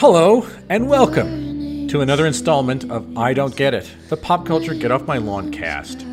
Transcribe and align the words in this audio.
Hello, 0.00 0.46
and 0.70 0.88
welcome 0.88 1.86
to 1.88 2.00
another 2.00 2.24
installment 2.24 2.90
of 2.90 3.18
I 3.18 3.34
Don't 3.34 3.54
Get 3.54 3.74
It, 3.74 3.94
the 4.08 4.16
pop 4.16 4.46
culture 4.46 4.72
Get 4.72 4.90
Off 4.90 5.06
My 5.06 5.18
Lawn 5.18 5.52
cast. 5.52 6.06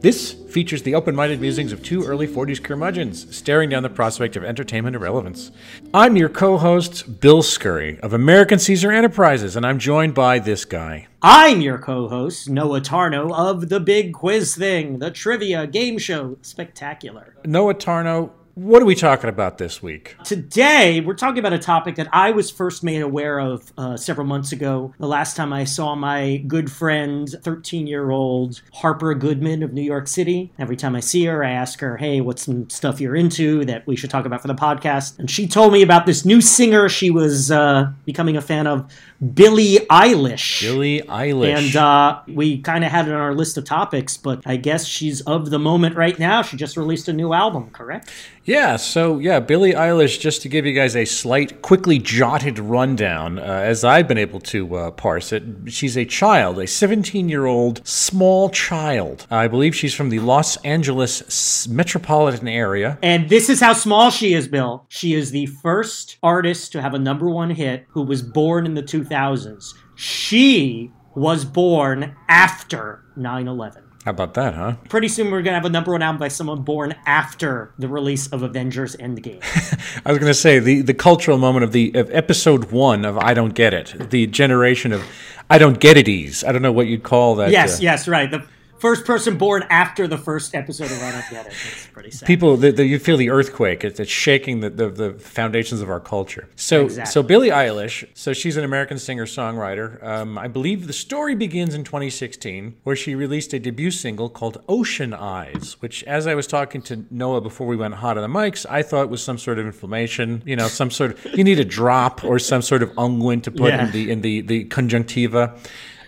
This 0.00 0.32
features 0.32 0.84
the 0.84 0.94
open 0.94 1.16
minded 1.16 1.40
musings 1.40 1.72
of 1.72 1.82
two 1.82 2.04
early 2.04 2.28
40s 2.28 2.62
curmudgeons 2.62 3.36
staring 3.36 3.68
down 3.68 3.82
the 3.82 3.90
prospect 3.90 4.36
of 4.36 4.44
entertainment 4.44 4.94
irrelevance. 4.94 5.50
I'm 5.92 6.14
your 6.14 6.28
co 6.28 6.56
host, 6.56 7.20
Bill 7.20 7.42
Scurry 7.42 7.98
of 7.98 8.12
American 8.12 8.60
Caesar 8.60 8.92
Enterprises, 8.92 9.56
and 9.56 9.66
I'm 9.66 9.80
joined 9.80 10.14
by 10.14 10.38
this 10.38 10.64
guy. 10.64 11.08
I'm 11.20 11.60
your 11.60 11.78
co-host, 11.78 12.48
Noah 12.48 12.80
Tarnow 12.80 13.32
of 13.32 13.70
the 13.70 13.80
Big 13.80 14.12
Quiz 14.12 14.54
Thing, 14.54 15.00
the 15.00 15.10
trivia 15.10 15.66
game 15.66 15.98
show 15.98 16.38
spectacular. 16.42 17.34
Noah 17.44 17.74
Tarnow, 17.74 18.30
what 18.56 18.80
are 18.80 18.86
we 18.86 18.94
talking 18.94 19.28
about 19.28 19.58
this 19.58 19.82
week? 19.82 20.16
Today, 20.24 21.02
we're 21.02 21.12
talking 21.12 21.40
about 21.40 21.52
a 21.52 21.58
topic 21.58 21.96
that 21.96 22.08
I 22.10 22.30
was 22.30 22.50
first 22.50 22.82
made 22.82 23.02
aware 23.02 23.38
of 23.38 23.70
uh, 23.76 23.98
several 23.98 24.26
months 24.26 24.50
ago. 24.50 24.94
The 24.98 25.06
last 25.06 25.36
time 25.36 25.52
I 25.52 25.64
saw 25.64 25.94
my 25.94 26.38
good 26.48 26.72
friend, 26.72 27.28
13 27.28 27.86
year 27.86 28.10
old 28.10 28.62
Harper 28.72 29.12
Goodman 29.12 29.62
of 29.62 29.74
New 29.74 29.82
York 29.82 30.08
City. 30.08 30.54
Every 30.58 30.74
time 30.74 30.96
I 30.96 31.00
see 31.00 31.26
her, 31.26 31.44
I 31.44 31.50
ask 31.50 31.80
her, 31.80 31.98
hey, 31.98 32.22
what's 32.22 32.46
some 32.46 32.70
stuff 32.70 32.98
you're 32.98 33.14
into 33.14 33.62
that 33.66 33.86
we 33.86 33.94
should 33.94 34.08
talk 34.08 34.24
about 34.24 34.40
for 34.40 34.48
the 34.48 34.54
podcast? 34.54 35.18
And 35.18 35.30
she 35.30 35.46
told 35.46 35.74
me 35.74 35.82
about 35.82 36.06
this 36.06 36.24
new 36.24 36.40
singer 36.40 36.88
she 36.88 37.10
was 37.10 37.50
uh, 37.50 37.92
becoming 38.06 38.38
a 38.38 38.42
fan 38.42 38.66
of, 38.66 38.90
Billie 39.34 39.78
Eilish. 39.90 40.60
Billie 40.60 41.00
Eilish. 41.00 41.56
And 41.56 41.76
uh, 41.76 42.20
we 42.28 42.58
kind 42.58 42.84
of 42.84 42.90
had 42.90 43.08
it 43.08 43.14
on 43.14 43.20
our 43.20 43.34
list 43.34 43.56
of 43.56 43.64
topics, 43.64 44.16
but 44.16 44.42
I 44.44 44.56
guess 44.56 44.86
she's 44.86 45.22
of 45.22 45.50
the 45.50 45.58
moment 45.58 45.96
right 45.96 46.18
now. 46.18 46.42
She 46.42 46.56
just 46.56 46.76
released 46.76 47.08
a 47.08 47.12
new 47.12 47.32
album, 47.32 47.70
correct? 47.70 48.12
Yeah, 48.46 48.76
so 48.76 49.18
yeah, 49.18 49.40
Billie 49.40 49.72
Eilish, 49.72 50.20
just 50.20 50.40
to 50.42 50.48
give 50.48 50.64
you 50.64 50.72
guys 50.72 50.94
a 50.94 51.04
slight, 51.04 51.62
quickly 51.62 51.98
jotted 51.98 52.60
rundown, 52.60 53.40
uh, 53.40 53.42
as 53.42 53.82
I've 53.82 54.06
been 54.06 54.18
able 54.18 54.38
to 54.42 54.76
uh, 54.76 54.90
parse 54.92 55.32
it, 55.32 55.42
she's 55.66 55.96
a 55.96 56.04
child, 56.04 56.60
a 56.60 56.66
17 56.68 57.28
year 57.28 57.46
old 57.46 57.84
small 57.84 58.48
child. 58.50 59.26
I 59.32 59.48
believe 59.48 59.74
she's 59.74 59.94
from 59.94 60.10
the 60.10 60.20
Los 60.20 60.58
Angeles 60.58 61.66
metropolitan 61.66 62.46
area. 62.46 63.00
And 63.02 63.28
this 63.28 63.50
is 63.50 63.58
how 63.58 63.72
small 63.72 64.10
she 64.10 64.32
is, 64.32 64.46
Bill. 64.46 64.86
She 64.88 65.14
is 65.14 65.32
the 65.32 65.46
first 65.46 66.16
artist 66.22 66.70
to 66.70 66.80
have 66.80 66.94
a 66.94 67.00
number 67.00 67.28
one 67.28 67.50
hit 67.50 67.86
who 67.88 68.02
was 68.02 68.22
born 68.22 68.64
in 68.64 68.74
the 68.74 68.82
2000s. 68.82 69.74
She 69.96 70.92
was 71.16 71.44
born 71.44 72.14
after 72.28 73.02
9 73.16 73.48
11. 73.48 73.85
How 74.06 74.12
about 74.12 74.34
that, 74.34 74.54
huh? 74.54 74.76
Pretty 74.88 75.08
soon 75.08 75.32
we're 75.32 75.42
going 75.42 75.54
to 75.54 75.58
have 75.58 75.64
a 75.64 75.68
number 75.68 75.90
one 75.90 76.00
album 76.00 76.20
by 76.20 76.28
someone 76.28 76.62
born 76.62 76.94
after 77.06 77.72
the 77.76 77.88
release 77.88 78.28
of 78.28 78.44
Avengers 78.44 78.94
Endgame. 78.94 79.42
I 80.06 80.12
was 80.12 80.20
going 80.20 80.30
to 80.30 80.34
say 80.34 80.60
the, 80.60 80.80
the 80.82 80.94
cultural 80.94 81.38
moment 81.38 81.64
of 81.64 81.72
the 81.72 81.90
of 81.96 82.08
episode 82.14 82.70
one 82.70 83.04
of 83.04 83.18
I 83.18 83.34
Don't 83.34 83.52
Get 83.52 83.74
It, 83.74 84.10
the 84.10 84.28
generation 84.28 84.92
of 84.92 85.04
I 85.50 85.58
Don't 85.58 85.80
Get 85.80 85.96
It 85.96 86.44
I 86.44 86.52
don't 86.52 86.62
know 86.62 86.70
what 86.70 86.86
you'd 86.86 87.02
call 87.02 87.34
that. 87.34 87.50
yes, 87.50 87.80
uh, 87.80 87.82
yes, 87.82 88.06
right. 88.06 88.30
The 88.30 88.46
first 88.78 89.04
person 89.04 89.38
born 89.38 89.64
after 89.70 90.06
the 90.06 90.18
first 90.18 90.54
episode 90.54 90.90
of 90.90 91.02
I 91.02 91.12
Don't 91.12 91.30
Get 91.30 91.46
It. 91.46 91.52
It's 91.52 91.86
pretty 91.92 92.10
sad. 92.10 92.26
people 92.26 92.56
the, 92.56 92.70
the, 92.72 92.84
you 92.86 92.98
feel 92.98 93.16
the 93.16 93.30
earthquake 93.30 93.84
it's, 93.84 93.98
it's 93.98 94.10
shaking 94.10 94.60
the, 94.60 94.70
the, 94.70 94.88
the 94.90 95.12
foundations 95.14 95.80
of 95.80 95.88
our 95.90 96.00
culture 96.00 96.48
so 96.56 96.84
Exactly. 96.84 97.10
so 97.12 97.22
billie 97.22 97.48
eilish 97.50 98.06
so 98.14 98.32
she's 98.32 98.56
an 98.56 98.64
american 98.64 98.98
singer 98.98 99.24
songwriter 99.26 100.02
um, 100.04 100.36
i 100.38 100.46
believe 100.46 100.86
the 100.86 100.92
story 100.92 101.34
begins 101.34 101.74
in 101.74 101.84
2016 101.84 102.74
where 102.84 102.94
she 102.96 103.14
released 103.14 103.52
a 103.54 103.58
debut 103.58 103.90
single 103.90 104.28
called 104.28 104.62
ocean 104.68 105.14
eyes 105.14 105.76
which 105.80 106.04
as 106.04 106.26
i 106.26 106.34
was 106.34 106.46
talking 106.46 106.82
to 106.82 107.04
noah 107.10 107.40
before 107.40 107.66
we 107.66 107.76
went 107.76 107.94
hot 107.94 108.18
on 108.18 108.22
the 108.30 108.38
mics 108.38 108.66
i 108.68 108.82
thought 108.82 109.08
was 109.08 109.22
some 109.22 109.38
sort 109.38 109.58
of 109.58 109.64
inflammation 109.66 110.42
you 110.44 110.54
know 110.56 110.68
some 110.68 110.90
sort 110.90 111.12
of 111.12 111.24
you 111.38 111.42
need 111.44 111.58
a 111.58 111.64
drop 111.64 112.22
or 112.24 112.38
some 112.38 112.60
sort 112.62 112.82
of 112.82 112.90
unguent 112.94 113.42
to 113.42 113.50
put 113.50 113.68
Yeah. 113.68 113.86
in 113.86 113.92
the 113.92 114.10
in 114.10 114.20
the 114.20 114.40
the 114.42 114.64
conjunctiva 114.64 115.58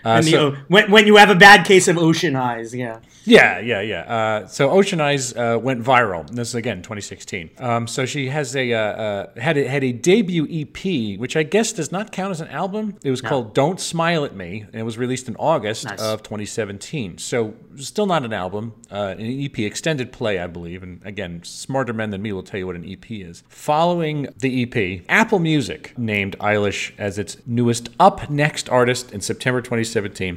uh, 0.04 0.09
And 0.09 0.25
the, 0.26 0.31
so- 0.31 0.53
oh, 0.53 0.56
when, 0.69 0.91
when 0.91 1.06
you 1.06 1.16
have 1.16 1.31
a 1.31 1.34
bad 1.34 1.66
case 1.66 1.88
of 1.88 1.98
ocean 1.98 2.36
eyes, 2.36 2.75
yeah. 2.75 3.00
yeah, 3.25 3.59
yeah, 3.59 3.81
yeah. 3.81 4.00
Uh, 4.03 4.47
so 4.47 4.70
Ocean 4.70 5.00
Eyes 5.00 5.34
uh, 5.36 5.59
went 5.60 5.82
viral. 5.82 6.28
This 6.28 6.48
is 6.48 6.54
again 6.54 6.78
2016. 6.82 7.50
Um, 7.59 7.86
so 7.86 8.06
she 8.06 8.28
has 8.28 8.54
a 8.56 8.72
uh, 8.72 8.78
uh, 8.78 9.41
had 9.41 9.56
a, 9.58 9.69
had 9.69 9.84
a 9.84 9.92
debut 9.92 10.47
EP, 10.50 11.19
which 11.19 11.37
I 11.37 11.42
guess 11.42 11.72
does 11.72 11.92
not 11.92 12.12
count 12.12 12.31
as 12.31 12.41
an 12.41 12.48
album. 12.48 12.97
It 13.03 13.10
was 13.10 13.20
called 13.20 13.54
"Don't 13.54 13.81
Smile 13.81 14.25
at 14.25 14.34
Me," 14.34 14.60
and 14.60 14.75
it 14.75 14.84
was 14.84 14.98
released 14.98 15.28
in 15.28 15.37
August 15.37 15.84
Nice. 15.84 16.00
of 16.00 16.22
2017. 16.22 17.19
So 17.19 17.54
still 17.76 18.06
not 18.06 18.25
an 18.25 18.32
album, 18.32 18.75
uh, 18.91 19.14
an 19.19 19.44
EP, 19.44 19.58
extended 19.60 20.10
play, 20.12 20.38
I 20.38 20.47
believe. 20.47 20.82
And 20.82 21.00
again, 21.04 21.42
smarter 21.44 21.92
men 21.92 22.10
than 22.10 22.22
me 22.22 22.32
will 22.32 22.42
tell 22.42 22.58
you 22.58 22.66
what 22.66 22.76
an 22.76 22.88
EP 22.91 23.10
is. 23.10 23.42
Following 23.48 24.28
the 24.38 24.62
EP, 24.62 25.04
Apple 25.08 25.38
Music 25.38 25.97
named 25.97 26.37
Eilish 26.41 26.92
as 26.98 27.19
its 27.19 27.37
newest 27.47 27.91
up 28.00 28.28
next 28.31 28.69
artist 28.69 29.12
in 29.12 29.20
September 29.20 29.60
2017, 29.60 29.88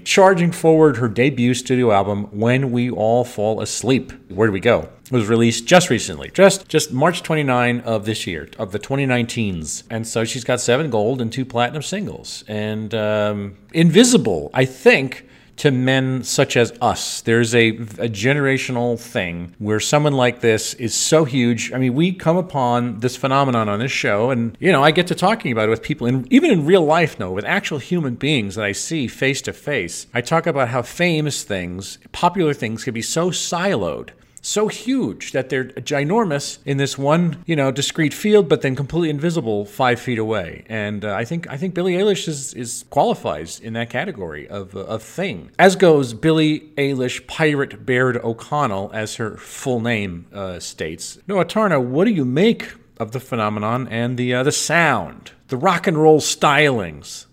charging 0.04 0.52
forward 0.52 0.98
her 0.98 1.08
debut 1.08 1.54
studio 1.54 1.92
album 1.92 2.24
"When 2.32 2.72
We 2.72 2.90
All 2.90 3.24
Fall 3.24 3.62
Asleep." 3.62 4.12
Where 4.30 4.48
do 4.48 4.52
we 4.52 4.60
go? 4.60 4.90
Was 5.12 5.28
released 5.28 5.66
just 5.66 5.90
recently, 5.90 6.30
just 6.32 6.68
just 6.68 6.94
March 6.94 7.22
29 7.24 7.82
of 7.82 8.06
this 8.06 8.26
year, 8.26 8.50
of 8.58 8.72
the 8.72 8.80
2019s, 8.80 9.84
and 9.90 10.08
so 10.08 10.24
she's 10.24 10.44
got 10.44 10.62
seven 10.62 10.90
gold 10.90 11.22
and 11.22 11.32
two 11.32 11.46
platinum 11.46 11.82
singles. 11.82 12.44
And 12.48 12.94
um, 12.94 13.58
Invisible, 13.74 14.50
I 14.54 14.66
think 14.66 15.28
to 15.62 15.70
men 15.70 16.24
such 16.24 16.58
as 16.58 16.74
us. 16.82 17.22
There's 17.22 17.54
a, 17.54 17.70
a 17.70 18.10
generational 18.10 19.00
thing 19.00 19.54
where 19.60 19.80
someone 19.80 20.14
like 20.14 20.42
this 20.42 20.74
is 20.74 20.96
so 20.96 21.24
huge. 21.24 21.72
I 21.72 21.78
mean, 21.78 21.94
we 21.94 22.14
come 22.14 22.36
upon 22.36 23.02
this 23.02 23.16
phenomenon 23.16 23.70
on 23.70 23.78
this 23.78 23.92
show, 23.92 24.32
and 24.32 24.58
you 24.60 24.72
know, 24.72 24.84
I 24.84 24.90
get 24.90 25.06
to 25.08 25.16
talking 25.16 25.52
about 25.52 25.68
it 25.68 25.70
with 25.70 25.84
people, 25.84 26.08
in, 26.08 26.26
even 26.32 26.50
in 26.50 26.66
real 26.66 26.84
life, 26.84 27.20
no, 27.20 27.32
with 27.32 27.46
actual 27.46 27.78
human 27.78 28.16
beings 28.16 28.56
that 28.56 28.66
I 28.66 28.72
see 28.72 29.08
face 29.08 29.40
to 29.44 29.54
face. 29.54 30.08
I 30.16 30.22
talk 30.22 30.48
about 30.48 30.70
how 30.70 30.82
famous 30.82 31.44
things, 31.44 32.00
popular 32.12 32.56
things, 32.56 32.84
can 32.84 32.96
be 32.96 33.04
so 33.04 33.30
siloed 33.30 34.10
so 34.42 34.68
huge 34.68 35.32
that 35.32 35.50
they're 35.50 35.66
ginormous 35.66 36.58
in 36.66 36.78
this 36.78 36.98
one, 36.98 37.44
you 37.46 37.56
know, 37.56 37.72
discrete 37.72 38.14
field, 38.14 38.50
but 38.50 38.62
then 38.62 38.76
completely 38.76 39.10
invisible 39.10 39.66
five 39.66 40.00
feet 40.00 40.18
away. 40.18 40.66
And 40.68 41.06
uh, 41.06 41.14
I 41.14 41.26
think 41.26 41.50
I 41.50 41.58
think 41.58 41.74
Billie 41.74 41.94
Eilish 41.94 42.28
is, 42.28 42.54
is 42.54 42.86
qualifies 42.90 43.60
in 43.60 43.74
that 43.74 43.90
category 43.90 44.48
of 44.48 44.76
uh, 44.76 44.82
of 44.82 45.04
thing. 45.04 45.52
As 45.60 45.76
goes 45.76 46.14
Billie 46.14 46.72
Eilish 46.78 47.26
Pirate 47.28 47.86
Baird 47.86 48.18
O'Connell, 48.18 48.90
as 48.94 49.16
her 49.16 49.38
full 49.38 49.80
name 49.80 50.26
uh, 50.34 50.60
states. 50.60 51.20
Noah 51.28 51.46
Tarnow, 51.46 51.82
what 51.82 52.06
do 52.06 52.12
you 52.12 52.26
make 52.26 52.74
of 52.98 53.12
the 53.12 53.20
phenomenon 53.20 53.88
and 53.88 54.18
the 54.18 54.34
uh, 54.34 54.44
the 54.44 54.52
sound, 54.52 55.32
the 55.48 55.58
rock 55.58 55.88
and 55.88 55.98
roll 55.98 56.20
stylings? 56.20 57.28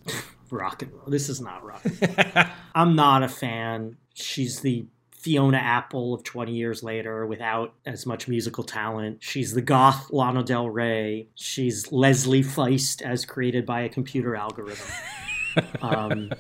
rock 0.51 0.83
and 0.83 0.93
roll. 0.93 1.05
This 1.07 1.29
is 1.29 1.41
not 1.41 1.65
rock. 1.65 1.83
I'm 2.75 2.97
not 2.97 3.23
a 3.23 3.29
fan. 3.29 3.97
She's 4.15 4.61
the 4.61 4.87
Fiona 5.19 5.59
Apple 5.59 6.15
of 6.15 6.23
20 6.23 6.53
years 6.53 6.83
later 6.83 7.27
without 7.27 7.75
as 7.85 8.07
much 8.07 8.29
musical 8.29 8.63
talent. 8.63 9.19
She's 9.21 9.53
the 9.53 9.61
goth 9.63 10.11
Lana 10.13 10.45
Del 10.45 10.71
Rey. 10.71 11.29
She's 11.35 11.91
Leslie 11.91 12.43
Feist 12.45 13.03
as 13.03 13.25
created 13.25 13.67
by 13.67 13.81
a 13.81 13.89
computer 13.89 14.37
algorithm. 14.37 14.87
um, 15.83 16.31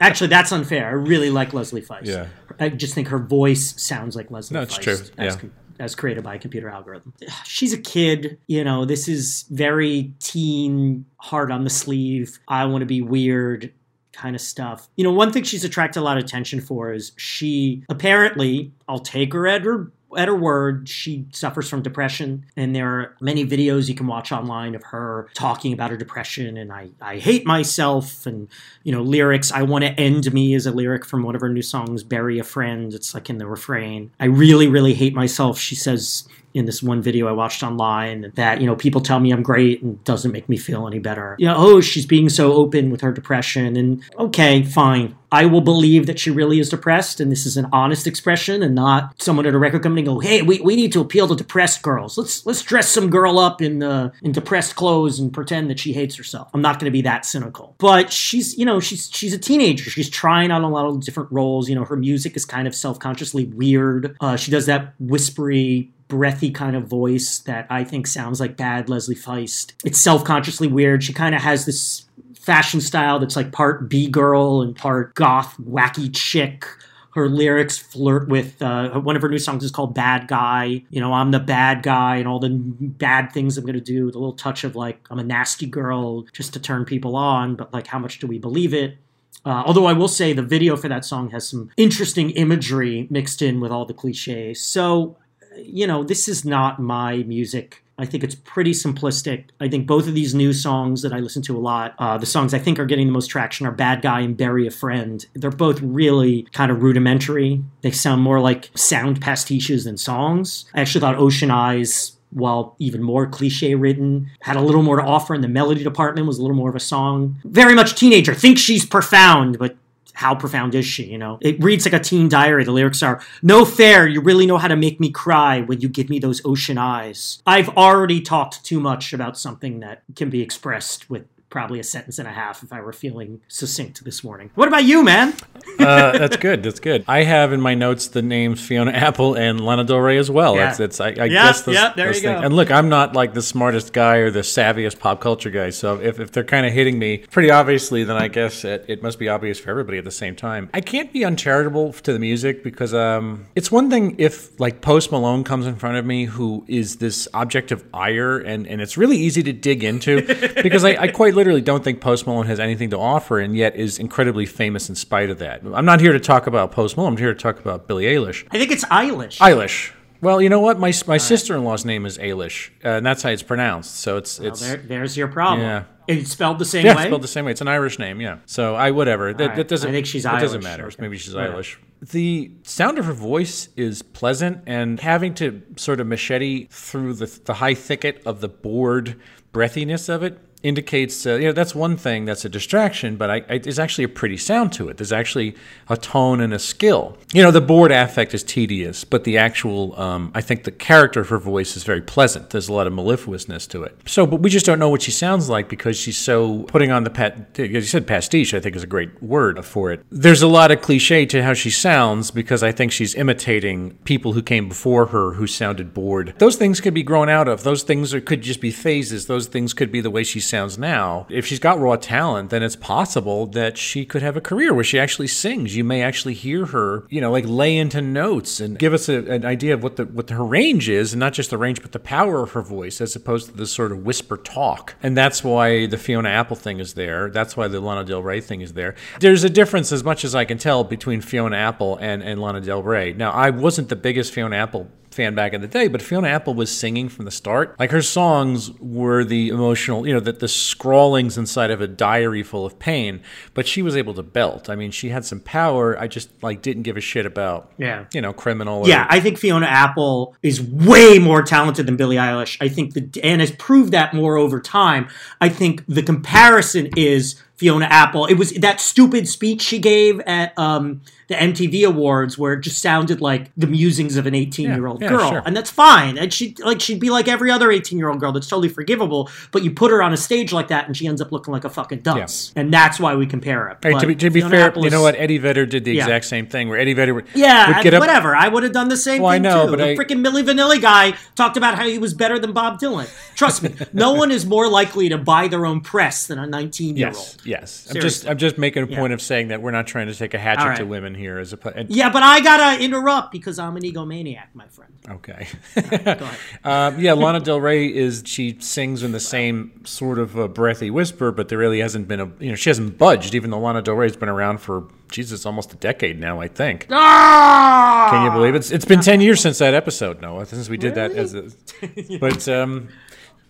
actually, 0.00 0.28
that's 0.28 0.52
unfair. 0.52 0.86
I 0.86 0.92
really 0.92 1.30
like 1.30 1.52
Leslie 1.52 1.82
Feist. 1.82 2.06
Yeah. 2.06 2.28
I 2.60 2.68
just 2.68 2.94
think 2.94 3.08
her 3.08 3.18
voice 3.18 3.74
sounds 3.82 4.14
like 4.14 4.30
Leslie 4.30 4.54
No, 4.54 4.62
it's 4.62 4.78
Feist 4.78 4.82
true. 4.82 4.92
as, 4.92 5.34
Yeah. 5.34 5.40
com- 5.40 5.52
as 5.80 5.94
created 5.96 6.22
by 6.22 6.36
a 6.36 6.38
computer 6.38 6.68
algorithm. 6.68 7.12
She's 7.44 7.72
a 7.72 7.78
kid. 7.78 8.38
You 8.46 8.62
know, 8.62 8.84
this 8.84 9.08
is 9.08 9.46
very 9.50 10.12
teen, 10.20 11.06
hard 11.16 11.50
on 11.50 11.64
the 11.64 11.70
sleeve. 11.70 12.38
I 12.46 12.66
want 12.66 12.82
to 12.82 12.86
be 12.86 13.02
weird 13.02 13.72
kind 14.12 14.36
of 14.36 14.42
stuff. 14.42 14.88
You 14.96 15.04
know, 15.04 15.12
one 15.12 15.32
thing 15.32 15.42
she's 15.42 15.64
attracted 15.64 16.00
a 16.00 16.02
lot 16.02 16.18
of 16.18 16.24
attention 16.24 16.60
for 16.60 16.92
is 16.92 17.12
she 17.16 17.84
apparently, 17.88 18.72
I'll 18.88 18.98
take 18.98 19.32
her 19.32 19.46
at 19.46 19.62
her 19.62 19.90
at 20.16 20.28
her 20.28 20.36
word, 20.36 20.88
she 20.88 21.26
suffers 21.32 21.68
from 21.68 21.82
depression, 21.82 22.44
and 22.56 22.74
there 22.74 22.88
are 22.88 23.16
many 23.20 23.46
videos 23.46 23.88
you 23.88 23.94
can 23.94 24.06
watch 24.06 24.32
online 24.32 24.74
of 24.74 24.82
her 24.84 25.28
talking 25.34 25.72
about 25.72 25.90
her 25.90 25.96
depression 25.96 26.56
and 26.56 26.72
I, 26.72 26.90
I 27.00 27.18
hate 27.18 27.46
myself 27.46 28.26
and 28.26 28.48
you 28.84 28.92
know 28.92 29.02
lyrics. 29.02 29.52
I 29.52 29.62
want 29.62 29.84
to 29.84 29.90
end 30.00 30.32
me 30.32 30.54
is 30.54 30.66
a 30.66 30.72
lyric 30.72 31.04
from 31.04 31.22
one 31.22 31.34
of 31.34 31.40
her 31.40 31.48
new 31.48 31.62
songs, 31.62 32.02
"Bury 32.02 32.38
a 32.38 32.44
Friend." 32.44 32.92
It's 32.92 33.14
like 33.14 33.30
in 33.30 33.38
the 33.38 33.46
refrain. 33.46 34.10
I 34.18 34.26
really, 34.26 34.68
really 34.68 34.94
hate 34.94 35.14
myself. 35.14 35.58
She 35.58 35.74
says 35.74 36.28
in 36.54 36.66
this 36.66 36.82
one 36.82 37.00
video 37.02 37.28
I 37.28 37.32
watched 37.32 37.62
online 37.62 38.32
that, 38.34 38.60
you 38.60 38.66
know, 38.66 38.76
people 38.76 39.00
tell 39.00 39.20
me 39.20 39.32
I'm 39.32 39.42
great 39.42 39.82
and 39.82 40.02
doesn't 40.04 40.32
make 40.32 40.48
me 40.48 40.56
feel 40.56 40.86
any 40.86 40.98
better. 40.98 41.34
You 41.38 41.46
know, 41.46 41.54
oh, 41.56 41.80
she's 41.80 42.06
being 42.06 42.28
so 42.28 42.52
open 42.52 42.90
with 42.90 43.00
her 43.00 43.12
depression. 43.12 43.76
And 43.76 44.02
okay, 44.18 44.62
fine. 44.62 45.16
I 45.32 45.46
will 45.46 45.62
believe 45.62 46.06
that 46.06 46.18
she 46.18 46.30
really 46.30 46.60
is 46.60 46.68
depressed 46.68 47.18
and 47.18 47.32
this 47.32 47.46
is 47.46 47.56
an 47.56 47.66
honest 47.72 48.06
expression 48.06 48.62
and 48.62 48.74
not 48.74 49.20
someone 49.20 49.46
at 49.46 49.54
a 49.54 49.58
record 49.58 49.82
company 49.82 50.02
go, 50.02 50.20
hey, 50.20 50.42
we, 50.42 50.60
we 50.60 50.76
need 50.76 50.92
to 50.92 51.00
appeal 51.00 51.26
to 51.28 51.34
depressed 51.34 51.82
girls. 51.82 52.18
Let's 52.18 52.44
let's 52.44 52.62
dress 52.62 52.88
some 52.88 53.08
girl 53.08 53.38
up 53.38 53.62
in 53.62 53.82
uh, 53.82 54.10
in 54.22 54.32
depressed 54.32 54.76
clothes 54.76 55.18
and 55.18 55.32
pretend 55.32 55.70
that 55.70 55.80
she 55.80 55.94
hates 55.94 56.16
herself. 56.16 56.50
I'm 56.52 56.60
not 56.60 56.78
going 56.78 56.84
to 56.84 56.92
be 56.92 57.02
that 57.02 57.24
cynical. 57.24 57.74
But 57.78 58.12
she's, 58.12 58.56
you 58.58 58.66
know, 58.66 58.78
she's 58.78 59.10
she's 59.10 59.32
a 59.32 59.38
teenager. 59.38 59.88
She's 59.90 60.10
trying 60.10 60.50
on 60.50 60.62
a 60.62 60.68
lot 60.68 60.86
of 60.86 61.02
different 61.02 61.32
roles. 61.32 61.68
You 61.68 61.76
know, 61.76 61.84
her 61.84 61.96
music 61.96 62.36
is 62.36 62.44
kind 62.44 62.68
of 62.68 62.74
self-consciously 62.74 63.46
weird. 63.46 64.16
Uh, 64.20 64.36
she 64.36 64.50
does 64.50 64.66
that 64.66 64.94
whispery 65.00 65.90
breathy 66.08 66.50
kind 66.50 66.76
of 66.76 66.86
voice 66.86 67.38
that 67.38 67.66
I 67.70 67.84
think 67.84 68.06
sounds 68.06 68.38
like 68.38 68.54
bad 68.54 68.90
Leslie 68.90 69.14
Feist. 69.14 69.72
It's 69.82 69.98
self-consciously 69.98 70.68
weird. 70.68 71.02
She 71.02 71.14
kind 71.14 71.34
of 71.34 71.40
has 71.40 71.64
this 71.64 72.04
fashion 72.42 72.80
style 72.80 73.18
that's 73.18 73.36
like 73.36 73.52
part 73.52 73.88
B 73.88 74.08
girl 74.08 74.62
and 74.62 74.76
part 74.76 75.14
goth 75.14 75.56
wacky 75.58 76.14
chick. 76.14 76.66
Her 77.14 77.28
lyrics 77.28 77.76
flirt 77.76 78.28
with 78.28 78.62
uh, 78.62 78.98
one 79.00 79.16
of 79.16 79.22
her 79.22 79.28
new 79.28 79.38
songs 79.38 79.62
is 79.64 79.70
called 79.70 79.94
"Bad 79.94 80.28
Guy." 80.28 80.82
You 80.90 81.00
know, 81.00 81.12
I'm 81.12 81.30
the 81.30 81.40
bad 81.40 81.82
guy, 81.82 82.16
and 82.16 82.26
all 82.26 82.38
the 82.38 82.48
bad 82.48 83.32
things 83.32 83.58
I'm 83.58 83.64
going 83.64 83.74
to 83.74 83.80
do. 83.80 84.10
The 84.10 84.18
little 84.18 84.32
touch 84.32 84.64
of 84.64 84.76
like 84.76 85.06
I'm 85.10 85.18
a 85.18 85.24
nasty 85.24 85.66
girl 85.66 86.24
just 86.32 86.54
to 86.54 86.60
turn 86.60 86.84
people 86.86 87.14
on, 87.14 87.54
but 87.54 87.72
like 87.72 87.86
how 87.86 87.98
much 87.98 88.18
do 88.18 88.26
we 88.26 88.38
believe 88.38 88.72
it? 88.72 88.96
Uh, 89.44 89.62
although 89.66 89.86
I 89.86 89.92
will 89.92 90.08
say 90.08 90.32
the 90.32 90.42
video 90.42 90.76
for 90.76 90.88
that 90.88 91.04
song 91.04 91.30
has 91.30 91.48
some 91.48 91.70
interesting 91.76 92.30
imagery 92.30 93.08
mixed 93.10 93.42
in 93.42 93.60
with 93.60 93.72
all 93.72 93.84
the 93.84 93.94
cliches. 93.94 94.62
So, 94.62 95.16
you 95.56 95.86
know, 95.86 96.04
this 96.04 96.28
is 96.28 96.44
not 96.44 96.80
my 96.80 97.24
music. 97.24 97.81
I 98.02 98.04
think 98.04 98.24
it's 98.24 98.34
pretty 98.34 98.72
simplistic. 98.72 99.44
I 99.60 99.68
think 99.68 99.86
both 99.86 100.08
of 100.08 100.14
these 100.14 100.34
new 100.34 100.52
songs 100.52 101.02
that 101.02 101.12
I 101.12 101.20
listen 101.20 101.40
to 101.42 101.56
a 101.56 101.60
lot, 101.60 101.94
uh, 102.00 102.18
the 102.18 102.26
songs 102.26 102.52
I 102.52 102.58
think 102.58 102.80
are 102.80 102.84
getting 102.84 103.06
the 103.06 103.12
most 103.12 103.28
traction 103.28 103.64
are 103.64 103.70
Bad 103.70 104.02
Guy 104.02 104.22
and 104.22 104.36
Bury 104.36 104.66
a 104.66 104.72
Friend. 104.72 105.24
They're 105.34 105.50
both 105.50 105.80
really 105.80 106.42
kind 106.52 106.72
of 106.72 106.82
rudimentary. 106.82 107.62
They 107.82 107.92
sound 107.92 108.22
more 108.22 108.40
like 108.40 108.70
sound 108.74 109.20
pastiches 109.20 109.84
than 109.84 109.96
songs. 109.96 110.64
I 110.74 110.80
actually 110.80 111.02
thought 111.02 111.14
Ocean 111.14 111.52
Eyes 111.52 112.16
while 112.30 112.74
even 112.78 113.02
more 113.02 113.26
cliche 113.26 113.74
written, 113.74 114.30
had 114.40 114.56
a 114.56 114.60
little 114.60 114.82
more 114.82 114.96
to 114.96 115.02
offer 115.02 115.34
in 115.34 115.42
the 115.42 115.48
melody 115.48 115.84
department, 115.84 116.26
was 116.26 116.38
a 116.38 116.42
little 116.42 116.56
more 116.56 116.70
of 116.70 116.74
a 116.74 116.80
song. 116.80 117.36
Very 117.44 117.74
much 117.74 117.94
teenager, 117.94 118.34
thinks 118.34 118.60
she's 118.60 118.86
profound, 118.86 119.58
but 119.58 119.76
how 120.14 120.34
profound 120.34 120.74
is 120.74 120.84
she, 120.84 121.04
you 121.04 121.18
know? 121.18 121.38
It 121.40 121.62
reads 121.62 121.86
like 121.86 121.94
a 121.94 122.00
teen 122.00 122.28
diary. 122.28 122.64
The 122.64 122.72
lyrics 122.72 123.02
are, 123.02 123.22
No 123.42 123.64
fair, 123.64 124.06
you 124.06 124.20
really 124.20 124.46
know 124.46 124.58
how 124.58 124.68
to 124.68 124.76
make 124.76 125.00
me 125.00 125.10
cry 125.10 125.60
when 125.60 125.80
you 125.80 125.88
give 125.88 126.10
me 126.10 126.18
those 126.18 126.40
ocean 126.44 126.78
eyes. 126.78 127.42
I've 127.46 127.70
already 127.70 128.20
talked 128.20 128.64
too 128.64 128.80
much 128.80 129.12
about 129.12 129.38
something 129.38 129.80
that 129.80 130.02
can 130.16 130.30
be 130.30 130.42
expressed 130.42 131.08
with 131.08 131.24
probably 131.52 131.78
a 131.78 131.84
sentence 131.84 132.18
and 132.18 132.26
a 132.26 132.32
half 132.32 132.62
if 132.62 132.72
I 132.72 132.80
were 132.80 132.94
feeling 132.94 133.42
succinct 133.46 134.02
this 134.04 134.24
morning. 134.24 134.50
What 134.54 134.68
about 134.68 134.84
you, 134.84 135.04
man? 135.04 135.34
uh, 135.78 136.18
that's 136.18 136.38
good. 136.38 136.62
That's 136.62 136.80
good. 136.80 137.04
I 137.06 137.24
have 137.24 137.52
in 137.52 137.60
my 137.60 137.74
notes 137.74 138.08
the 138.08 138.22
names 138.22 138.66
Fiona 138.66 138.90
Apple 138.92 139.34
and 139.34 139.60
Lana 139.60 139.84
Del 139.84 139.98
Rey 139.98 140.16
as 140.16 140.30
well. 140.30 140.56
Yeah. 140.56 140.64
That's, 140.66 140.78
that's 140.78 141.00
I, 141.00 141.08
I 141.08 141.10
Yeah, 141.10 141.28
guess 141.28 141.62
those, 141.62 141.74
yeah, 141.74 141.92
there 141.94 142.12
you 142.14 142.22
go. 142.22 142.32
And 142.32 142.56
look, 142.56 142.70
I'm 142.70 142.88
not 142.88 143.14
like 143.14 143.34
the 143.34 143.42
smartest 143.42 143.92
guy 143.92 144.16
or 144.16 144.30
the 144.30 144.40
savviest 144.40 144.98
pop 144.98 145.20
culture 145.20 145.50
guy. 145.50 145.68
So 145.70 146.00
if, 146.00 146.18
if 146.18 146.32
they're 146.32 146.42
kind 146.42 146.64
of 146.64 146.72
hitting 146.72 146.98
me 146.98 147.18
pretty 147.18 147.50
obviously, 147.50 148.02
then 148.02 148.16
I 148.16 148.28
guess 148.28 148.64
it, 148.64 148.86
it 148.88 149.02
must 149.02 149.18
be 149.18 149.28
obvious 149.28 149.58
for 149.60 149.70
everybody 149.70 149.98
at 149.98 150.04
the 150.04 150.10
same 150.10 150.34
time. 150.34 150.70
I 150.72 150.80
can't 150.80 151.12
be 151.12 151.22
uncharitable 151.22 151.92
to 151.92 152.12
the 152.14 152.18
music 152.18 152.64
because 152.64 152.94
um, 152.94 153.44
it's 153.54 153.70
one 153.70 153.90
thing 153.90 154.14
if 154.18 154.58
like 154.58 154.80
Post 154.80 155.12
Malone 155.12 155.44
comes 155.44 155.66
in 155.66 155.76
front 155.76 155.98
of 155.98 156.06
me 156.06 156.24
who 156.24 156.64
is 156.66 156.96
this 156.96 157.28
object 157.34 157.72
of 157.72 157.84
ire 157.92 158.38
and, 158.38 158.66
and 158.66 158.80
it's 158.80 158.96
really 158.96 159.18
easy 159.18 159.42
to 159.42 159.52
dig 159.52 159.84
into 159.84 160.22
because 160.62 160.82
I, 160.84 160.90
I 161.02 161.08
quite 161.08 161.34
literally 161.42 161.60
don't 161.60 161.82
think 161.82 162.00
Post 162.00 162.24
Malone 162.28 162.46
has 162.46 162.60
anything 162.60 162.90
to 162.90 162.98
offer 162.98 163.40
and 163.40 163.56
yet 163.56 163.74
is 163.74 163.98
incredibly 163.98 164.46
famous 164.46 164.88
in 164.88 164.94
spite 164.94 165.28
of 165.28 165.40
that. 165.40 165.60
I'm 165.74 165.84
not 165.84 166.00
here 166.00 166.12
to 166.12 166.20
talk 166.20 166.46
about 166.46 166.70
Post 166.70 166.96
Malone. 166.96 167.14
I'm 167.14 167.18
here 167.18 167.34
to 167.34 167.40
talk 167.40 167.58
about 167.58 167.88
Billie 167.88 168.04
Eilish. 168.04 168.46
I 168.52 168.58
think 168.58 168.70
it's 168.70 168.84
Eilish. 168.84 169.38
Eilish. 169.38 169.90
Well, 170.20 170.40
you 170.40 170.48
know 170.48 170.60
what? 170.60 170.78
My 170.78 170.92
my 171.08 171.16
sister-in-law's 171.16 171.84
name 171.84 172.06
is 172.06 172.16
Eilish, 172.16 172.70
uh, 172.84 172.90
and 172.90 173.04
that's 173.04 173.24
how 173.24 173.30
it's 173.30 173.42
pronounced. 173.42 173.96
So 173.96 174.18
it's 174.18 174.38
Well, 174.38 174.50
it's 174.50 174.60
there, 174.60 174.76
there's 174.76 175.16
your 175.16 175.26
problem. 175.26 175.62
Yeah. 175.62 175.84
It's 176.06 176.30
spelled 176.30 176.60
the 176.60 176.64
same 176.64 176.86
yeah, 176.86 176.96
way. 176.96 177.06
spelled 177.06 177.22
the 177.22 177.28
same 177.28 177.44
way. 177.44 177.50
It's 177.50 177.60
an 177.60 177.66
Irish 177.66 177.98
name, 177.98 178.20
yeah. 178.20 178.38
So 178.46 178.76
I 178.76 178.92
whatever. 178.92 179.34
That, 179.34 179.48
right. 179.48 179.56
that 179.56 179.66
doesn't. 179.66 179.88
I 179.88 179.92
think 179.92 180.06
she's 180.06 180.24
It 180.24 180.28
doesn't 180.28 180.62
matter. 180.62 180.86
okay. 180.86 180.96
Maybe 181.00 181.18
she's 181.18 181.34
Whatever. 181.34 181.54
Irish. 181.54 181.76
The 182.00 182.52
sound 182.62 183.00
of 183.00 183.06
her 183.06 183.12
voice 183.12 183.68
is 183.76 184.02
pleasant, 184.02 184.62
and 184.66 185.00
having 185.00 185.34
to 185.34 185.60
sort 185.76 185.98
of 185.98 186.06
machete 186.06 186.68
through 186.70 187.14
the 187.14 187.26
the 187.44 187.54
high 187.54 187.74
thicket 187.74 188.22
of 188.24 188.40
the 188.40 188.48
bored 188.48 189.20
breathiness 189.52 190.08
of 190.08 190.22
it 190.22 190.38
indicates 190.62 191.26
uh, 191.26 191.34
you 191.34 191.46
know 191.46 191.52
that's 191.52 191.74
one 191.74 191.96
thing 191.96 192.24
that's 192.24 192.44
a 192.44 192.48
distraction 192.48 193.16
but 193.16 193.30
I, 193.30 193.42
I, 193.48 193.58
there's 193.58 193.78
actually 193.78 194.04
a 194.04 194.08
pretty 194.08 194.36
sound 194.36 194.72
to 194.74 194.88
it. 194.88 194.96
There's 194.96 195.12
actually 195.12 195.56
a 195.88 195.96
tone 195.96 196.40
and 196.40 196.54
a 196.54 196.58
skill. 196.58 197.16
You 197.32 197.42
know 197.42 197.50
the 197.50 197.60
bored 197.60 197.90
affect 197.90 198.34
is 198.34 198.42
tedious 198.42 199.04
but 199.04 199.24
the 199.24 199.38
actual 199.38 199.98
um, 200.00 200.30
i 200.34 200.40
think 200.40 200.64
the 200.64 200.70
character 200.70 201.20
of 201.20 201.28
her 201.28 201.38
voice 201.38 201.76
is 201.76 201.84
very 201.84 202.00
pleasant. 202.00 202.50
There's 202.50 202.68
a 202.68 202.72
lot 202.72 202.86
of 202.86 202.92
mellifluousness 202.92 203.68
to 203.68 203.82
it. 203.82 203.98
So 204.06 204.26
but 204.26 204.40
we 204.40 204.50
just 204.50 204.66
don't 204.66 204.78
know 204.78 204.88
what 204.88 205.02
she 205.02 205.10
sounds 205.10 205.48
like 205.48 205.68
because 205.68 205.96
she's 205.96 206.18
so 206.18 206.62
putting 206.64 206.90
on 206.90 207.04
the 207.04 207.10
pat 207.10 207.58
as 207.58 207.70
you 207.70 207.82
said 207.82 208.06
pastiche 208.06 208.54
i 208.54 208.60
think 208.60 208.76
is 208.76 208.82
a 208.82 208.86
great 208.86 209.22
word 209.22 209.64
for 209.64 209.92
it. 209.92 210.04
There's 210.10 210.42
a 210.42 210.48
lot 210.48 210.70
of 210.70 210.80
cliche 210.80 211.26
to 211.26 211.42
how 211.42 211.54
she 211.54 211.70
sounds 211.70 212.30
because 212.30 212.62
i 212.62 212.72
think 212.72 212.92
she's 212.92 213.14
imitating 213.14 213.98
people 214.04 214.32
who 214.32 214.42
came 214.42 214.68
before 214.68 215.06
her 215.06 215.32
who 215.32 215.46
sounded 215.46 215.94
bored. 215.94 216.34
Those 216.38 216.56
things 216.56 216.80
could 216.80 216.94
be 216.94 217.02
grown 217.02 217.28
out 217.28 217.48
of. 217.48 217.62
Those 217.62 217.82
things 217.82 218.14
are, 218.14 218.20
could 218.20 218.42
just 218.42 218.60
be 218.60 218.70
phases. 218.70 219.26
Those 219.26 219.46
things 219.46 219.74
could 219.74 219.92
be 219.92 220.00
the 220.00 220.10
way 220.10 220.24
she 220.24 220.40
sounds 220.52 220.76
now 220.76 221.26
if 221.30 221.46
she's 221.46 221.58
got 221.58 221.80
raw 221.80 221.96
talent 221.96 222.50
then 222.50 222.62
it's 222.62 222.76
possible 222.76 223.46
that 223.46 223.78
she 223.78 224.04
could 224.04 224.22
have 224.22 224.36
a 224.36 224.40
career 224.40 224.74
where 224.74 224.84
she 224.84 224.98
actually 224.98 225.26
sings. 225.26 225.74
You 225.74 225.84
may 225.84 226.02
actually 226.02 226.34
hear 226.34 226.66
her 226.66 227.06
you 227.08 227.20
know 227.22 227.32
like 227.32 227.46
lay 227.46 227.76
into 227.76 228.02
notes 228.02 228.60
and 228.60 228.78
give 228.78 228.92
us 228.92 229.08
a, 229.08 229.18
an 229.36 229.44
idea 229.44 229.72
of 229.72 229.82
what 229.82 229.96
the 229.96 230.04
what 230.04 230.28
her 230.28 230.44
range 230.44 230.88
is 230.88 231.14
and 231.14 231.20
not 231.20 231.32
just 231.32 231.50
the 231.50 231.58
range 231.58 231.80
but 231.80 231.92
the 231.92 231.98
power 231.98 232.42
of 232.42 232.52
her 232.52 232.62
voice 232.62 233.00
as 233.00 233.16
opposed 233.16 233.46
to 233.46 233.56
this 233.56 233.72
sort 233.72 233.92
of 233.92 234.04
whisper 234.04 234.36
talk. 234.36 234.94
And 235.02 235.16
that's 235.16 235.42
why 235.42 235.86
the 235.86 235.98
Fiona 235.98 236.28
Apple 236.28 236.56
thing 236.56 236.78
is 236.80 236.94
there. 236.94 237.30
That's 237.30 237.56
why 237.56 237.68
the 237.68 237.80
Lana 237.80 238.04
Del 238.04 238.22
Rey 238.22 238.40
thing 238.40 238.60
is 238.60 238.74
there. 238.74 238.94
There's 239.20 239.44
a 239.44 239.50
difference 239.50 239.90
as 239.92 240.04
much 240.04 240.24
as 240.24 240.34
I 240.34 240.44
can 240.44 240.58
tell 240.58 240.84
between 240.84 241.20
Fiona 241.20 241.56
Apple 241.56 241.96
and, 242.00 242.22
and 242.22 242.40
Lana 242.40 242.60
Del 242.60 242.82
Rey. 242.82 243.12
Now 243.12 243.30
I 243.32 243.50
wasn't 243.50 243.88
the 243.88 243.96
biggest 243.96 244.32
Fiona 244.32 244.56
Apple 244.56 244.90
fan 245.14 245.34
back 245.34 245.52
in 245.52 245.60
the 245.60 245.66
day, 245.68 245.88
but 245.88 246.00
Fiona 246.02 246.28
Apple 246.28 246.54
was 246.54 246.76
singing 246.76 247.08
from 247.08 247.24
the 247.24 247.30
start. 247.30 247.78
Like 247.78 247.90
her 247.90 248.02
songs 248.02 248.70
were 248.80 249.24
the 249.24 249.48
emotional, 249.48 250.06
you 250.06 250.12
know, 250.14 250.20
that 250.20 250.40
the 250.40 250.48
scrawlings 250.48 251.38
inside 251.38 251.70
of 251.70 251.80
a 251.80 251.86
diary 251.86 252.42
full 252.42 252.64
of 252.66 252.78
pain, 252.78 253.22
but 253.54 253.66
she 253.66 253.82
was 253.82 253.96
able 253.96 254.14
to 254.14 254.22
belt. 254.22 254.68
I 254.70 254.76
mean, 254.76 254.90
she 254.90 255.10
had 255.10 255.24
some 255.24 255.40
power. 255.40 255.98
I 255.98 256.08
just 256.08 256.30
like 256.42 256.62
didn't 256.62 256.82
give 256.82 256.96
a 256.96 257.00
shit 257.00 257.26
about, 257.26 257.72
Yeah. 257.78 258.04
you 258.12 258.20
know, 258.20 258.32
criminal. 258.32 258.80
Or, 258.80 258.88
Yeah, 258.88 259.06
I 259.08 259.20
think 259.20 259.38
Fiona 259.38 259.66
Apple 259.66 260.34
is 260.42 260.60
way 260.62 261.18
more 261.18 261.42
talented 261.42 261.86
than 261.86 261.96
Billie 261.96 262.16
Eilish. 262.16 262.56
I 262.60 262.68
think 262.68 262.94
the 262.94 263.20
and 263.22 263.40
has 263.40 263.50
proved 263.52 263.92
that 263.92 264.14
more 264.14 264.36
over 264.36 264.60
time. 264.60 265.08
I 265.40 265.48
think 265.48 265.84
the 265.86 266.02
comparison 266.02 266.88
is 266.96 267.36
Fiona 267.56 267.84
Apple. 267.86 268.26
It 268.26 268.34
was 268.34 268.50
that 268.54 268.80
stupid 268.80 269.28
speech 269.28 269.62
she 269.62 269.78
gave 269.78 270.18
at 270.20 270.58
um, 270.58 271.00
the 271.28 271.34
MTV 271.34 271.86
Awards 271.86 272.36
where 272.38 272.54
it 272.54 272.60
just 272.60 272.80
sounded 272.82 273.20
like 273.20 273.50
the 273.56 273.66
musings 273.66 274.16
of 274.16 274.26
an 274.26 274.34
18 274.34 274.70
year 274.70 274.86
old 274.86 275.00
Yeah, 275.02 275.08
girl, 275.08 275.30
sure. 275.30 275.42
and 275.46 275.56
that's 275.56 275.70
fine. 275.70 276.18
And 276.18 276.32
she 276.32 276.54
like 276.64 276.80
she'd 276.80 277.00
be 277.00 277.10
like 277.10 277.28
every 277.28 277.50
other 277.50 277.70
18 277.70 277.98
year 277.98 278.08
old 278.08 278.20
girl. 278.20 278.32
That's 278.32 278.46
totally 278.48 278.68
forgivable. 278.68 279.30
But 279.50 279.62
you 279.62 279.70
put 279.70 279.90
her 279.90 280.02
on 280.02 280.12
a 280.12 280.16
stage 280.16 280.52
like 280.52 280.68
that, 280.68 280.86
and 280.86 280.96
she 280.96 281.06
ends 281.06 281.20
up 281.20 281.32
looking 281.32 281.52
like 281.52 281.64
a 281.64 281.70
fucking 281.70 282.00
dunce, 282.00 282.52
and 282.56 282.72
that's 282.72 282.98
why 283.00 283.14
we 283.14 283.26
compare 283.26 283.68
it. 283.68 283.78
Hey, 283.82 283.92
to 283.98 284.06
be, 284.06 284.14
to 284.16 284.30
be 284.30 284.40
fair, 284.40 284.72
you 284.78 284.90
know 284.90 285.02
what? 285.02 285.14
Eddie 285.16 285.38
Vedder 285.38 285.66
did 285.66 285.84
the 285.84 285.92
Yeah. 285.92 286.04
exact 286.04 286.24
same 286.26 286.46
thing. 286.46 286.68
Where 286.68 286.78
Eddie 286.78 286.94
Vedder 286.94 287.14
would, 287.14 287.26
Yeah, 287.34 287.68
would 287.76 287.82
get 287.82 287.94
up, 287.94 288.00
whatever. 288.00 288.34
I 288.36 288.48
would 288.48 288.62
have 288.62 288.72
done 288.72 288.88
the 288.88 288.96
same 288.96 289.22
Well, 289.22 289.30
I 289.30 289.36
thing 289.36 289.42
know, 289.42 289.64
too. 289.66 289.70
but 289.72 289.78
the 289.78 289.90
I- 289.90 289.96
freaking 289.96 290.24
Milli 290.26 290.42
Vanilli 290.44 290.80
guy 290.80 291.14
talked 291.34 291.56
about 291.56 291.76
how 291.76 291.86
he 291.86 291.98
was 291.98 292.14
better 292.14 292.38
than 292.38 292.52
Bob 292.52 292.80
Dylan. 292.80 293.08
Trust 293.36 293.62
me, 293.62 293.74
no 293.92 294.12
one 294.12 294.30
is 294.30 294.44
more 294.46 294.68
likely 294.68 295.08
to 295.08 295.18
buy 295.18 295.48
their 295.48 295.66
own 295.66 295.80
press 295.80 296.26
than 296.26 296.38
a 296.38 296.46
19 296.46 296.96
year 296.96 297.08
Yes, 297.08 297.18
old. 297.36 297.46
yes. 297.46 297.88
I'm 297.94 298.00
just 298.00 298.28
I'm 298.28 298.38
just 298.38 298.58
making 298.58 298.82
a 298.82 298.86
point 298.86 299.12
of 299.12 299.20
saying 299.22 299.48
that 299.48 299.62
we're 299.62 299.70
not 299.70 299.86
trying 299.86 300.06
to 300.08 300.14
take 300.14 300.34
a 300.34 300.38
hatchet 300.38 300.64
right. 300.64 300.76
to 300.78 300.84
women 300.86 301.11
here 301.14 301.38
as 301.38 301.52
a 301.52 301.86
Yeah, 301.88 302.10
but 302.10 302.22
I 302.22 302.40
gotta 302.40 302.82
interrupt 302.82 303.32
because 303.32 303.58
I'm 303.58 303.76
an 303.76 303.82
egomaniac, 303.82 304.48
my 304.54 304.66
friend. 304.68 304.92
Okay. 305.08 305.48
Um, 306.64 307.00
yeah, 307.00 307.12
Lana 307.14 307.40
Del 307.40 307.60
Rey 307.60 307.92
is 307.92 308.22
she 308.24 308.56
sings 308.60 309.02
in 309.02 309.10
the 309.10 309.20
same 309.20 309.84
sort 309.84 310.18
of 310.18 310.38
uh, 310.38 310.46
breathy 310.46 310.90
whisper, 310.90 311.32
but 311.32 311.48
there 311.48 311.58
really 311.58 311.80
hasn't 311.80 312.06
been 312.06 312.20
a 312.20 312.30
you 312.38 312.50
know 312.50 312.54
she 312.54 312.70
hasn't 312.70 312.98
budged. 312.98 313.34
Even 313.34 313.50
though 313.50 313.58
Lana 313.58 313.82
Del 313.82 313.94
Rey's 313.94 314.16
been 314.16 314.28
around 314.28 314.58
for 314.58 314.88
Jesus 315.10 315.44
almost 315.44 315.72
a 315.72 315.76
decade 315.76 316.20
now, 316.20 316.40
I 316.40 316.48
think. 316.48 316.86
Ah! 316.90 318.08
Can 318.10 318.24
you 318.24 318.30
believe 318.30 318.54
it? 318.54 318.58
It's, 318.58 318.70
it's 318.70 318.84
been 318.84 319.00
ten 319.00 319.20
years 319.20 319.40
since 319.40 319.58
that 319.58 319.74
episode, 319.74 320.20
Noah, 320.22 320.46
since 320.46 320.68
we 320.68 320.76
did 320.76 320.94
that 320.94 321.12
as 321.12 321.34
a. 321.34 321.50
But 322.20 322.46
um, 322.48 322.88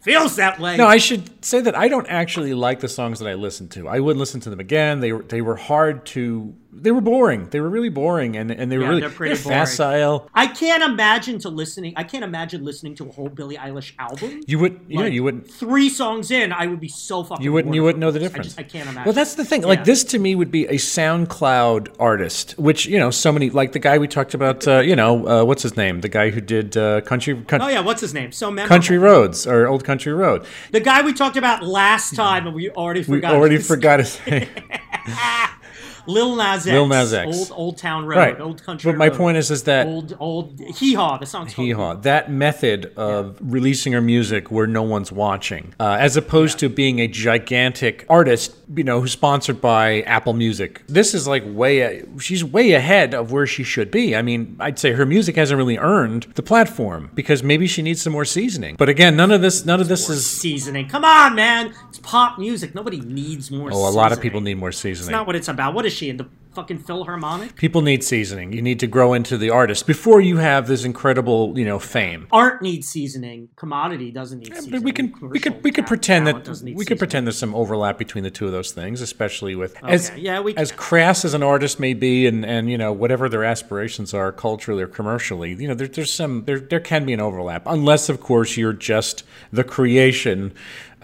Feels 0.03 0.35
that 0.37 0.59
way. 0.59 0.77
no, 0.77 0.87
I 0.87 0.97
should 0.97 1.45
say 1.45 1.61
that 1.61 1.77
I 1.77 1.87
don't 1.87 2.09
actually 2.09 2.55
like 2.55 2.81
the 2.81 2.89
songs 2.89 3.21
that 3.21 3.29
I 3.29 3.35
listen 3.35 3.69
to. 3.71 3.89
I 3.89 4.01
wouldn't 4.01 4.19
listen 4.19 4.41
to 4.41 4.51
them 4.51 4.59
again. 4.59 4.99
They 4.99 5.13
were 5.13 5.23
they 5.23 5.43
were 5.43 5.57
hard 5.57 6.07
to. 6.07 6.55
They 6.75 6.91
were 6.91 7.03
boring. 7.03 7.49
They 7.51 7.61
were 7.61 7.69
really 7.69 7.91
boring, 7.91 8.35
and 8.35 8.51
and 8.51 8.73
they 8.73 8.79
were 8.79 8.85
Yeah, 8.85 8.89
really 8.89 9.01
they're 9.03 9.11
pretty 9.11 9.35
they're 9.35 9.67
facile. 9.67 10.31
I 10.35 10.47
can't 10.47 10.83
imagine 10.83 11.39
to 11.41 11.51
listening. 11.51 11.93
I 11.97 12.05
can't 12.05 12.25
imagine 12.25 12.65
listening 12.65 12.95
to 12.97 13.09
a 13.09 13.13
whole 13.13 13.29
Billie 13.29 13.57
Eilish 13.59 13.93
album. 13.99 14.41
You 14.47 14.59
would 14.61 14.81
yeah 14.89 15.05
you 15.05 15.23
wouldn't 15.23 15.51
Three 15.51 15.91
songs 15.91 16.31
in, 16.31 16.51
I 16.51 16.67
would 16.67 16.81
be 16.81 16.89
so 16.89 17.25
fucking. 17.25 17.45
You 17.45 17.53
wouldn't. 17.53 17.75
You 17.75 17.83
wouldn't 17.83 18.01
know 18.01 18.11
the 18.11 18.19
difference. 18.19 18.47
I 18.47 18.49
just- 18.49 18.59
I 18.61 18.63
can't 18.63 18.89
imagine. 18.89 19.05
Well, 19.05 19.13
that's 19.13 19.35
the 19.35 19.45
thing. 19.45 19.63
Yeah. 19.63 19.69
Like 19.69 19.85
this 19.85 20.03
to 20.05 20.19
me 20.19 20.35
would 20.35 20.51
be 20.51 20.65
a 20.67 20.75
SoundCloud 20.77 21.95
artist, 22.01 22.53
which 22.59 22.87
you 22.87 22.99
know, 22.99 23.11
so 23.11 23.31
many 23.33 23.51
like 23.51 23.73
the 23.73 23.79
guy 23.79 23.99
we 23.99 24.09
talked 24.09 24.33
about. 24.33 24.67
Uh, 24.67 24.79
you 24.81 24.97
know, 24.97 25.27
uh, 25.29 25.45
what's 25.45 25.63
his 25.63 25.77
name? 25.77 26.01
The 26.01 26.09
guy 26.09 26.31
who 26.31 26.41
did 26.41 26.77
uh, 26.79 27.03
country 27.03 27.35
Coun- 27.35 27.61
Oh 27.61 27.69
yeah, 27.69 27.81
what's 27.81 28.01
his 28.01 28.15
name? 28.15 28.33
So 28.33 28.51
memorable. 28.51 28.69
country 28.75 28.97
roads 28.97 29.47
or 29.47 29.69
old 29.69 29.85
country 29.85 30.15
road. 30.15 30.47
The 30.71 30.81
guy 30.81 31.03
we 31.03 31.13
talked 31.13 31.37
about 31.37 31.63
last 31.63 32.15
time, 32.15 32.47
and 32.47 32.57
we 32.57 32.71
already 32.71 33.03
forgot. 33.03 33.33
We 33.33 33.37
already 33.39 33.57
his- 33.57 33.69
forgot 33.69 34.01
his 34.01 34.19
name. 34.27 34.49
Lil 36.07 36.37
Nas 36.37 36.67
X. 36.67 36.67
Lil 36.67 36.87
Nas 36.87 37.13
X. 37.13 37.37
Old 37.37 37.53
Old 37.59 37.79
Town 37.79 38.05
Road. 38.07 38.17
Right. 38.17 38.41
Old 38.41 38.63
Country 38.63 38.91
But 38.91 38.99
my 38.99 39.09
Road. 39.09 39.17
point 39.17 39.37
is, 39.37 39.51
is 39.51 39.65
that 39.65 39.87
old 39.87 40.17
old 40.19 40.59
hee 40.77 40.95
haw. 40.95 41.19
The 41.19 41.27
song's 41.27 41.53
Hee 41.53 41.71
haw. 41.73 41.95
That 41.95 42.31
method 42.31 42.93
of 42.97 43.39
releasing 43.41 43.93
her 43.93 44.01
music 44.01 44.51
where 44.51 44.67
no 44.67 44.83
one's 44.83 45.13
watching, 45.13 45.75
uh, 45.81 45.97
as 46.01 46.17
opposed 46.17 46.59
to 46.61 46.69
being 46.69 47.01
a 47.01 47.09
gigantic 47.09 48.07
artist, 48.09 48.55
you 48.75 48.85
know, 48.85 49.01
who's 49.01 49.13
sponsored 49.13 49.61
by 49.61 50.03
Apple 50.03 50.33
Music. 50.33 50.83
This 50.87 51.15
is 51.15 51.27
like 51.27 51.43
way, 51.47 52.05
she's 52.21 52.45
way 52.45 52.73
ahead 52.73 53.15
of 53.15 53.33
where 53.33 53.47
she 53.47 53.63
should 53.63 53.91
be. 53.91 54.15
I 54.17 54.23
mean, 54.23 54.57
I'd 54.61 54.79
say 54.79 54.93
her 54.93 55.07
music 55.07 55.37
hasn't 55.37 55.59
really 55.59 55.79
earned 55.79 56.25
the 56.35 56.43
platform 56.43 57.11
because 57.15 57.43
maybe 57.43 57.67
she 57.67 57.83
needs 57.83 58.01
some 58.03 58.13
more 58.13 58.25
seasoning. 58.25 58.77
But 58.79 58.89
again, 58.89 59.17
none 59.17 59.31
of 59.31 59.41
this, 59.43 59.65
none 59.65 59.81
of 59.81 59.89
this 59.89 60.09
is. 60.09 60.27
seasoning. 60.29 60.89
Come 60.89 61.05
on, 61.05 61.35
man. 61.35 61.75
It's 61.89 61.99
pop 61.99 62.39
music. 62.39 62.75
Nobody 62.75 63.01
needs 63.01 63.51
more. 63.51 63.71
Oh, 63.73 63.89
a 63.89 63.91
lot 63.91 64.13
of 64.13 64.21
people 64.21 64.41
need 64.41 64.55
more 64.55 64.73
seasoning. 64.73 65.09
It's 65.09 65.13
not 65.13 65.27
what 65.27 65.37
it's 65.37 65.49
about. 65.49 65.75
What 65.75 65.87
is 65.87 65.92
she 65.93 66.09
in 66.09 66.17
the 66.17 66.29
fucking 66.55 66.79
Philharmonic? 66.79 67.57
People 67.57 67.83
need 67.83 68.05
seasoning. 68.05 68.53
You 68.53 68.63
need 68.63 68.81
to 68.81 68.87
grow 68.87 69.13
into 69.15 69.37
the 69.37 69.51
artist 69.51 69.87
before 69.87 70.21
you 70.21 70.37
have 70.37 70.67
this 70.67 70.85
incredible, 70.85 71.59
you 71.59 71.65
know, 71.65 71.79
fame. 71.79 72.27
Art 72.31 72.63
needs 72.63 72.89
seasoning. 72.89 73.49
Commodity 73.57 74.11
doesn't 74.11 74.41
need 74.41 74.55
seasoning. 74.55 74.71
But 74.71 74.83
we 74.83 74.93
can 74.93 75.15
we 75.21 75.39
could 75.39 75.63
we 75.65 75.71
could 75.71 75.87
pretend 75.87 76.27
that 76.27 76.49
we 76.63 76.73
need 76.73 76.87
could 76.87 76.99
pretend 76.99 77.27
there's 77.27 77.39
some 77.39 77.55
overlap 77.55 77.99
between 77.99 78.25
the 78.25 78.31
two 78.31 78.47
of 78.47 78.53
those 78.53 78.73
things, 78.73 79.01
especially 79.01 79.55
with 79.55 79.77
as 79.85 80.13
yeah, 80.17 80.41
we 80.41 80.55
as 80.57 80.73
crass 80.73 81.25
as 81.25 81.35
an 81.35 81.43
artist 81.43 81.81
may 81.81 81.95
be, 81.95 82.27
and 82.27 82.45
and 82.45 82.71
you 82.71 82.79
know 82.79 82.93
whatever 82.93 83.29
their 83.29 83.45
aspirations 83.45 84.15
are 84.15 84.33
culturally 84.33 84.83
or 84.83 84.89
commercially, 84.89 85.55
you 85.55 85.69
know 85.69 85.75
there, 85.75 85.89
there's 85.89 86.13
some 86.13 86.45
there 86.45 86.61
there 86.61 86.81
can 86.81 87.05
be 87.07 87.13
an 87.13 87.21
overlap, 87.21 87.63
unless 87.67 88.09
of 88.09 88.21
course 88.21 88.57
you're 88.57 88.73
just 88.73 89.25
the 89.53 89.65
creation. 89.65 90.53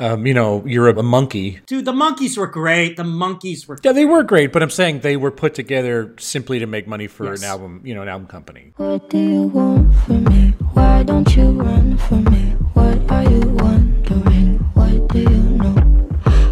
Um, 0.00 0.26
you 0.26 0.34
know, 0.34 0.64
you're 0.64 0.88
a, 0.88 0.96
a 0.96 1.02
monkey. 1.02 1.58
Dude, 1.66 1.84
the 1.84 1.92
Monkees 1.92 2.38
were 2.38 2.46
great. 2.46 2.96
The 2.96 3.02
Monkees 3.02 3.66
were. 3.66 3.78
Yeah, 3.82 3.90
they 3.90 4.04
were 4.04 4.22
great, 4.22 4.52
but 4.52 4.62
I'm 4.62 4.70
saying 4.70 5.00
they 5.00 5.16
were 5.16 5.32
put 5.38 5.54
together 5.54 6.14
simply 6.18 6.58
to 6.58 6.66
make 6.66 6.88
money 6.88 7.06
for 7.06 7.26
Yes. 7.30 7.42
an 7.42 7.48
album, 7.48 7.80
you 7.84 7.94
know, 7.94 8.02
an 8.02 8.08
album 8.08 8.26
company. 8.26 8.72
What 8.76 9.08
do 9.08 9.18
you 9.18 9.42
want 9.42 9.94
from 10.04 10.24
me? 10.24 10.52
Why 10.74 11.04
don't 11.04 11.34
you 11.36 11.50
run 11.52 11.96
from 11.96 12.24
me? 12.24 12.56
What 12.74 12.98
are 13.08 13.22
you 13.22 13.40
wondering? 13.40 14.58
What 14.74 15.08
do 15.08 15.20
you 15.20 15.28
know? 15.28 15.74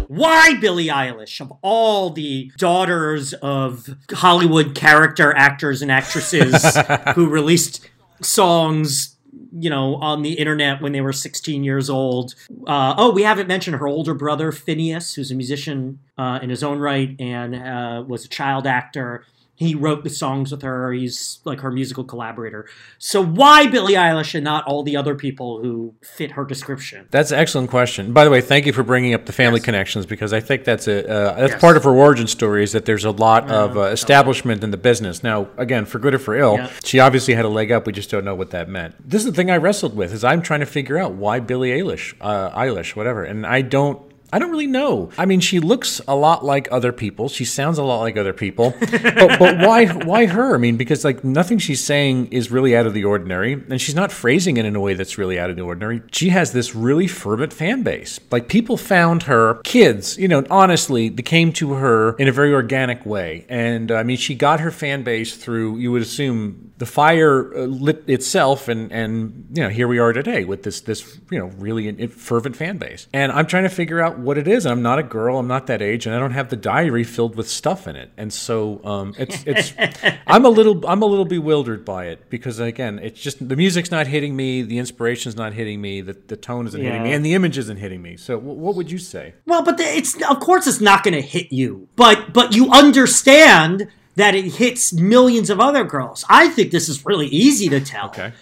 Why 0.07 0.53
Billie 0.61 0.87
Eilish, 0.87 1.41
of 1.41 1.51
all 1.61 2.11
the 2.11 2.49
daughters 2.57 3.33
of 3.33 3.89
Hollywood 4.11 4.73
character 4.73 5.35
actors 5.35 5.81
and 5.81 5.91
actresses 5.91 6.65
who 7.15 7.27
released 7.27 7.81
songs, 8.21 9.16
you 9.59 9.69
know, 9.69 9.95
on 9.95 10.21
the 10.21 10.33
internet 10.33 10.81
when 10.81 10.91
they 10.91 11.01
were 11.01 11.13
16 11.13 11.63
years 11.63 11.89
old? 11.89 12.35
Uh, 12.65 12.95
oh, 12.97 13.11
we 13.11 13.23
haven't 13.23 13.47
mentioned 13.47 13.77
her 13.77 13.87
older 13.87 14.13
brother, 14.13 14.51
Phineas, 14.51 15.13
who's 15.13 15.31
a 15.31 15.35
musician 15.35 15.99
uh, 16.17 16.39
in 16.41 16.49
his 16.49 16.63
own 16.63 16.79
right 16.79 17.15
and 17.19 17.55
uh, 17.55 18.03
was 18.07 18.25
a 18.25 18.29
child 18.29 18.67
actor. 18.67 19.25
He 19.59 19.73
wrote 19.73 20.03
the 20.03 20.11
songs 20.11 20.51
with 20.51 20.61
her. 20.61 20.93
He's 20.93 21.39
like 21.43 21.61
her 21.61 21.71
musical 21.71 22.03
collaborator. 22.03 22.67
So 22.99 23.23
why 23.23 23.65
Billie 23.65 23.95
Eilish 23.95 24.35
and 24.35 24.43
not 24.43 24.63
all 24.65 24.83
the 24.83 24.95
other 24.95 25.15
people 25.15 25.63
who 25.63 25.95
fit 26.03 26.33
her 26.33 26.45
description? 26.45 27.07
That's 27.09 27.31
an 27.31 27.39
excellent 27.39 27.71
question. 27.71 28.13
By 28.13 28.23
the 28.23 28.29
way, 28.29 28.39
thank 28.39 28.67
you 28.67 28.71
for 28.71 28.83
bringing 28.83 29.15
up 29.15 29.25
the 29.25 29.33
family 29.33 29.59
connections 29.59 30.05
because 30.05 30.31
I 30.31 30.41
think 30.41 30.63
that's 30.63 30.87
a 30.87 31.09
uh, 31.09 31.33
that's 31.39 31.53
Yes. 31.53 31.61
part 31.61 31.75
of 31.75 31.83
her 31.85 31.89
origin 31.91 32.27
story 32.27 32.61
is 32.63 32.71
that 32.73 32.85
there's 32.85 33.03
a 33.03 33.09
lot 33.09 33.49
of 33.49 33.75
uh, 33.75 33.81
establishment 33.85 34.63
in 34.63 34.69
the 34.69 34.77
business. 34.77 35.23
Now, 35.23 35.47
again, 35.57 35.85
for 35.85 35.97
good 35.97 36.13
or 36.13 36.19
for 36.19 36.35
ill, 36.35 36.53
Yeah. 36.57 36.69
she 36.83 36.99
obviously 36.99 37.33
had 37.33 37.43
a 37.43 37.49
leg 37.49 37.71
up. 37.71 37.87
We 37.87 37.93
just 37.93 38.11
don't 38.11 38.23
know 38.25 38.35
what 38.35 38.51
that 38.51 38.69
meant. 38.69 38.93
This 39.09 39.21
is 39.25 39.31
the 39.31 39.35
thing 39.35 39.49
I 39.49 39.57
wrestled 39.57 39.95
with 39.95 40.13
is 40.13 40.23
I'm 40.23 40.43
trying 40.43 40.59
to 40.59 40.67
figure 40.67 40.99
out 40.99 41.13
why 41.13 41.39
Billie 41.39 41.71
Eilish, 41.71 42.13
uh, 42.21 42.51
Eilish, 42.51 42.95
whatever, 42.95 43.23
and 43.23 43.43
I 43.43 43.61
don't. 43.63 43.99
I 44.31 44.39
don't 44.39 44.51
really 44.51 44.67
know. 44.67 45.09
I 45.17 45.25
mean, 45.25 45.39
she 45.39 45.59
looks 45.59 46.01
a 46.07 46.15
lot 46.15 46.43
like 46.43 46.67
other 46.71 46.91
people. 46.91 47.29
She 47.29 47.45
sounds 47.45 47.77
a 47.77 47.83
lot 47.83 48.01
like 48.01 48.17
other 48.17 48.33
people. 48.33 48.73
but, 48.79 49.39
but 49.39 49.57
why 49.65 49.87
why 49.87 50.25
her? 50.25 50.53
I 50.53 50.57
mean, 50.57 50.75
because 50.77 51.05
like 51.05 51.23
nothing 51.23 51.59
she's 51.59 51.83
saying 51.83 52.27
is 52.31 52.51
really 52.51 52.75
out 52.75 52.85
of 52.85 52.93
the 52.93 53.05
ordinary, 53.05 53.53
and 53.53 53.79
she's 53.79 53.95
not 53.95 54.11
phrasing 54.11 54.57
it 54.57 54.65
in 54.65 54.75
a 54.75 54.79
way 54.79 54.93
that's 54.95 55.17
really 55.17 55.39
out 55.39 55.49
of 55.49 55.55
the 55.55 55.61
ordinary. 55.61 56.01
She 56.11 56.29
has 56.29 56.51
this 56.51 56.75
really 56.75 57.07
fervent 57.07 57.53
fan 57.53 57.83
base. 57.83 58.19
Like 58.31 58.49
people 58.49 58.75
found 58.75 59.23
her, 59.23 59.55
kids, 59.63 60.17
you 60.17 60.27
know, 60.27 60.43
honestly, 60.49 61.09
they 61.09 61.23
came 61.23 61.53
to 61.53 61.73
her 61.73 62.13
in 62.17 62.27
a 62.27 62.31
very 62.31 62.53
organic 62.53 63.05
way. 63.05 63.45
And 63.47 63.91
I 63.91 64.03
mean, 64.03 64.17
she 64.17 64.35
got 64.35 64.59
her 64.59 64.71
fan 64.71 65.03
base 65.03 65.37
through. 65.37 65.77
You 65.77 65.91
would 65.93 66.01
assume 66.01 66.66
the 66.77 66.85
fire 66.85 67.53
uh, 67.55 67.61
lit 67.61 68.03
itself, 68.07 68.67
and 68.67 68.91
and 68.91 69.47
you 69.53 69.63
know, 69.63 69.69
here 69.69 69.87
we 69.87 69.97
are 69.97 70.13
today 70.13 70.43
with 70.43 70.63
this 70.63 70.81
this 70.81 71.19
you 71.31 71.39
know 71.39 71.47
really 71.57 72.07
fervent 72.07 72.55
fan 72.55 72.77
base. 72.77 73.07
And 73.13 73.31
I'm 73.31 73.47
trying 73.47 73.63
to 73.63 73.69
figure 73.69 73.99
out 73.99 74.19
what 74.19 74.37
it 74.37 74.47
is. 74.47 74.65
And 74.65 74.71
I'm 74.71 74.81
not 74.81 74.99
a 74.99 75.03
girl. 75.03 75.39
I'm 75.39 75.47
not 75.47 75.67
that 75.67 75.81
age, 75.81 76.05
and 76.05 76.15
I 76.15 76.19
don't 76.19 76.31
have 76.31 76.49
the 76.49 76.55
diary 76.55 77.03
filled 77.03 77.35
with 77.35 77.49
stuff 77.49 77.87
in 77.87 77.95
it. 77.95 78.11
And 78.17 78.31
so 78.31 78.79
um, 78.83 79.15
it's 79.17 79.43
it's 79.47 79.73
I'm 80.27 80.45
a 80.45 80.49
little 80.49 80.85
I'm 80.87 81.01
a 81.01 81.05
little 81.07 81.25
bewildered 81.25 81.83
by 81.83 82.05
it 82.07 82.29
because 82.29 82.59
again, 82.59 82.99
it's 82.99 83.19
just 83.19 83.47
the 83.47 83.55
music's 83.55 83.89
not 83.89 84.07
hitting 84.07 84.35
me, 84.35 84.61
the 84.61 84.77
inspiration's 84.77 85.35
not 85.35 85.53
hitting 85.53 85.81
me, 85.81 86.01
the 86.01 86.13
the 86.13 86.37
tone 86.37 86.67
isn't 86.67 86.79
hitting 86.79 87.03
me, 87.03 87.13
and 87.13 87.25
the 87.25 87.33
image 87.33 87.57
isn't 87.57 87.77
hitting 87.77 88.01
me. 88.01 88.17
So 88.17 88.39
wh- 88.39 88.57
what 88.57 88.75
would 88.75 88.91
you 88.91 88.99
say? 88.99 89.33
Well, 89.45 89.63
but 89.63 89.77
the, 89.77 89.83
it's 89.83 90.21
of 90.23 90.39
course 90.39 90.67
it's 90.67 90.81
not 90.81 91.03
going 91.03 91.15
to 91.15 91.21
hit 91.21 91.51
you, 91.51 91.87
but 91.95 92.33
but 92.33 92.53
you 92.53 92.69
understand 92.71 93.87
that 94.17 94.33
it 94.33 94.45
hits 94.45 94.91
millions 94.91 95.51
of 95.51 95.59
other 95.59 95.83
girls. 95.83 96.25
I 96.27 96.49
think 96.49 96.71
this 96.71 96.89
is 96.89 97.05
really 97.05 97.27
easy 97.27 97.69
to 97.69 97.79
tell. 97.79 98.07
Okay. 98.07 98.33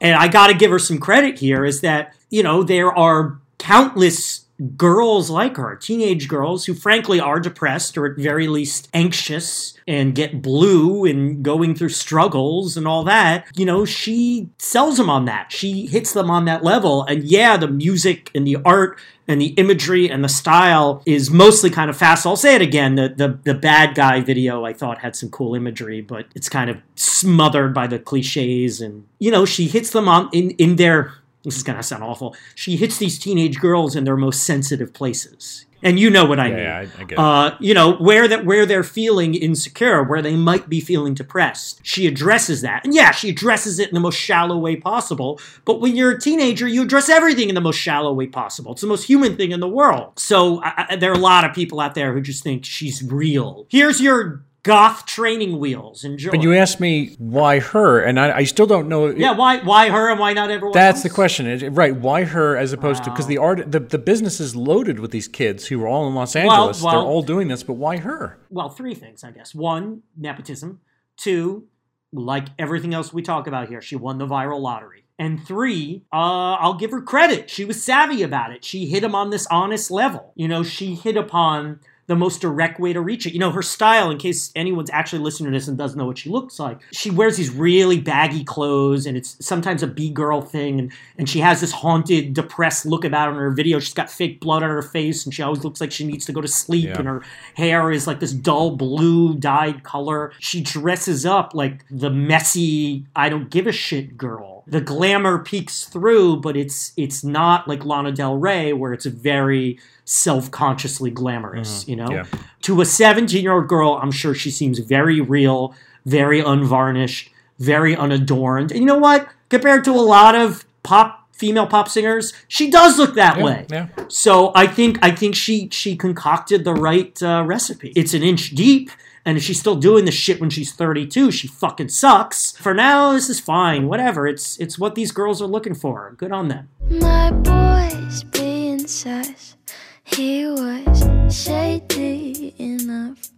And 0.00 0.14
I 0.14 0.28
got 0.28 0.46
to 0.46 0.54
give 0.54 0.70
her 0.70 0.78
some 0.78 0.98
credit 0.98 1.40
here 1.40 1.64
is 1.64 1.80
that, 1.80 2.14
you 2.30 2.44
know, 2.44 2.62
there 2.62 2.92
are 2.96 3.40
countless 3.58 4.43
girls 4.76 5.30
like 5.30 5.56
her, 5.56 5.74
teenage 5.76 6.28
girls 6.28 6.66
who 6.66 6.74
frankly 6.74 7.18
are 7.18 7.40
depressed 7.40 7.98
or 7.98 8.06
at 8.06 8.16
very 8.16 8.46
least 8.46 8.88
anxious 8.94 9.74
and 9.86 10.14
get 10.14 10.40
blue 10.40 11.04
and 11.04 11.42
going 11.42 11.74
through 11.74 11.88
struggles 11.88 12.76
and 12.76 12.86
all 12.86 13.04
that. 13.04 13.46
You 13.56 13.66
know, 13.66 13.84
she 13.84 14.48
sells 14.58 14.96
them 14.96 15.10
on 15.10 15.24
that. 15.24 15.50
She 15.50 15.86
hits 15.86 16.12
them 16.12 16.30
on 16.30 16.44
that 16.44 16.62
level. 16.62 17.02
And 17.04 17.24
yeah, 17.24 17.56
the 17.56 17.68
music 17.68 18.30
and 18.34 18.46
the 18.46 18.58
art 18.64 19.00
and 19.26 19.40
the 19.40 19.48
imagery 19.48 20.08
and 20.10 20.22
the 20.22 20.28
style 20.28 21.02
is 21.06 21.30
mostly 21.30 21.70
kind 21.70 21.90
of 21.90 21.96
fast. 21.96 22.26
I'll 22.26 22.36
say 22.36 22.54
it 22.54 22.62
again. 22.62 22.94
The, 22.94 23.08
the 23.08 23.38
the 23.42 23.54
bad 23.54 23.94
guy 23.94 24.20
video 24.20 24.64
I 24.64 24.72
thought 24.72 24.98
had 24.98 25.16
some 25.16 25.30
cool 25.30 25.54
imagery, 25.54 26.00
but 26.00 26.26
it's 26.34 26.48
kind 26.48 26.70
of 26.70 26.78
smothered 26.94 27.74
by 27.74 27.86
the 27.86 27.98
cliches 27.98 28.80
and 28.80 29.06
you 29.18 29.30
know, 29.30 29.44
she 29.44 29.66
hits 29.66 29.90
them 29.90 30.08
on 30.08 30.28
in, 30.32 30.50
in 30.52 30.76
their 30.76 31.14
this 31.44 31.56
is 31.56 31.62
gonna 31.62 31.82
sound 31.82 32.02
awful. 32.02 32.34
She 32.54 32.76
hits 32.76 32.98
these 32.98 33.18
teenage 33.18 33.60
girls 33.60 33.94
in 33.94 34.04
their 34.04 34.16
most 34.16 34.42
sensitive 34.44 34.92
places. 34.92 35.66
And 35.82 36.00
you 36.00 36.08
know 36.08 36.24
what 36.24 36.40
I 36.40 36.46
Yeah, 36.46 36.54
mean. 36.54 36.64
yeah, 36.64 36.76
I- 36.78 36.80
I 37.02 37.04
get 37.04 37.12
it. 37.12 37.18
uh, 37.18 37.50
you 37.60 37.74
know, 37.74 37.92
where 37.96 38.26
that 38.26 38.46
where 38.46 38.64
they're 38.64 38.82
feeling 38.82 39.34
insecure, 39.34 40.02
where 40.02 40.22
they 40.22 40.34
might 40.34 40.70
be 40.70 40.80
feeling 40.80 41.12
depressed. 41.12 41.80
She 41.82 42.06
addresses 42.06 42.62
that. 42.62 42.86
And 42.86 42.94
yeah, 42.94 43.10
she 43.10 43.28
addresses 43.28 43.78
it 43.78 43.88
in 43.90 43.94
the 43.94 44.00
most 44.00 44.16
shallow 44.18 44.56
way 44.56 44.76
possible. 44.76 45.38
But 45.66 45.82
when 45.82 45.94
you're 45.94 46.12
a 46.12 46.18
teenager, 46.18 46.66
you 46.66 46.82
address 46.84 47.10
everything 47.10 47.50
in 47.50 47.54
the 47.54 47.60
most 47.60 47.76
shallow 47.76 48.14
way 48.14 48.26
possible. 48.28 48.72
It's 48.72 48.80
the 48.80 48.86
most 48.86 49.04
human 49.06 49.36
thing 49.36 49.50
in 49.52 49.60
the 49.60 49.68
world. 49.68 50.12
So 50.18 50.62
I, 50.64 50.96
there 50.96 51.10
are 51.10 51.16
a 51.16 51.18
lot 51.18 51.44
of 51.44 51.54
people 51.54 51.80
out 51.80 51.94
there 51.94 52.14
who 52.14 52.22
just 52.22 52.42
think 52.42 52.64
she's 52.64 53.02
real. 53.06 53.66
Here's 53.68 54.00
your 54.00 54.42
goth 54.64 55.06
training 55.06 55.60
wheels. 55.60 56.02
Enjoy. 56.02 56.32
But 56.32 56.42
you 56.42 56.54
asked 56.54 56.80
me 56.80 57.14
why 57.18 57.60
her, 57.60 58.00
and 58.00 58.18
I, 58.18 58.38
I 58.38 58.44
still 58.44 58.66
don't 58.66 58.88
know. 58.88 59.06
yeah, 59.10 59.30
why 59.36 59.58
why 59.58 59.90
her 59.90 60.10
and 60.10 60.18
why 60.18 60.32
not 60.32 60.50
everyone 60.50 60.72
That's 60.74 60.96
else? 60.96 61.02
the 61.04 61.10
question, 61.10 61.74
right? 61.74 61.94
Why 61.94 62.24
her 62.24 62.56
as 62.56 62.72
opposed 62.72 63.04
to 63.04 63.10
because 63.10 63.28
the 63.28 63.38
art, 63.38 63.70
the, 63.70 63.78
the 63.78 63.98
business 63.98 64.40
is 64.40 64.56
loaded 64.56 64.98
with 64.98 65.12
these 65.12 65.28
kids 65.28 65.68
who 65.68 65.80
are 65.84 65.86
all 65.86 66.08
in 66.08 66.14
Los 66.16 66.34
Angeles. 66.34 66.82
well- 66.82 66.92
They're 66.92 67.00
all 67.08 67.22
doing 67.22 67.46
this, 67.46 67.62
but 67.62 67.74
why 67.74 67.98
her? 67.98 68.38
well, 68.50 68.68
three 68.70 68.94
things, 68.96 69.22
I 69.22 69.30
guess. 69.30 69.54
One, 69.54 70.02
nepotism. 70.16 70.80
Two, 71.16 71.68
like 72.12 72.46
everything 72.58 72.92
else 72.94 73.12
we 73.12 73.22
talk 73.22 73.46
about 73.46 73.68
here, 73.68 73.80
she 73.80 73.94
won 73.96 74.18
the 74.18 74.26
viral 74.26 74.60
lottery. 74.60 75.04
And 75.16 75.46
three, 75.46 76.02
uh, 76.12 76.54
I'll 76.54 76.74
give 76.74 76.90
her 76.90 77.00
credit. 77.00 77.48
She 77.48 77.64
was 77.64 77.80
savvy 77.84 78.22
about 78.24 78.50
it. 78.50 78.64
She 78.64 78.86
hit 78.86 79.04
him 79.04 79.14
on 79.14 79.30
this 79.30 79.46
honest 79.48 79.92
level. 79.92 80.32
You 80.34 80.48
know, 80.48 80.64
she 80.64 80.96
hit 80.96 81.16
upon 81.16 81.78
the 82.06 82.14
most 82.16 82.40
direct 82.40 82.78
way 82.78 82.92
to 82.92 83.00
reach 83.00 83.26
it. 83.26 83.32
You 83.32 83.38
know, 83.38 83.50
her 83.50 83.62
style, 83.62 84.10
in 84.10 84.18
case 84.18 84.52
anyone's 84.54 84.90
actually 84.90 85.20
listening 85.22 85.52
to 85.52 85.58
this 85.58 85.68
and 85.68 85.78
doesn't 85.78 85.98
know 85.98 86.04
what 86.04 86.18
she 86.18 86.28
looks 86.28 86.58
like, 86.60 86.78
she 86.92 87.10
wears 87.10 87.36
these 87.36 87.50
really 87.50 87.98
baggy 87.98 88.44
clothes 88.44 89.06
and 89.06 89.16
it's 89.16 89.36
sometimes 89.44 89.82
a 89.82 89.86
B 89.86 90.10
girl 90.10 90.42
thing. 90.42 90.78
And, 90.78 90.92
and 91.16 91.28
she 91.28 91.38
has 91.40 91.60
this 91.62 91.72
haunted, 91.72 92.34
depressed 92.34 92.84
look 92.84 93.04
about 93.04 93.28
her 93.28 93.32
in 93.32 93.38
her 93.38 93.50
video. 93.50 93.78
She's 93.78 93.94
got 93.94 94.10
fake 94.10 94.40
blood 94.40 94.62
on 94.62 94.68
her 94.70 94.82
face 94.82 95.24
and 95.24 95.34
she 95.34 95.42
always 95.42 95.64
looks 95.64 95.80
like 95.80 95.92
she 95.92 96.04
needs 96.06 96.26
to 96.26 96.32
go 96.32 96.40
to 96.40 96.48
sleep 96.48 96.90
Yeah. 96.90 96.98
and 96.98 97.08
her 97.08 97.22
hair 97.54 97.90
is 97.90 98.06
like 98.06 98.20
this 98.20 98.32
dull 98.32 98.76
blue 98.76 99.34
dyed 99.34 99.82
color. 99.82 100.32
She 100.38 100.60
dresses 100.60 101.24
up 101.24 101.54
like 101.54 101.84
the 101.90 102.10
messy, 102.10 103.06
I 103.16 103.28
don't 103.30 103.48
give 103.50 103.66
a 103.66 103.72
shit 103.72 104.16
girl. 104.18 104.53
The 104.66 104.80
glamour 104.80 105.38
peeks 105.38 105.84
through, 105.84 106.38
but 106.40 106.56
it's 106.56 106.92
it's 106.96 107.22
not 107.22 107.68
like 107.68 107.84
Lana 107.84 108.12
Del 108.12 108.36
Rey 108.36 108.72
where 108.72 108.92
it's 108.92 109.04
very 109.06 109.78
self-consciously 110.06 111.10
glamorous, 111.10 111.86
you 111.88 111.96
know? 111.96 112.10
Yeah. 112.10 112.24
To 112.62 112.80
a 112.80 112.84
17-year-old 112.84 113.68
girl, 113.68 113.98
I'm 114.02 114.10
sure 114.10 114.34
she 114.34 114.50
seems 114.50 114.78
very 114.78 115.20
real, 115.20 115.74
very 116.06 116.40
unvarnished, 116.40 117.30
very 117.58 117.94
unadorned. 117.96 118.70
And 118.72 118.80
you 118.80 118.86
know 118.86 118.98
what? 118.98 119.28
Compared 119.48 119.84
to 119.84 119.90
a 119.92 120.00
lot 120.16 120.34
of 120.34 120.64
pop 120.82 121.28
female 121.32 121.66
pop 121.66 121.88
singers, 121.88 122.32
she 122.48 122.70
does 122.70 122.98
look 122.98 123.14
that 123.14 123.36
Yeah, 123.38 123.44
way. 123.44 123.66
yeah. 123.70 123.88
So 124.08 124.52
I 124.54 124.66
think 124.66 124.98
I 125.02 125.10
think 125.10 125.34
she 125.34 125.68
she 125.70 125.96
concocted 125.96 126.64
the 126.64 126.74
right 126.74 127.20
uh, 127.22 127.44
recipe. 127.46 127.92
It's 127.96 128.14
an 128.14 128.22
inch 128.22 128.50
deep 128.50 128.90
And 129.26 129.38
if 129.38 129.42
she's 129.42 129.58
still 129.58 129.76
doing 129.76 130.04
this 130.04 130.14
shit 130.14 130.40
when 130.40 130.50
she's 130.50 130.72
32, 130.72 131.30
she 131.30 131.48
fucking 131.48 131.88
sucks. 131.88 132.52
For 132.58 132.74
now, 132.74 133.12
this 133.12 133.30
is 133.30 133.40
fine. 133.40 133.88
Whatever. 133.88 134.26
It's 134.26 134.58
it's 134.58 134.78
what 134.78 134.94
these 134.94 135.12
girls 135.12 135.40
are 135.40 135.46
looking 135.46 135.74
for. 135.74 136.14
Good 136.18 136.32
on 136.32 136.48
them. 136.48 136.68
My 136.90 137.30
boy's 137.30 138.24
being 138.24 138.86
sus. 138.86 139.56
He 140.02 140.46
was 140.46 141.34
shady 141.34 142.54
enough. 142.58 143.30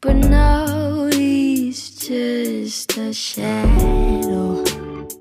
But 0.00 0.16
now 0.16 1.06
he's 1.12 1.90
just 1.90 2.96
a 2.96 3.12
shadow. 3.12 4.59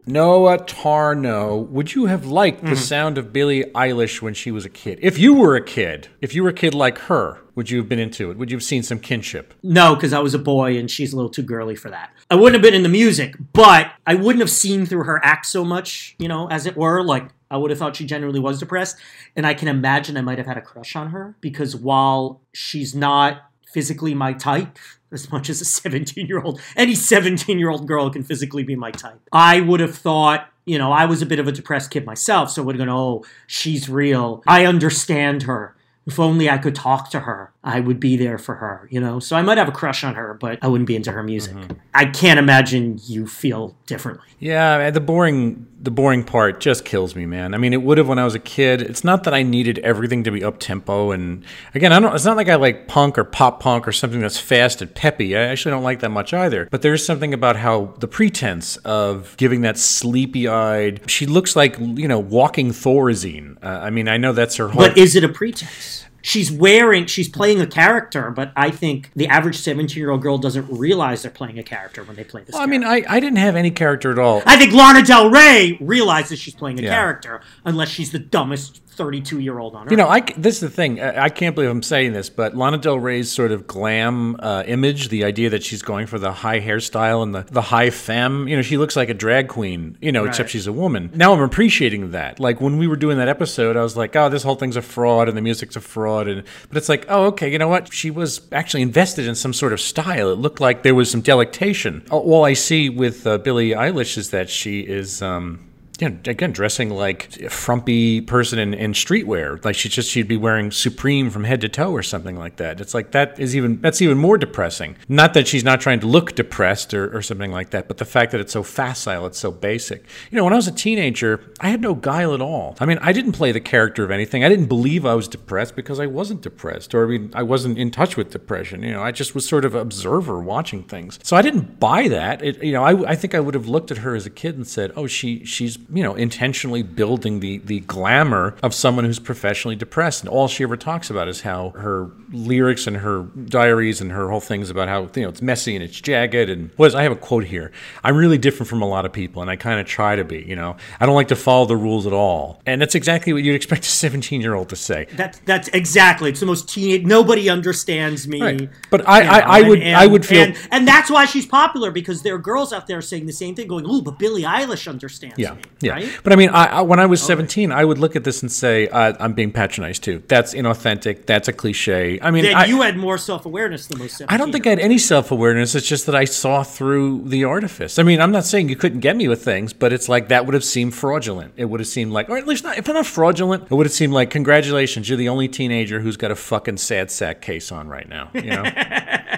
Noah 0.10 0.58
Tarnow, 0.58 1.70
would 1.70 1.94
you 1.94 2.08
have 2.08 2.26
liked 2.26 2.62
the 2.62 2.72
mm-hmm. 2.72 2.76
sound 2.78 3.20
of 3.20 3.32
Billie 3.32 3.66
Eilish 3.76 4.24
when 4.24 4.34
she 4.34 4.50
was 4.50 4.66
a 4.66 4.70
kid? 4.70 4.98
If 5.04 5.20
you 5.20 5.36
were 5.36 5.56
a 5.56 5.64
kid, 5.64 6.08
if 6.20 6.34
you 6.34 6.42
were 6.42 6.50
a 6.50 6.54
kid 6.54 6.74
like 6.74 6.98
her, 6.98 7.42
would 7.54 7.70
you 7.70 7.78
have 7.78 7.88
been 7.88 8.00
into 8.00 8.32
it? 8.32 8.38
Would 8.38 8.50
you 8.50 8.58
have 8.58 8.64
seen 8.64 8.82
some 8.82 9.00
kinship? 9.00 9.54
No, 9.62 9.94
because 9.94 10.12
I 10.12 10.18
was 10.18 10.34
a 10.34 10.40
boy 10.40 10.80
and 10.80 10.90
she's 10.90 11.14
a 11.14 11.16
little 11.16 11.30
too 11.30 11.44
girly 11.44 11.76
for 11.76 11.92
that. 11.92 12.12
I 12.32 12.36
wouldn't 12.36 12.56
have 12.56 12.64
been 12.64 12.74
in 12.74 12.82
the 12.82 12.90
music, 12.90 13.36
but 13.54 13.92
I 14.08 14.16
wouldn't 14.16 14.40
have 14.40 14.50
seen 14.50 14.88
through 14.88 15.04
her 15.04 15.24
act 15.24 15.46
so 15.46 15.64
much, 15.64 16.16
you 16.18 16.28
know, 16.28 16.48
as 16.50 16.66
it 16.66 16.76
were. 16.76 17.04
Like, 17.04 17.30
I 17.52 17.58
would 17.58 17.70
have 17.70 17.78
thought 17.78 17.96
she 17.96 18.08
genuinely 18.08 18.40
was 18.40 18.60
depressed. 18.60 18.98
And 19.36 19.46
I 19.46 19.54
can 19.54 19.68
imagine 19.68 20.18
I 20.18 20.22
might 20.22 20.40
have 20.40 20.48
had 20.48 20.58
a 20.58 20.62
crush 20.62 20.96
on 20.96 21.12
her 21.12 21.36
because 21.40 21.76
while 21.76 22.42
she's 22.52 22.96
not 22.96 23.44
physically 23.72 24.16
my 24.16 24.34
type, 24.34 24.80
as 25.12 25.32
much 25.32 25.50
as 25.50 25.62
a 25.62 25.66
17 25.80 26.28
year 26.28 26.42
old, 26.42 26.62
any 26.76 26.96
17 26.96 27.60
year 27.60 27.70
old 27.70 27.88
girl 27.88 28.10
can 28.10 28.24
physically 28.24 28.64
be 28.64 28.76
my 28.76 28.92
type, 28.92 29.20
I 29.32 29.62
would 29.62 29.80
have 29.80 29.96
thought, 29.96 30.50
you 30.66 30.78
know, 30.78 30.92
I 30.92 31.06
was 31.06 31.22
a 31.22 31.26
bit 31.26 31.40
of 31.40 31.48
a 31.48 31.52
depressed 31.52 31.92
kid 31.92 32.06
myself, 32.06 32.52
so 32.52 32.64
would 32.64 32.76
have 32.76 32.86
gone, 32.86 32.96
oh, 32.96 33.24
she's 33.48 33.90
real. 33.90 34.44
I 34.48 34.66
understand 34.66 35.44
her. 35.44 35.76
If 36.06 36.20
only 36.20 36.50
I 36.50 36.58
could 36.58 36.74
talk 36.74 37.12
to 37.12 37.22
her, 37.22 37.52
I 37.64 37.82
would 37.82 38.00
be 38.00 38.16
there 38.16 38.38
for 38.38 38.56
her, 38.56 38.88
you 38.90 39.02
know? 39.02 39.20
So 39.20 39.36
I 39.36 39.42
might 39.42 39.58
have 39.58 39.68
a 39.68 39.74
crush 39.74 40.04
on 40.06 40.16
her, 40.16 40.34
but 40.34 40.60
I 40.62 40.68
wouldn't 40.68 40.88
be 40.88 40.96
into 40.96 41.12
her 41.12 41.24
music. 41.24 41.58
I 41.94 42.06
can't 42.06 42.40
imagine 42.40 43.00
you 43.04 43.28
feel 43.28 43.76
differently. 43.86 44.28
Yeah, 44.40 44.90
the 44.92 45.02
boring 45.02 45.68
the 45.82 45.92
boring 45.92 46.24
part 46.24 46.60
just 46.60 46.84
kills 46.84 47.16
me, 47.16 47.26
man. 47.26 47.54
I 47.54 47.58
mean, 47.58 47.74
it 47.74 47.82
would 47.82 47.98
have 47.98 48.08
when 48.08 48.20
I 48.20 48.26
was 48.26 48.36
a 48.36 48.40
kid. 48.40 48.82
It's 48.82 49.04
not 49.04 49.24
that 49.24 49.34
I 49.34 49.44
needed 49.44 49.80
everything 49.80 50.24
to 50.26 50.32
be 50.32 50.44
up 50.44 50.60
tempo, 50.60 51.12
and 51.12 51.44
again, 51.74 51.94
I 51.94 52.00
don't. 52.00 52.14
It's 52.14 52.26
not 52.26 52.38
like 52.38 52.50
I 52.50 52.56
like 52.56 52.88
punk 52.88 53.18
or 53.18 53.24
pop 53.24 53.60
punk 53.62 53.88
or 53.88 53.92
something 53.92 54.20
that's 54.20 54.40
fast 54.40 54.82
and 54.82 54.94
peppy. 54.94 55.36
I 55.38 55.42
actually 55.42 55.72
don't 55.72 55.84
like 55.84 56.00
that 56.02 56.10
much 56.10 56.34
either. 56.34 56.68
But 56.70 56.82
there's 56.82 57.06
something 57.06 57.34
about 57.34 57.56
how 57.56 57.94
the 58.00 58.08
pretense 58.08 58.78
of 58.78 59.36
giving 59.38 59.62
that 59.62 59.78
sleepy 59.78 60.48
eyed. 60.48 61.10
She 61.10 61.26
looks 61.26 61.56
like 61.56 61.78
you 61.80 62.08
know 62.08 62.20
walking 62.20 62.72
Thorazine. 62.72 63.58
Uh, 63.64 63.68
I 63.68 63.90
mean, 63.90 64.08
I 64.08 64.18
know 64.18 64.34
that's 64.34 64.58
her 64.58 64.70
whole. 64.70 64.82
But 64.88 64.98
is 64.98 65.16
it 65.16 65.24
a 65.24 65.30
pretense? 65.30 66.06
She's 66.22 66.52
wearing, 66.52 67.06
she's 67.06 67.30
playing 67.30 67.62
a 67.62 67.68
character, 67.68 68.30
but 68.32 68.52
I 68.56 68.72
think 68.72 69.10
the 69.16 69.28
average 69.28 69.58
17 69.58 69.98
year 69.98 70.12
old 70.12 70.22
girl 70.22 70.38
doesn't 70.38 70.68
realize 70.70 71.22
they're 71.22 71.32
playing 71.32 71.58
a 71.60 71.64
character 71.64 72.04
when 72.04 72.16
they 72.16 72.24
play 72.24 72.44
this 72.44 72.56
I 72.56 72.66
mean, 72.66 72.84
I, 72.84 73.04
I 73.08 73.20
didn't 73.20 73.38
have 73.38 73.56
any 73.56 73.72
character 73.72 74.12
at 74.12 74.20
all. 74.20 74.44
I 74.46 74.58
think 74.58 74.74
Lana 74.74 75.02
Del 75.04 75.30
Rey 75.30 75.78
realizes 75.80 76.40
she's 76.40 76.56
playing 76.56 76.80
a 76.80 76.84
Yeah. 76.84 76.90
character, 76.94 77.42
unless 77.64 77.90
she's 77.90 78.12
the 78.12 78.20
dumbest 78.20 78.82
32 79.00 79.40
year 79.40 79.58
old 79.58 79.76
on 79.76 79.86
earth. 79.86 79.92
You 79.92 79.98
know, 79.98 80.10
I, 80.10 80.20
this 80.36 80.56
is 80.56 80.60
the 80.60 80.70
thing. 80.70 81.02
I 81.02 81.30
can't 81.30 81.56
believe 81.56 81.70
I'm 81.70 81.82
saying 81.82 82.12
this, 82.12 82.30
but 82.30 82.54
Lana 82.54 82.78
Del 82.78 83.00
Rey's 83.00 83.32
sort 83.32 83.54
of 83.54 83.66
glam 83.66 84.36
uh, 84.40 84.64
image, 84.68 85.08
the 85.08 85.24
idea 85.24 85.50
that 85.52 85.64
she's 85.64 85.82
going 85.82 86.06
for 86.06 86.20
the 86.20 86.34
high 86.34 86.60
hairstyle 86.60 87.24
and 87.24 87.34
the, 87.34 87.44
the 87.44 87.62
high 87.62 87.92
femme, 87.92 88.50
you 88.50 88.58
know, 88.58 88.62
she 88.62 88.78
looks 88.78 88.98
like 88.98 89.08
a 89.08 89.14
drag 89.14 89.48
queen, 89.48 89.98
you 90.02 90.12
know, 90.12 90.26
except 90.26 90.50
she's 90.50 90.68
a 90.68 90.74
woman. 90.74 91.12
Now 91.16 91.32
I'm 91.32 91.40
appreciating 91.40 92.12
that. 92.12 92.42
Like 92.42 92.60
when 92.60 92.78
we 92.78 92.88
were 92.88 92.98
doing 92.98 93.18
that 93.20 93.30
episode, 93.30 93.78
I 93.78 93.84
was 93.84 93.96
like, 93.96 94.18
oh, 94.18 94.28
this 94.28 94.44
whole 94.44 94.56
thing's 94.56 94.76
a 94.76 94.82
fraud 94.82 95.30
and 95.30 95.38
the 95.38 95.42
music's 95.42 95.78
a 95.78 95.82
fraud. 95.82 96.28
And 96.28 96.44
But 96.68 96.76
it's 96.76 96.90
like, 96.90 97.06
oh, 97.08 97.28
okay, 97.28 97.50
you 97.50 97.58
know 97.58 97.70
what? 97.70 97.94
She 97.94 98.12
was 98.12 98.42
actually 98.52 98.82
invested 98.82 99.28
in 99.28 99.36
some 99.36 99.54
sort 99.54 99.72
of 99.72 99.80
style. 99.80 100.30
It 100.30 100.40
looked 100.40 100.60
like 100.60 100.84
there 100.84 100.94
was 100.94 101.10
some 101.10 101.22
delectation. 101.22 102.06
All 102.12 102.30
all 102.34 102.44
I 102.44 102.54
see 102.54 102.90
with 102.90 103.26
uh, 103.26 103.38
Billie 103.38 103.70
Eilish 103.70 104.18
is 104.18 104.32
that 104.32 104.50
she 104.50 104.82
is. 104.82 105.22
Um, 105.22 105.69
yeah, 106.00 106.12
again, 106.26 106.54
dressing 106.54 106.90
like 106.90 107.42
a 107.42 107.50
frumpy 107.50 108.22
person 108.22 108.58
in, 108.58 108.74
in 108.74 108.94
streetwear. 108.94 109.64
Like 109.66 109.76
she 109.76 109.90
just 109.90 110.10
she'd 110.10 110.30
be 110.30 110.38
wearing 110.38 110.72
Supreme 110.72 111.30
from 111.30 111.44
head 111.44 111.60
to 111.62 111.70
toe 111.70 111.92
or 111.92 112.04
something 112.04 112.38
like 112.38 112.56
that. 112.56 112.80
It's 112.80 112.94
like 112.94 113.12
that 113.12 113.38
is 113.38 113.54
even 113.54 113.82
that's 113.82 114.02
even 114.02 114.18
more 114.18 114.38
depressing. 114.38 114.96
Not 115.10 115.34
that 115.34 115.46
she's 115.46 115.64
not 115.64 115.82
trying 115.82 116.00
to 116.00 116.08
look 116.08 116.36
depressed 116.36 116.94
or, 116.94 117.16
or 117.16 117.22
something 117.22 117.52
like 117.52 117.72
that, 117.72 117.90
but 117.90 117.98
the 117.98 118.06
fact 118.06 118.32
that 118.32 118.40
it's 118.40 118.54
so 118.54 118.64
facile, 118.64 119.26
it's 119.26 119.38
so 119.38 119.52
basic. 119.52 120.06
You 120.32 120.38
know, 120.38 120.46
when 120.46 120.54
I 120.54 120.56
was 120.56 120.68
a 120.68 120.72
teenager, 120.72 121.42
I 121.60 121.70
had 121.70 121.82
no 121.82 121.96
guile 121.96 122.34
at 122.34 122.42
all. 122.42 122.78
I 122.80 122.86
mean, 122.86 123.00
I 123.02 123.12
didn't 123.12 123.34
play 123.34 123.52
the 123.52 123.60
character 123.60 124.06
of 124.06 124.12
anything. 124.12 124.46
I 124.46 124.50
didn't 124.50 124.68
believe 124.68 125.06
I 125.06 125.16
was 125.16 125.28
depressed 125.28 125.76
because 125.76 126.00
I 126.00 126.06
wasn't 126.06 126.42
depressed, 126.42 126.96
or 126.96 127.04
I 127.04 127.08
mean, 127.10 127.32
I 127.34 127.44
wasn't 127.44 127.78
in 127.78 127.92
touch 127.92 128.16
with 128.16 128.32
depression. 128.32 128.84
You 128.84 128.94
know, 128.94 129.04
I 129.04 129.12
just 129.12 129.36
was 129.36 129.46
sort 129.46 129.66
of 129.66 129.76
observer 129.76 130.40
watching 130.40 130.84
things. 130.84 131.20
So 131.24 131.36
I 131.36 131.42
didn't 131.42 131.78
buy 131.78 132.08
that. 132.08 132.42
It, 132.42 132.64
you 132.64 132.72
know, 132.72 132.86
I, 132.86 133.12
I 133.12 133.16
think 133.16 133.36
I 133.36 133.42
would 133.42 133.54
have 133.54 133.68
looked 133.68 133.92
at 133.92 133.98
her 133.98 134.16
as 134.16 134.26
a 134.26 134.30
kid 134.30 134.56
and 134.56 134.66
said, 134.66 134.94
"Oh, 134.96 135.06
she 135.06 135.44
she's 135.44 135.78
you 135.94 136.04
know 136.04 136.16
intentionally 136.16 136.84
building 136.84 137.40
the 137.40 137.58
the 137.60 137.80
glamour 137.82 138.56
of 138.64 138.74
someone 138.74 139.06
who's 139.06 139.20
professionally 139.20 139.76
depressed." 139.76 140.22
And 140.22 140.30
all 140.30 140.48
she 140.48 140.64
ever 140.64 140.78
talks 140.78 141.10
about 141.10 141.28
is 141.28 141.42
how 141.42 141.70
her 141.72 142.10
lyrics 142.32 142.86
and 142.88 142.98
her 142.98 143.24
diaries 143.46 144.02
and 144.02 144.12
her 144.12 144.30
whole 144.30 144.40
things 144.40 144.70
about 144.70 144.88
how 144.88 145.10
you 145.16 145.24
know 145.24 145.30
it's 145.30 145.42
messy 145.42 145.76
and 145.76 145.84
it's 145.84 146.00
jagged 146.00 146.50
and 146.50 146.70
was 146.78 146.96
I 146.96 147.04
have 147.04 147.12
a 147.12 147.16
quote 147.16 147.46
here. 147.46 147.72
I'm 148.04 148.16
really 148.16 148.38
different 148.38 148.70
from 148.70 148.82
a 148.82 148.88
lot 148.88 149.06
of 149.06 149.14
people, 149.14 149.42
and 149.42 149.50
I 149.50 149.56
kind 149.56 149.80
of 149.80 149.86
try 149.88 150.16
to 150.16 150.24
be. 150.24 150.44
You 150.48 150.56
know, 150.56 150.78
I 151.00 151.06
don't 151.06 151.16
like 151.16 151.28
to 151.30 151.36
follow 151.36 151.66
the 151.66 151.78
rules 151.78 152.06
at 152.08 152.14
all, 152.14 152.62
and 152.66 152.82
that's 152.82 152.96
exactly 152.96 153.34
what 153.34 153.44
you'd 153.44 153.56
expect 153.56 153.86
a 153.86 153.90
17 153.90 154.42
year 154.42 154.54
old 154.56 154.70
to 154.70 154.76
say. 154.76 155.08
That's 155.16 155.40
that's 155.46 155.68
exactly. 155.70 156.30
It's 156.30 156.40
the 156.40 156.46
most 156.46 156.70
teenage. 156.70 157.06
Nobody 157.06 157.50
understands 157.50 158.28
me. 158.28 158.42
Right. 158.42 158.70
But 158.90 159.08
I- 159.08 159.22
I- 159.40 159.60
I 159.60 159.62
would- 159.68 159.82
and- 159.82 159.96
I 159.98 160.06
would 160.08 160.26
feel- 160.26 160.44
and, 160.44 160.58
and 160.72 160.88
that's 160.88 161.10
why 161.10 161.26
she's 161.26 161.46
popular 161.46 161.92
because 161.92 162.22
there 162.22 162.36
are 162.36 162.40
girls 162.40 162.72
out 162.74 162.88
there 162.88 163.02
saying 163.02 163.26
the 163.26 163.34
same 163.34 163.56
thing, 163.56 163.68
going, 163.68 163.86
"Ooh, 163.90 164.02
but 164.02 164.20
Billie 164.20 164.44
Eilish 164.44 164.88
understands 164.88 165.38
Yeah, 165.38 165.54
me." 165.56 165.62
Yeah. 165.82 165.94
Right? 165.94 166.20
But 166.24 166.34
I 166.34 166.36
mean, 166.36 166.50
I, 166.50 166.66
I, 166.66 166.82
when 166.82 167.00
I 167.00 167.06
was 167.06 167.22
17, 167.22 167.72
I 167.72 167.86
would 167.86 167.98
look 167.98 168.16
at 168.16 168.24
this 168.24 168.42
and 168.42 168.52
say, 168.52 168.88
uh, 168.88 169.14
I'm 169.20 169.34
being 169.34 169.52
patronized 169.52 170.04
too. 170.04 170.24
That's 170.28 170.54
inauthentic. 170.54 171.26
That's 171.26 171.48
a 171.48 171.54
cliche. 171.54 172.20
I 172.22 172.32
mean, 172.32 172.44
Then 172.44 172.56
I, 172.56 172.66
you 172.66 172.82
had 172.82 172.98
more 172.98 173.18
self 173.18 173.46
awareness 173.46 173.88
than 173.88 174.00
most. 174.00 174.22
I 174.28 174.38
don't 174.38 174.52
think 174.52 174.68
I 174.68 174.72
had 174.72 174.80
any 174.80 174.98
self 174.98 175.32
awareness. 175.32 175.76
It's 175.76 175.88
just 175.88 176.06
that 176.08 176.16
I 176.16 176.26
saw 176.26 176.64
through 176.64 177.24
the 177.28 177.44
artifice. 177.44 178.00
I 178.00 178.04
mean, 178.04 178.22
I'm 178.22 178.32
not 178.32 178.46
saying 178.46 178.70
you 178.70 178.76
couldn't 178.76 179.00
get 179.00 179.16
me 179.16 179.28
with 179.28 179.44
things, 179.44 179.74
but 179.74 179.94
it's 179.94 180.10
like 180.10 180.28
that 180.30 180.46
would 180.46 180.54
have 180.54 180.64
seemed 180.64 180.94
fraudulent. 180.96 181.54
It 181.58 181.66
would 181.66 181.80
have 181.80 181.88
seemed 181.88 182.12
like, 182.12 182.30
or 182.30 182.38
at 182.38 182.48
least 182.48 182.64
not, 182.64 182.78
if 182.78 182.88
I'm 182.88 182.96
not 182.96 183.06
fraudulent, 183.06 183.64
it 183.64 183.72
would 183.72 183.86
have 183.86 183.94
seemed 183.94 184.14
like, 184.14 184.30
congratulations, 184.30 185.08
you're 185.10 185.18
the 185.18 185.30
only 185.30 185.48
teenager 185.48 186.00
who's 186.00 186.18
got 186.18 186.32
a 186.32 186.36
fucking 186.36 186.78
sad 186.78 187.12
sack 187.12 187.42
case 187.42 187.72
on 187.72 187.88
right 187.88 188.08
now. 188.08 188.30
You 188.34 188.52
know? 188.52 188.64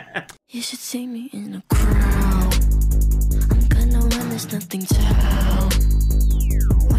You 0.54 0.62
should 0.62 0.80
see 0.80 1.08
me 1.08 1.30
in 1.32 1.56
a 1.56 1.73
crowd. 1.73 2.54
I'm 3.51 3.67
gonna 3.69 3.99
run, 3.99 4.30
there's 4.30 4.51
nothing 4.51 4.86
to 4.86 4.95
help. 4.95 6.00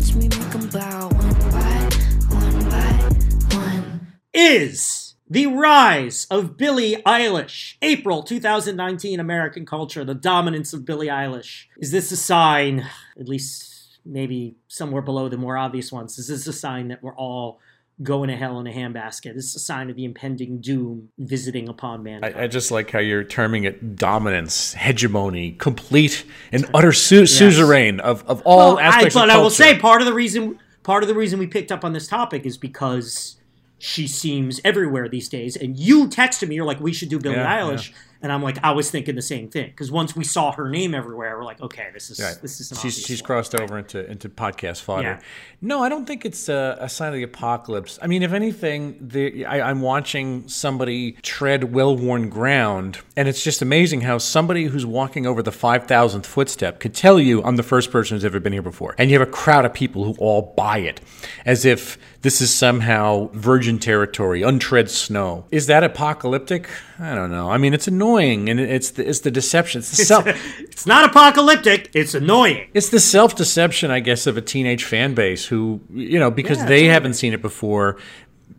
Watch 0.03 0.15
me 0.17 0.27
make 0.27 0.55
'em 0.57 0.69
bow 0.69 1.09
one 1.11 1.35
by 1.53 1.89
one 2.35 2.69
by 2.69 3.57
one. 3.57 4.07
is 4.35 5.15
the 5.31 5.47
rise 5.47 6.27
of 6.29 6.57
Billie 6.57 6.97
Eilish. 7.07 7.77
April 7.83 8.25
2019 8.25 9.21
American 9.21 9.65
culture, 9.65 10.05
the 10.05 10.17
dominance 10.17 10.73
of 10.73 10.85
Billie 10.85 11.07
Eilish. 11.07 11.67
Is 11.79 11.93
this 11.93 12.11
a 12.11 12.17
sign, 12.17 12.85
at 13.17 13.29
least 13.29 14.01
maybe 14.05 14.57
somewhere 14.67 15.03
below 15.03 15.29
the 15.29 15.37
more 15.37 15.57
obvious 15.57 15.93
ones, 15.93 16.19
is 16.19 16.27
this 16.27 16.49
a 16.49 16.53
sign 16.53 16.89
that 16.89 17.01
we're 17.01 17.15
all 17.15 17.61
going 18.03 18.29
to 18.29 18.37
hell 18.37 18.61
in 18.61 18.67
a 18.67 18.73
handbasket? 18.73 19.37
Is 19.37 19.55
a 19.55 19.59
sign 19.59 19.91
of 19.91 19.97
the 19.97 20.05
impending 20.05 20.61
doom 20.61 21.09
visiting 21.19 21.69
upon 21.69 22.03
mankind? 22.03 22.35
I, 22.37 22.45
I 22.45 22.47
just 22.47 22.71
like 22.71 22.91
how 22.91 22.99
you're 23.01 23.25
terming 23.25 23.65
it 23.65 23.97
dominance, 23.97 24.75
hegemony, 24.75 25.53
complete 25.53 26.25
and 26.53 26.65
utter 26.75 26.93
su- 26.93 27.27
suzerain 27.27 28.01
of, 28.01 28.25
of 28.29 28.43
all 28.43 28.77
Well, 28.77 28.79
I, 28.79 28.83
aspects 28.85 29.15
but 29.15 29.29
of 29.29 29.37
I 29.37 29.39
will 29.39 29.51
say 29.51 29.79
part 29.79 30.01
of 30.01 30.07
the 30.07 30.15
reason 30.15 30.59
part 30.83 31.03
of 31.03 31.09
the 31.09 31.15
reason 31.15 31.39
we 31.39 31.47
picked 31.47 31.71
up 31.73 31.85
on 31.85 31.93
this 31.93 32.07
topic 32.07 32.45
is 32.47 32.57
because 32.57 33.37
she 33.79 34.07
seems 34.07 34.61
everywhere 34.65 35.09
these 35.09 35.29
days. 35.29 35.57
And 35.57 35.77
you 35.77 36.07
texted 36.07 36.47
me, 36.49 36.55
you're 36.55 36.65
like, 36.65 36.79
we 36.79 36.93
should 36.93 37.09
do 37.09 37.19
Billie 37.19 37.35
Yeah, 37.35 37.61
Eilish. 37.63 37.93
And 38.23 38.31
I'm 38.33 38.43
like, 38.43 38.59
I 38.63 38.71
was 38.71 38.91
thinking 38.91 39.15
the 39.17 39.23
same 39.23 39.49
thing 39.49 39.67
because 39.71 39.91
once 39.91 40.15
we 40.15 40.23
saw 40.25 40.53
her 40.53 40.69
name 40.69 40.95
everywhere, 40.95 41.37
we're 41.37 41.45
like, 41.45 41.61
okay, 41.61 41.89
this 41.93 42.11
is 42.11 42.21
Right. 42.21 42.37
this 42.41 42.61
is 42.61 42.73
she's 42.81 42.97
she's 42.99 43.21
one. 43.21 43.27
crossed 43.27 43.55
over 43.61 43.79
into 43.79 44.09
into 44.11 44.29
podcast 44.29 44.83
fodder. 44.83 45.03
Yeah. 45.03 45.21
No, 45.61 45.83
I 45.83 45.89
don't 45.89 46.07
think 46.07 46.25
it's 46.25 46.49
a, 46.49 46.77
a 46.81 46.89
sign 46.89 47.09
of 47.09 47.15
the 47.15 47.23
apocalypse. 47.23 47.99
I 48.03 48.07
mean, 48.09 48.23
if 48.25 48.33
anything, 48.33 48.97
the, 49.01 49.45
I, 49.47 49.71
I'm 49.71 49.81
watching 49.81 50.49
somebody 50.49 51.13
tread 51.23 51.73
well-worn 51.73 52.29
ground, 52.31 52.99
and 53.17 53.29
it's 53.29 53.45
just 53.45 53.63
amazing 53.63 54.01
how 54.01 54.19
somebody 54.19 54.65
who's 54.65 54.85
walking 54.87 55.25
over 55.27 55.43
the 55.43 55.53
five 55.53 55.87
thousandth 55.87 56.27
footstep 56.27 56.81
could 56.81 56.95
tell 56.95 57.19
you, 57.21 57.43
"I'm 57.45 57.57
the 57.57 57.63
first 57.63 57.91
person 57.91 58.17
who's 58.17 58.25
ever 58.25 58.41
been 58.41 58.53
here 58.53 58.63
before," 58.63 58.95
and 58.99 59.11
you 59.11 59.19
have 59.19 59.27
a 59.29 59.31
crowd 59.31 59.65
of 59.65 59.73
people 59.75 60.05
who 60.05 60.15
all 60.19 60.53
buy 60.57 60.79
it, 60.79 61.01
as 61.45 61.65
if 61.65 61.99
this 62.23 62.41
is 62.41 62.55
somehow 62.55 63.29
virgin 63.33 63.79
territory, 63.79 64.43
untread 64.43 64.89
snow. 64.91 65.45
Is 65.51 65.67
that 65.67 65.83
apocalyptic? 65.83 66.69
I 66.99 67.15
don't 67.15 67.31
know. 67.31 67.51
I 67.51 67.59
mean, 67.59 67.75
it's 67.75 67.89
annoying, 67.89 68.49
and 68.49 68.61
it's 68.61 68.93
the, 68.93 69.09
it's 69.09 69.21
the 69.21 69.31
deception. 69.31 69.81
It's 69.81 69.91
the 69.91 70.05
self. 70.05 70.27
It's 70.73 70.87
not 70.87 71.05
apocalyptic. 71.09 71.91
It's 71.95 72.15
annoying. 72.15 72.69
It's 72.75 72.89
the 72.89 72.99
self 73.01 73.37
deception, 73.37 73.91
I 73.91 74.01
guess, 74.01 74.27
of 74.27 74.37
a 74.37 74.41
teenage 74.41 74.85
fan 74.85 75.15
base 75.15 75.45
who, 75.45 75.81
you 75.93 76.19
know, 76.19 76.31
because 76.31 76.59
Yeah, 76.59 76.67
they 76.67 76.85
haven't 76.87 77.15
seen 77.15 77.33
it 77.33 77.43
before, 77.43 77.99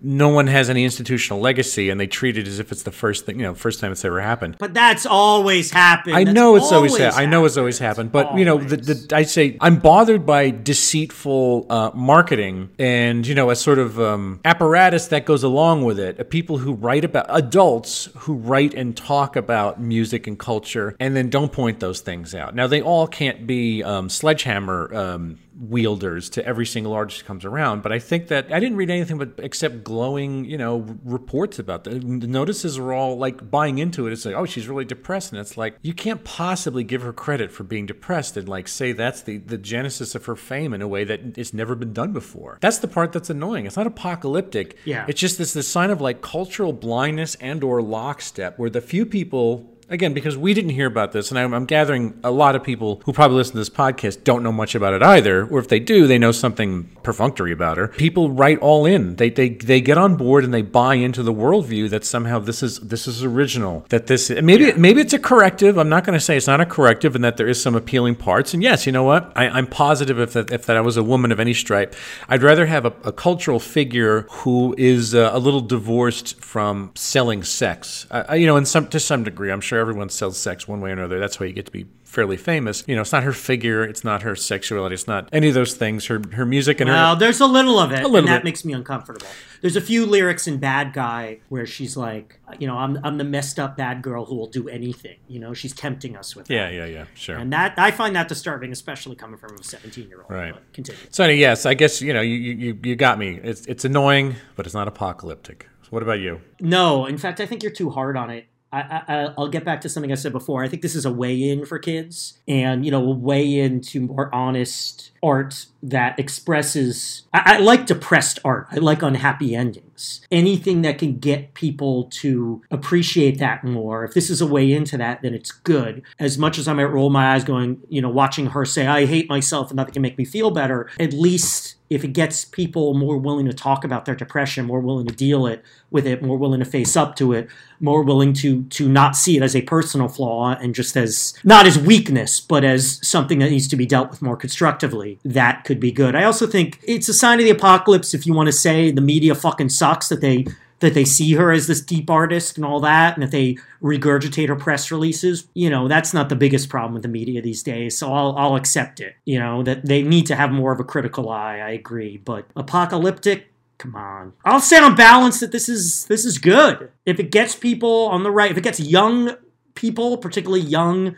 no 0.05 0.27
one 0.27 0.47
has 0.47 0.69
any 0.69 0.83
institutional 0.83 1.39
legacy, 1.39 1.89
and 1.89 1.97
they 1.97 2.07
treat 2.07 2.37
it 2.37 2.45
as 2.45 2.59
if 2.59 2.71
it's 2.73 2.83
the 2.83 2.91
first 2.91 3.25
thing, 3.25 3.39
you 3.39 3.43
know, 3.43 3.55
first 3.55 3.79
time 3.79 3.91
it's 3.93 4.03
ever 4.03 4.19
happened. 4.19 4.57
But 4.59 4.73
that's 4.73 5.05
always 5.05 5.71
happened. 5.71 6.15
I 6.15 6.25
That's 6.25 6.35
know 6.35 6.57
it's 6.57 6.71
always, 6.73 6.97
ha- 6.97 7.13
I 7.15 7.25
know 7.25 7.45
it's 7.45 7.55
always 7.55 7.79
happened, 7.79 8.11
but 8.11 8.37
you 8.37 8.43
know, 8.43 8.57
the, 8.57 8.75
Always. 8.75 9.07
the, 9.07 9.15
I 9.15 9.23
say 9.23 9.57
I'm 9.61 9.79
bothered 9.79 10.25
by 10.25 10.49
deceitful 10.51 11.67
uh, 11.69 11.91
marketing 11.93 12.69
and 12.77 13.25
you 13.25 13.33
know 13.33 13.49
a 13.49 13.55
sort 13.55 13.79
of 13.79 13.99
um, 13.99 14.41
apparatus 14.43 15.07
that 15.07 15.25
goes 15.25 15.43
along 15.43 15.85
with 15.85 15.99
it. 15.99 16.19
Uh, 16.19 16.23
People 16.23 16.57
who 16.57 16.73
write 16.73 17.05
about 17.05 17.27
adults 17.29 18.09
who 18.17 18.33
write 18.33 18.73
and 18.73 18.97
talk 18.97 19.35
about 19.35 19.79
music 19.79 20.27
and 20.27 20.37
culture, 20.37 20.95
and 20.99 21.15
then 21.15 21.29
don't 21.29 21.51
point 21.51 21.79
those 21.79 22.01
things 22.01 22.35
out. 22.35 22.53
Now 22.55 22.67
they 22.67 22.81
all 22.81 23.07
can't 23.07 23.47
be 23.47 23.83
um, 23.83 24.09
sledgehammer. 24.09 24.93
Um, 24.93 25.39
wielders 25.59 26.29
to 26.29 26.45
every 26.45 26.65
single 26.65 26.93
artist 26.93 27.21
who 27.21 27.27
comes 27.27 27.45
around 27.45 27.81
but 27.81 27.91
i 27.91 27.99
think 27.99 28.27
that 28.27 28.51
i 28.51 28.59
didn't 28.59 28.77
read 28.77 28.89
anything 28.89 29.17
but 29.17 29.31
except 29.37 29.83
glowing 29.83 30.45
you 30.45 30.57
know 30.57 30.85
reports 31.03 31.59
about 31.59 31.83
that. 31.83 32.01
The 32.01 32.27
notices 32.27 32.79
were 32.79 32.93
all 32.93 33.17
like 33.17 33.49
buying 33.49 33.77
into 33.77 34.07
it. 34.07 34.13
It's 34.13 34.25
like 34.25 34.35
oh 34.35 34.45
she's 34.45 34.67
really 34.67 34.85
depressed. 34.85 35.31
And 35.31 35.39
it's 35.39 35.57
like 35.57 35.77
you 35.81 35.93
can't 35.93 36.23
possibly 36.23 36.83
give 36.83 37.01
her 37.01 37.13
credit 37.13 37.51
for 37.51 37.63
being 37.63 37.85
depressed 37.85 38.37
and 38.37 38.47
like 38.47 38.67
say 38.67 38.91
that's 38.91 39.21
the 39.21 39.37
the 39.37 39.57
genesis 39.57 40.15
of 40.15 40.25
her 40.25 40.35
fame 40.35 40.73
in 40.73 40.81
a 40.81 40.87
way 40.87 41.03
that 41.03 41.37
it's 41.37 41.53
never 41.53 41.75
been 41.75 41.93
done 41.93 42.13
before. 42.13 42.57
That's 42.61 42.79
the 42.79 42.87
part 42.87 43.11
that's 43.11 43.29
annoying. 43.29 43.65
It's 43.65 43.77
not 43.77 43.87
apocalyptic. 43.87 44.77
Yeah. 44.85 45.05
it's 45.07 45.19
just 45.19 45.37
this 45.37 45.53
this 45.53 45.67
sign 45.67 45.91
of 45.91 46.01
like 46.01 46.21
cultural 46.21 46.73
blindness 46.73 47.35
and 47.35 47.63
or 47.63 47.81
lockstep 47.81 48.59
where 48.59 48.69
the 48.69 48.81
few 48.81 49.05
people 49.05 49.72
again 49.89 50.13
because 50.13 50.37
we 50.37 50.53
didn't 50.53 50.71
hear 50.71 50.87
about 50.87 51.11
this 51.11 51.29
and 51.29 51.39
I'm, 51.39 51.53
I'm 51.53 51.65
gathering 51.65 52.19
a 52.23 52.31
lot 52.31 52.55
of 52.55 52.63
people 52.63 53.01
who 53.05 53.13
probably 53.13 53.37
listen 53.37 53.53
to 53.53 53.59
this 53.59 53.69
podcast 53.69 54.23
don't 54.23 54.43
know 54.43 54.51
much 54.51 54.75
about 54.75 54.93
it 54.93 55.03
either 55.03 55.45
or 55.47 55.59
if 55.59 55.67
they 55.67 55.79
do 55.79 56.07
they 56.07 56.17
know 56.17 56.31
something 56.31 56.89
perfunctory 57.03 57.51
about 57.51 57.77
her. 57.77 57.89
People 57.89 58.31
write 58.31 58.59
all 58.59 58.85
in. 58.85 59.15
They, 59.17 59.29
they 59.29 59.49
they 59.49 59.81
get 59.81 59.97
on 59.97 60.15
board 60.15 60.43
and 60.43 60.53
they 60.53 60.61
buy 60.61 60.95
into 60.95 61.21
the 61.21 61.33
worldview 61.33 61.89
that 61.89 62.05
somehow 62.05 62.39
this 62.39 62.63
is 62.63 62.79
this 62.79 63.07
is 63.07 63.23
original 63.23 63.85
that 63.89 64.07
this 64.07 64.29
maybe 64.29 64.73
maybe 64.73 65.01
it's 65.01 65.13
a 65.13 65.19
corrective. 65.19 65.77
I'm 65.77 65.89
not 65.89 66.05
going 66.05 66.17
to 66.17 66.23
say 66.23 66.37
it's 66.37 66.47
not 66.47 66.61
a 66.61 66.65
corrective 66.65 67.15
and 67.15 67.23
that 67.23 67.37
there 67.37 67.47
is 67.47 67.61
some 67.61 67.75
appealing 67.75 68.15
parts. 68.15 68.53
And 68.53 68.63
yes 68.63 68.85
you 68.85 68.91
know 68.91 69.03
what? 69.03 69.31
I, 69.35 69.47
i'm 69.49 69.67
positive 69.67 70.19
if 70.19 70.33
that 70.33 70.51
if 70.51 70.65
that 70.65 70.77
i 70.77 70.81
was 70.81 70.97
a 70.97 71.03
woman 71.03 71.31
of 71.31 71.39
any 71.39 71.53
stripe 71.53 71.95
i'd 72.29 72.43
rather 72.43 72.65
have 72.65 72.85
a, 72.85 72.93
a 73.03 73.11
cultural 73.11 73.59
figure 73.59 74.21
who 74.29 74.75
is 74.77 75.15
uh, 75.15 75.29
a 75.33 75.39
little 75.39 75.61
divorced 75.61 76.39
from 76.41 76.91
selling 76.95 77.43
sex. 77.43 78.07
Uh, 78.11 78.33
you 78.33 78.45
know 78.45 78.57
in 78.57 78.65
some 78.65 78.87
to 78.87 78.99
some 78.99 79.23
degree 79.23 79.51
i'm 79.51 79.61
sure 79.61 79.72
everyone 79.79 80.09
sells 80.09 80.37
sex 80.37 80.67
one 80.67 80.81
way 80.81 80.89
or 80.89 80.93
another 80.93 81.19
that's 81.19 81.39
why 81.39 81.45
you 81.45 81.53
get 81.53 81.65
to 81.65 81.71
be 81.71 81.85
fairly 82.03 82.37
famous 82.37 82.83
you 82.87 82.95
know 82.95 83.01
it's 83.01 83.11
not 83.11 83.23
her 83.23 83.33
figure 83.33 83.83
it's 83.83 84.03
not 84.03 84.21
her 84.21 84.35
sexuality 84.35 84.93
it's 84.93 85.07
not 85.07 85.27
any 85.33 85.47
of 85.47 85.53
those 85.53 85.73
things 85.73 86.05
her 86.05 86.21
her 86.33 86.45
music 86.45 86.79
and 86.79 86.89
Well, 86.89 86.97
her 86.97 87.03
Well, 87.05 87.15
there's 87.15 87.39
a 87.41 87.47
little 87.47 87.79
of 87.79 87.91
it, 87.91 88.03
little 88.03 88.15
and 88.17 88.27
that 88.27 88.39
bit. 88.39 88.43
makes 88.45 88.63
me 88.65 88.73
uncomfortable. 88.73 89.27
There's 89.61 89.75
a 89.77 89.81
few 89.81 90.05
lyrics 90.05 90.45
in 90.47 90.57
Bad 90.57 90.91
Guy 90.93 91.39
where 91.49 91.65
she's 91.65 91.95
like, 91.95 92.39
you 92.59 92.67
know, 92.67 92.77
I'm 92.77 92.99
I'm 93.03 93.17
the 93.17 93.23
messed 93.23 93.59
up 93.59 93.77
bad 93.77 94.01
girl 94.01 94.25
who 94.25 94.35
will 94.35 94.47
do 94.49 94.67
anything. 94.67 95.17
You 95.27 95.39
know, 95.39 95.53
she's 95.53 95.73
tempting 95.73 96.15
us 96.17 96.35
with 96.35 96.49
yeah 96.49 96.67
that. 96.69 96.75
yeah 96.75 96.85
yeah 96.85 97.05
sure 97.15 97.37
And 97.37 97.51
that 97.53 97.73
I 97.77 97.89
find 97.91 98.15
that 98.15 98.27
disturbing, 98.27 98.71
especially 98.71 99.15
coming 99.15 99.37
from 99.37 99.55
a 99.57 99.63
17 99.63 100.07
year 100.09 100.21
old. 100.21 100.29
Right. 100.31 100.53
Continue. 100.73 101.01
So 101.09 101.25
yes, 101.27 101.65
I 101.65 101.73
guess 101.73 102.01
you 102.01 102.13
know 102.13 102.21
you 102.21 102.35
you, 102.35 102.79
you 102.83 102.95
got 102.95 103.17
me. 103.17 103.39
It's 103.43 103.65
it's 103.65 103.85
annoying, 103.85 104.35
but 104.55 104.65
it's 104.65 104.75
not 104.75 104.87
apocalyptic. 104.87 105.67
So 105.83 105.89
what 105.89 106.03
about 106.03 106.19
you? 106.19 106.41
No, 106.59 107.05
in 107.05 107.17
fact, 107.17 107.39
I 107.39 107.45
think 107.45 107.63
you're 107.63 107.71
too 107.71 107.89
hard 107.89 108.17
on 108.17 108.29
it. 108.29 108.45
I, 108.73 109.03
I, 109.07 109.33
I'll 109.37 109.47
get 109.47 109.63
back 109.63 109.81
to 109.81 109.89
something 109.89 110.11
I 110.11 110.15
said 110.15 110.31
before. 110.31 110.63
I 110.63 110.67
think 110.67 110.81
this 110.81 110.95
is 110.95 111.05
a 111.05 111.13
way 111.13 111.49
in 111.49 111.65
for 111.65 111.77
kids, 111.77 112.39
and 112.47 112.83
you 112.83 112.91
know, 112.91 113.03
a 113.03 113.15
way 113.15 113.59
into 113.59 114.01
more 114.01 114.33
honest 114.33 115.11
art 115.21 115.67
that 115.83 116.17
expresses. 116.17 117.23
I, 117.33 117.55
I 117.55 117.57
like 117.59 117.85
depressed 117.85 118.39
art. 118.43 118.67
I 118.71 118.77
like 118.77 119.03
unhappy 119.03 119.55
endings. 119.55 120.21
Anything 120.31 120.81
that 120.81 120.97
can 120.97 121.19
get 121.19 121.53
people 121.53 122.05
to 122.05 122.63
appreciate 122.71 123.37
that 123.39 123.63
more. 123.63 124.03
If 124.03 124.15
this 124.15 124.29
is 124.29 124.41
a 124.41 124.47
way 124.47 124.71
into 124.71 124.97
that, 124.97 125.21
then 125.21 125.35
it's 125.35 125.51
good. 125.51 126.01
As 126.17 126.37
much 126.39 126.57
as 126.57 126.67
I 126.67 126.73
might 126.73 126.85
roll 126.85 127.11
my 127.11 127.35
eyes, 127.35 127.43
going, 127.43 127.79
you 127.89 128.01
know, 128.01 128.09
watching 128.09 128.47
her 128.47 128.65
say, 128.65 128.87
"I 128.87 129.05
hate 129.05 129.29
myself," 129.29 129.69
and 129.69 129.77
nothing 129.77 129.93
can 129.93 130.01
make 130.01 130.17
me 130.17 130.25
feel 130.25 130.49
better. 130.49 130.89
At 130.99 131.13
least 131.13 131.75
if 131.93 132.03
it 132.03 132.13
gets 132.13 132.45
people 132.45 132.93
more 132.93 133.17
willing 133.17 133.45
to 133.45 133.53
talk 133.53 133.83
about 133.83 134.05
their 134.05 134.15
depression, 134.15 134.65
more 134.65 134.79
willing 134.79 135.07
to 135.07 135.13
deal 135.13 135.45
it 135.45 135.63
with 135.91 136.07
it, 136.07 136.21
more 136.21 136.37
willing 136.37 136.59
to 136.59 136.65
face 136.65 136.95
up 136.95 137.15
to 137.17 137.33
it, 137.33 137.47
more 137.79 138.03
willing 138.03 138.33
to 138.33 138.63
to 138.63 138.89
not 138.89 139.15
see 139.15 139.37
it 139.37 139.43
as 139.43 139.55
a 139.55 139.61
personal 139.61 140.07
flaw 140.07 140.55
and 140.55 140.73
just 140.73 140.95
as 140.97 141.33
not 141.43 141.65
as 141.65 141.77
weakness, 141.77 142.39
but 142.39 142.63
as 142.63 142.99
something 143.07 143.39
that 143.39 143.49
needs 143.49 143.67
to 143.67 143.75
be 143.75 143.85
dealt 143.85 144.09
with 144.09 144.21
more 144.21 144.37
constructively, 144.37 145.19
that 145.23 145.63
could 145.63 145.79
be 145.79 145.91
good. 145.91 146.15
I 146.15 146.23
also 146.23 146.47
think 146.47 146.79
it's 146.83 147.09
a 147.09 147.13
sign 147.13 147.39
of 147.39 147.45
the 147.45 147.51
apocalypse 147.51 148.13
if 148.13 148.25
you 148.25 148.33
want 148.33 148.47
to 148.47 148.53
say 148.53 148.91
the 148.91 149.01
media 149.01 149.35
fucking 149.35 149.69
sucks 149.69 150.09
that 150.09 150.21
they 150.21 150.45
that 150.83 150.93
they 150.93 151.05
see 151.05 151.31
her 151.35 151.49
as 151.49 151.67
this 151.67 151.79
deep 151.79 152.09
artist 152.09 152.57
and 152.57 152.65
all 152.65 152.81
that, 152.81 153.15
and 153.15 153.23
that 153.23 153.31
they 153.31 153.57
regurgitate 153.81 154.49
her 154.49 154.55
press 154.57 154.91
releases, 154.91 155.47
you 155.53 155.69
know, 155.69 155.87
that's 155.87 156.13
not 156.13 156.27
the 156.27 156.35
biggest 156.35 156.67
problem 156.67 156.91
with 156.91 157.03
the 157.03 157.07
media 157.07 157.41
these 157.41 157.63
days. 157.63 157.97
So 157.97 158.13
I'll, 158.13 158.35
I'll 158.37 158.57
accept 158.57 158.99
it. 158.99 159.15
You 159.23 159.39
know, 159.39 159.63
that 159.63 159.85
they 159.85 160.01
need 160.01 160.25
to 160.25 160.35
have 160.35 160.51
more 160.51 160.73
of 160.73 160.81
a 160.81 160.83
critical 160.83 161.29
eye. 161.29 161.59
I 161.59 161.69
agree. 161.69 162.17
But 162.17 162.47
apocalyptic, 162.57 163.49
come 163.77 163.95
on. 163.95 164.33
I'll 164.43 164.59
say 164.59 164.77
on 164.77 164.93
balance 164.93 165.39
that 165.39 165.53
this 165.53 165.69
is 165.69 166.05
this 166.07 166.25
is 166.25 166.37
good. 166.37 166.91
If 167.05 167.17
it 167.17 167.31
gets 167.31 167.55
people 167.55 168.07
on 168.07 168.23
the 168.23 168.31
right, 168.31 168.51
if 168.51 168.57
it 168.57 168.63
gets 168.65 168.81
young 168.81 169.37
people, 169.75 170.17
particularly 170.17 170.65
young 170.65 171.15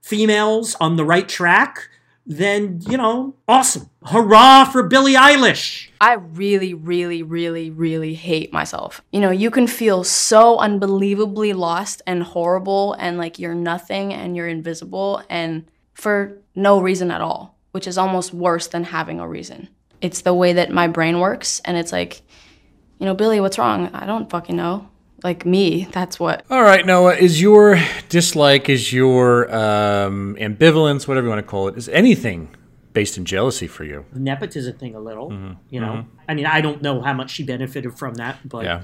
females, 0.00 0.76
on 0.80 0.94
the 0.94 1.04
right 1.04 1.28
track, 1.28 1.89
then 2.30 2.80
you 2.88 2.96
know, 2.96 3.34
awesome. 3.48 3.90
Hurrah 4.06 4.64
for 4.64 4.84
Billie 4.84 5.14
Eilish. 5.14 5.88
I 6.00 6.14
really, 6.14 6.74
really, 6.74 7.22
really, 7.22 7.70
really 7.70 8.14
hate 8.14 8.52
myself. 8.52 9.02
You 9.12 9.20
know, 9.20 9.30
you 9.30 9.50
can 9.50 9.66
feel 9.66 10.04
so 10.04 10.58
unbelievably 10.58 11.52
lost 11.54 12.02
and 12.06 12.22
horrible 12.22 12.94
and 12.98 13.18
like 13.18 13.38
you're 13.38 13.54
nothing 13.54 14.14
and 14.14 14.36
you're 14.36 14.46
invisible 14.46 15.22
and 15.28 15.64
for 15.92 16.38
no 16.54 16.80
reason 16.80 17.10
at 17.10 17.20
all, 17.20 17.56
which 17.72 17.86
is 17.86 17.98
almost 17.98 18.32
worse 18.32 18.68
than 18.68 18.84
having 18.84 19.18
a 19.18 19.28
reason. 19.28 19.68
It's 20.00 20.22
the 20.22 20.32
way 20.32 20.52
that 20.52 20.70
my 20.70 20.86
brain 20.86 21.18
works 21.18 21.60
and 21.64 21.76
it's 21.76 21.92
like, 21.92 22.22
you 22.98 23.06
know, 23.06 23.14
Billy, 23.14 23.40
what's 23.40 23.58
wrong? 23.58 23.90
I 23.92 24.06
don't 24.06 24.30
fucking 24.30 24.56
know. 24.56 24.89
Like 25.22 25.44
me, 25.44 25.86
that's 25.92 26.18
what. 26.18 26.44
All 26.50 26.62
right, 26.62 26.84
Noah, 26.84 27.14
is 27.14 27.40
your 27.40 27.78
dislike, 28.08 28.68
is 28.68 28.92
your 28.92 29.52
um, 29.54 30.36
ambivalence, 30.40 31.06
whatever 31.06 31.26
you 31.26 31.30
want 31.30 31.44
to 31.44 31.50
call 31.50 31.68
it, 31.68 31.76
is 31.76 31.88
anything 31.90 32.54
based 32.92 33.16
in 33.18 33.24
jealousy 33.24 33.66
for 33.66 33.84
you? 33.84 34.04
the 34.12 34.18
nepotism 34.20 34.76
thing 34.78 34.94
a 34.94 35.00
little. 35.00 35.30
Mm-hmm. 35.30 35.52
You 35.68 35.80
know, 35.80 36.06
I 36.28 36.34
mean, 36.34 36.46
I 36.46 36.60
don't 36.60 36.82
know 36.82 37.02
how 37.02 37.12
much 37.12 37.30
she 37.30 37.44
benefited 37.44 37.98
from 37.98 38.14
that, 38.14 38.48
but 38.48 38.64
Yeah. 38.64 38.82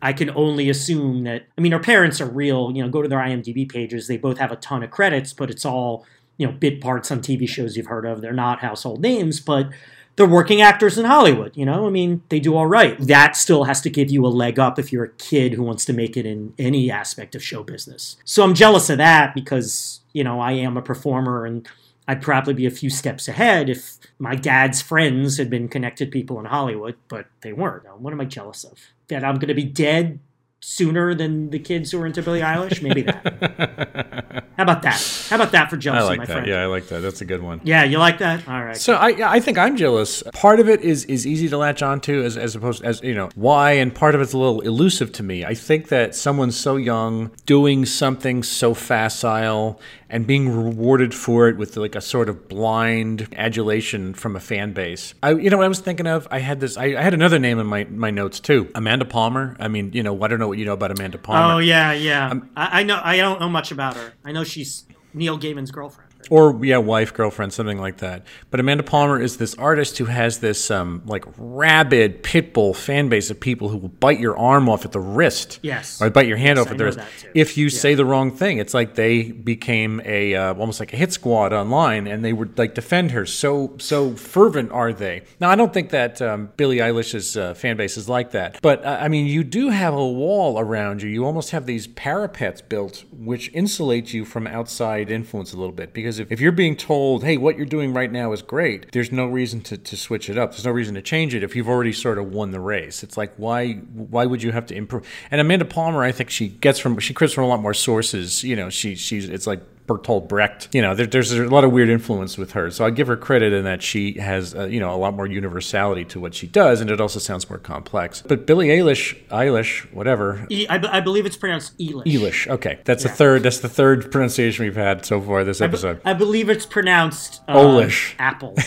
I 0.00 0.12
can 0.12 0.30
only 0.30 0.70
assume 0.70 1.24
that. 1.24 1.46
I 1.56 1.60
mean, 1.60 1.72
her 1.72 1.80
parents 1.80 2.20
are 2.20 2.30
real. 2.30 2.70
You 2.72 2.84
know, 2.84 2.88
go 2.88 3.02
to 3.02 3.08
their 3.08 3.18
IMDb 3.18 3.68
pages; 3.68 4.06
they 4.06 4.16
both 4.16 4.38
have 4.38 4.52
a 4.52 4.56
ton 4.56 4.84
of 4.84 4.92
credits, 4.92 5.32
but 5.32 5.50
it's 5.50 5.64
all 5.64 6.06
you 6.36 6.46
know 6.46 6.52
bit 6.52 6.80
parts 6.80 7.10
on 7.10 7.20
TV 7.20 7.48
shows 7.48 7.76
you've 7.76 7.86
heard 7.86 8.06
of. 8.06 8.20
They're 8.20 8.32
not 8.32 8.60
household 8.60 9.00
names, 9.00 9.40
but 9.40 9.70
they're 10.18 10.26
working 10.26 10.60
actors 10.60 10.98
in 10.98 11.04
Hollywood. 11.04 11.56
You 11.56 11.64
know, 11.64 11.86
I 11.86 11.90
mean, 11.90 12.22
they 12.28 12.40
do 12.40 12.56
all 12.56 12.66
right. 12.66 12.98
That 12.98 13.36
still 13.36 13.64
has 13.64 13.80
to 13.82 13.88
give 13.88 14.10
you 14.10 14.26
a 14.26 14.28
leg 14.28 14.58
up 14.58 14.76
if 14.76 14.92
you're 14.92 15.04
a 15.04 15.12
kid 15.12 15.52
who 15.52 15.62
wants 15.62 15.84
to 15.84 15.92
make 15.92 16.16
it 16.16 16.26
in 16.26 16.54
any 16.58 16.90
aspect 16.90 17.36
of 17.36 17.42
show 17.42 17.62
business. 17.62 18.16
So 18.24 18.42
I'm 18.42 18.52
jealous 18.52 18.90
of 18.90 18.98
that 18.98 19.32
because 19.32 20.00
you 20.12 20.24
know 20.24 20.40
I 20.40 20.52
am 20.52 20.76
a 20.76 20.82
performer 20.82 21.46
and. 21.46 21.66
I'd 22.10 22.22
probably 22.22 22.54
be 22.54 22.64
a 22.64 22.70
few 22.70 22.88
steps 22.88 23.28
ahead 23.28 23.68
if 23.68 23.98
my 24.18 24.34
dad's 24.34 24.80
friends 24.80 25.36
had 25.36 25.50
been 25.50 25.68
connected 25.68 26.10
people 26.10 26.40
in 26.40 26.46
Hollywood, 26.46 26.96
but 27.06 27.26
they 27.42 27.52
weren't. 27.52 27.84
What 28.00 28.14
am 28.14 28.20
I 28.22 28.24
jealous 28.24 28.64
of? 28.64 28.78
That 29.08 29.22
I'm 29.22 29.34
going 29.34 29.48
to 29.48 29.54
be 29.54 29.64
dead 29.64 30.18
sooner 30.60 31.14
than 31.14 31.50
the 31.50 31.58
kids 31.58 31.92
who 31.92 32.00
are 32.00 32.06
into 32.06 32.22
Billie 32.22 32.40
Eilish? 32.40 32.80
Maybe 32.80 33.02
that. 33.02 34.46
How 34.58 34.64
about 34.64 34.82
that? 34.82 35.26
How 35.30 35.36
about 35.36 35.52
that 35.52 35.70
for 35.70 35.76
I 35.76 35.78
jealousy, 35.78 36.06
like 36.08 36.18
my 36.18 36.24
that. 36.24 36.32
friend? 36.32 36.46
Yeah, 36.48 36.62
I 36.62 36.66
like 36.66 36.88
that. 36.88 36.98
That's 37.00 37.20
a 37.20 37.24
good 37.24 37.42
one. 37.44 37.60
Yeah, 37.62 37.84
you 37.84 37.98
like 37.98 38.18
that? 38.18 38.48
All 38.48 38.64
right. 38.64 38.76
So 38.76 38.94
I 38.96 39.36
I 39.36 39.38
think 39.38 39.56
I'm 39.56 39.76
jealous. 39.76 40.24
Part 40.34 40.58
of 40.58 40.68
it 40.68 40.80
is 40.80 41.04
is 41.04 41.28
easy 41.28 41.48
to 41.48 41.56
latch 41.56 41.80
onto 41.80 42.24
as 42.24 42.36
as 42.36 42.56
opposed 42.56 42.82
as 42.82 43.00
you 43.00 43.14
know 43.14 43.28
why, 43.36 43.72
and 43.72 43.94
part 43.94 44.16
of 44.16 44.20
it's 44.20 44.32
a 44.32 44.38
little 44.38 44.60
elusive 44.62 45.12
to 45.12 45.22
me. 45.22 45.44
I 45.44 45.54
think 45.54 45.88
that 45.90 46.16
someone 46.16 46.50
so 46.50 46.74
young 46.74 47.30
doing 47.46 47.86
something 47.86 48.42
so 48.42 48.74
facile 48.74 49.80
and 50.10 50.26
being 50.26 50.48
rewarded 50.48 51.14
for 51.14 51.48
it 51.48 51.56
with 51.56 51.76
like 51.76 51.94
a 51.94 52.00
sort 52.00 52.28
of 52.28 52.48
blind 52.48 53.28
adulation 53.36 54.14
from 54.14 54.36
a 54.36 54.40
fan 54.40 54.72
base. 54.72 55.14
I 55.22 55.32
you 55.32 55.50
know 55.50 55.58
what 55.58 55.64
I 55.66 55.68
was 55.68 55.80
thinking 55.80 56.06
of? 56.06 56.26
I 56.30 56.38
had 56.38 56.60
this. 56.60 56.76
I, 56.76 56.86
I 56.96 57.02
had 57.02 57.14
another 57.14 57.38
name 57.38 57.58
in 57.58 57.66
my 57.66 57.84
my 57.84 58.10
notes 58.10 58.40
too. 58.40 58.70
Amanda 58.74 59.04
Palmer. 59.04 59.56
I 59.58 59.68
mean, 59.68 59.92
you 59.92 60.02
know, 60.02 60.22
I 60.22 60.28
don't 60.28 60.38
know 60.38 60.48
what 60.48 60.58
you 60.58 60.64
know 60.64 60.72
about 60.72 60.90
Amanda 60.90 61.18
Palmer. 61.18 61.54
oh 61.54 61.58
yeah, 61.58 61.92
yeah. 61.92 62.30
Um, 62.30 62.50
I, 62.56 62.80
I 62.80 62.82
know. 62.82 63.00
I 63.02 63.16
don't 63.16 63.40
know 63.40 63.48
much 63.48 63.70
about 63.70 63.96
her. 63.96 64.12
I 64.24 64.32
know 64.32 64.44
she's 64.44 64.84
Neil 65.14 65.38
Gaiman's 65.38 65.70
girlfriend. 65.70 66.07
Or 66.30 66.64
yeah, 66.64 66.78
wife, 66.78 67.14
girlfriend, 67.14 67.52
something 67.52 67.78
like 67.78 67.98
that. 67.98 68.22
But 68.50 68.60
Amanda 68.60 68.82
Palmer 68.82 69.20
is 69.20 69.36
this 69.38 69.54
artist 69.54 69.98
who 69.98 70.06
has 70.06 70.38
this 70.40 70.70
um, 70.70 71.02
like 71.06 71.24
rabid 71.36 72.22
pit 72.22 72.52
bull 72.52 72.74
fan 72.74 73.08
base 73.08 73.30
of 73.30 73.40
people 73.40 73.68
who 73.68 73.76
will 73.78 73.88
bite 73.88 74.20
your 74.20 74.36
arm 74.38 74.68
off 74.68 74.84
at 74.84 74.92
the 74.92 75.00
wrist, 75.00 75.58
Yes. 75.62 76.00
or 76.00 76.10
bite 76.10 76.26
your 76.26 76.36
hand 76.36 76.56
Yes, 76.58 76.66
off 76.66 76.68
I 76.68 76.72
at 76.72 76.78
the 76.78 76.84
wrist 76.84 76.98
if 77.34 77.56
you 77.56 77.70
say 77.70 77.94
the 77.94 78.04
wrong 78.04 78.30
thing. 78.30 78.58
It's 78.58 78.74
like 78.74 78.94
they 78.94 79.30
became 79.32 80.00
a 80.04 80.34
uh, 80.34 80.54
almost 80.54 80.80
like 80.80 80.92
a 80.92 80.96
hit 80.96 81.12
squad 81.12 81.52
online, 81.52 82.06
and 82.06 82.24
they 82.24 82.32
would 82.32 82.58
like 82.58 82.74
defend 82.74 83.10
her. 83.12 83.26
So 83.26 83.74
so 83.78 84.14
fervent 84.16 84.70
are 84.72 84.92
they? 84.92 85.22
Now 85.40 85.50
I 85.50 85.56
don't 85.56 85.72
think 85.72 85.90
that 85.90 86.20
um, 86.22 86.50
Billie 86.56 86.78
Eilish's 86.78 87.36
uh, 87.36 87.54
fan 87.54 87.76
base 87.76 87.96
is 87.96 88.08
like 88.08 88.32
that, 88.32 88.60
but 88.62 88.84
uh, 88.84 88.98
I 89.00 89.08
mean 89.08 89.26
you 89.26 89.44
do 89.44 89.68
have 89.70 89.94
a 89.94 90.06
wall 90.06 90.58
around 90.58 91.02
you. 91.02 91.08
You 91.08 91.24
almost 91.24 91.50
have 91.50 91.66
these 91.66 91.86
parapets 91.86 92.60
built, 92.60 93.04
which 93.12 93.50
insulate 93.52 94.12
you 94.12 94.24
from 94.24 94.46
outside 94.46 95.10
influence 95.10 95.52
a 95.52 95.56
little 95.56 95.72
bit. 95.72 95.92
Because 95.92 96.17
if, 96.18 96.30
if 96.32 96.40
you're 96.40 96.52
being 96.52 96.76
told, 96.76 97.24
hey, 97.24 97.36
what 97.36 97.56
you're 97.56 97.66
doing 97.66 97.92
right 97.92 98.10
now 98.10 98.32
is 98.32 98.42
great, 98.42 98.92
there's 98.92 99.12
no 99.12 99.26
reason 99.26 99.60
to, 99.62 99.76
to 99.76 99.96
switch 99.96 100.28
it 100.28 100.38
up. 100.38 100.52
There's 100.52 100.64
no 100.64 100.70
reason 100.70 100.94
to 100.94 101.02
change 101.02 101.34
it 101.34 101.42
if 101.42 101.54
you've 101.56 101.68
already 101.68 101.92
sort 101.92 102.18
of 102.18 102.32
won 102.32 102.50
the 102.50 102.60
race. 102.60 103.02
It's 103.02 103.16
like 103.16 103.32
why 103.36 103.74
why 103.74 104.26
would 104.26 104.42
you 104.42 104.52
have 104.52 104.66
to 104.66 104.74
improve? 104.74 105.06
And 105.30 105.40
Amanda 105.40 105.64
Palmer, 105.64 106.02
I 106.02 106.12
think 106.12 106.30
she 106.30 106.48
gets 106.48 106.78
from 106.78 106.98
she 106.98 107.14
cribs 107.14 107.32
from 107.32 107.44
a 107.44 107.48
lot 107.48 107.60
more 107.60 107.74
sources. 107.74 108.44
You 108.44 108.56
know, 108.56 108.70
she 108.70 108.94
she's 108.94 109.28
it's 109.28 109.46
like 109.46 109.60
Bertolt 109.88 110.28
Brecht. 110.28 110.68
You 110.72 110.82
know, 110.82 110.94
there, 110.94 111.06
there's 111.06 111.32
a 111.32 111.44
lot 111.48 111.64
of 111.64 111.72
weird 111.72 111.88
influence 111.88 112.38
with 112.38 112.52
her. 112.52 112.70
So 112.70 112.84
I 112.84 112.90
give 112.90 113.06
her 113.08 113.16
credit 113.16 113.52
in 113.52 113.64
that 113.64 113.82
she 113.82 114.12
has, 114.20 114.54
uh, 114.54 114.66
you 114.66 114.78
know, 114.78 114.94
a 114.94 114.96
lot 114.96 115.14
more 115.14 115.26
universality 115.26 116.04
to 116.04 116.20
what 116.20 116.34
she 116.34 116.46
does, 116.46 116.80
and 116.80 116.90
it 116.90 117.00
also 117.00 117.18
sounds 117.18 117.48
more 117.50 117.58
complex. 117.58 118.22
But 118.22 118.46
Billie 118.46 118.68
Eilish, 118.68 119.16
Eilish, 119.28 119.92
whatever, 119.92 120.46
E- 120.50 120.66
I, 120.68 120.78
be- 120.78 120.88
I 120.88 121.00
believe 121.00 121.26
it's 121.26 121.36
pronounced 121.36 121.76
Elish. 121.78 122.04
Eilish. 122.04 122.46
Okay, 122.46 122.78
that's 122.84 123.02
the 123.02 123.08
third. 123.08 123.42
That's 123.42 123.58
the 123.60 123.68
third 123.68 124.12
pronunciation 124.12 124.64
we've 124.64 124.76
had 124.76 125.04
so 125.06 125.20
far 125.20 125.42
this 125.42 125.60
episode. 125.60 126.00
I 126.04 126.12
believe 126.12 126.48
it's 126.50 126.66
pronounced 126.66 127.40
uh, 127.48 127.56
Olish. 127.56 128.14
Apple. 128.18 128.54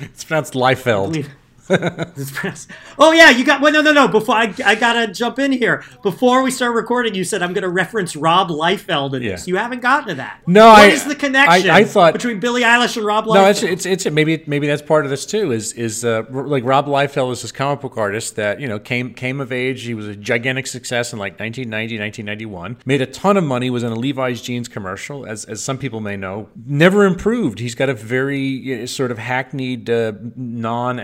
It's 0.00 0.24
pronounced 0.24 0.54
Liefeld. 0.54 1.26
oh 2.98 3.12
yeah, 3.12 3.30
you 3.30 3.44
got. 3.44 3.60
Well, 3.60 3.72
no, 3.72 3.80
no, 3.82 3.92
no. 3.92 4.08
Before 4.08 4.34
I, 4.34 4.54
I 4.64 4.74
gotta 4.74 5.12
jump 5.12 5.38
in 5.38 5.52
here. 5.52 5.84
Before 6.02 6.42
we 6.42 6.50
start 6.50 6.74
recording, 6.74 7.14
you 7.14 7.24
said 7.24 7.42
I'm 7.42 7.52
gonna 7.52 7.68
reference 7.68 8.16
Rob 8.16 8.48
Liefeld 8.48 9.14
in 9.14 9.22
Yeah. 9.22 9.32
this. 9.32 9.46
You 9.46 9.56
haven't 9.56 9.80
gotten 9.82 10.08
to 10.08 10.14
that. 10.16 10.40
No, 10.46 10.68
What 10.68 10.80
I- 10.80 10.86
is 10.86 11.04
the 11.04 11.14
connection? 11.14 11.70
I- 11.70 11.78
I 11.78 11.84
thought- 11.84 12.12
between 12.14 12.40
Billie 12.40 12.62
Eilish 12.62 12.96
and 12.96 13.04
Rob 13.04 13.26
Liefeld. 13.26 13.34
No, 13.34 13.44
it's, 13.46 13.62
it's 13.62 13.86
it's 13.86 14.10
maybe 14.10 14.42
maybe 14.46 14.66
that's 14.66 14.82
part 14.82 15.04
of 15.04 15.10
this 15.10 15.26
too. 15.26 15.52
Is 15.52 15.72
is 15.74 16.04
uh, 16.04 16.22
like 16.30 16.64
Rob 16.64 16.86
Liefeld 16.86 17.32
is 17.32 17.42
this 17.42 17.52
comic 17.52 17.80
book 17.80 17.96
artist 17.96 18.36
that 18.36 18.60
you 18.60 18.68
know 18.68 18.78
came 18.78 19.12
came 19.14 19.40
of 19.40 19.52
age. 19.52 19.84
He 19.84 19.94
was 19.94 20.06
a 20.08 20.16
gigantic 20.16 20.66
success 20.66 21.12
in 21.12 21.18
like 21.18 21.38
1990, 21.38 21.98
1991. 21.98 22.78
Made 22.86 23.02
a 23.02 23.06
ton 23.06 23.36
of 23.36 23.44
money. 23.44 23.70
Was 23.70 23.82
in 23.82 23.92
a 23.92 23.96
Levi's 23.96 24.40
jeans 24.40 24.68
commercial, 24.68 25.26
as 25.26 25.44
as 25.44 25.62
some 25.62 25.78
people 25.78 26.00
may 26.00 26.16
know. 26.16 26.48
Never 26.66 27.04
improved. 27.04 27.58
He's 27.58 27.74
got 27.74 27.88
a 27.88 27.94
very 27.94 28.82
uh, 28.82 28.86
sort 28.86 29.10
of 29.10 29.18
hackneyed, 29.18 29.88
uh, 29.90 30.12
non 30.36 30.98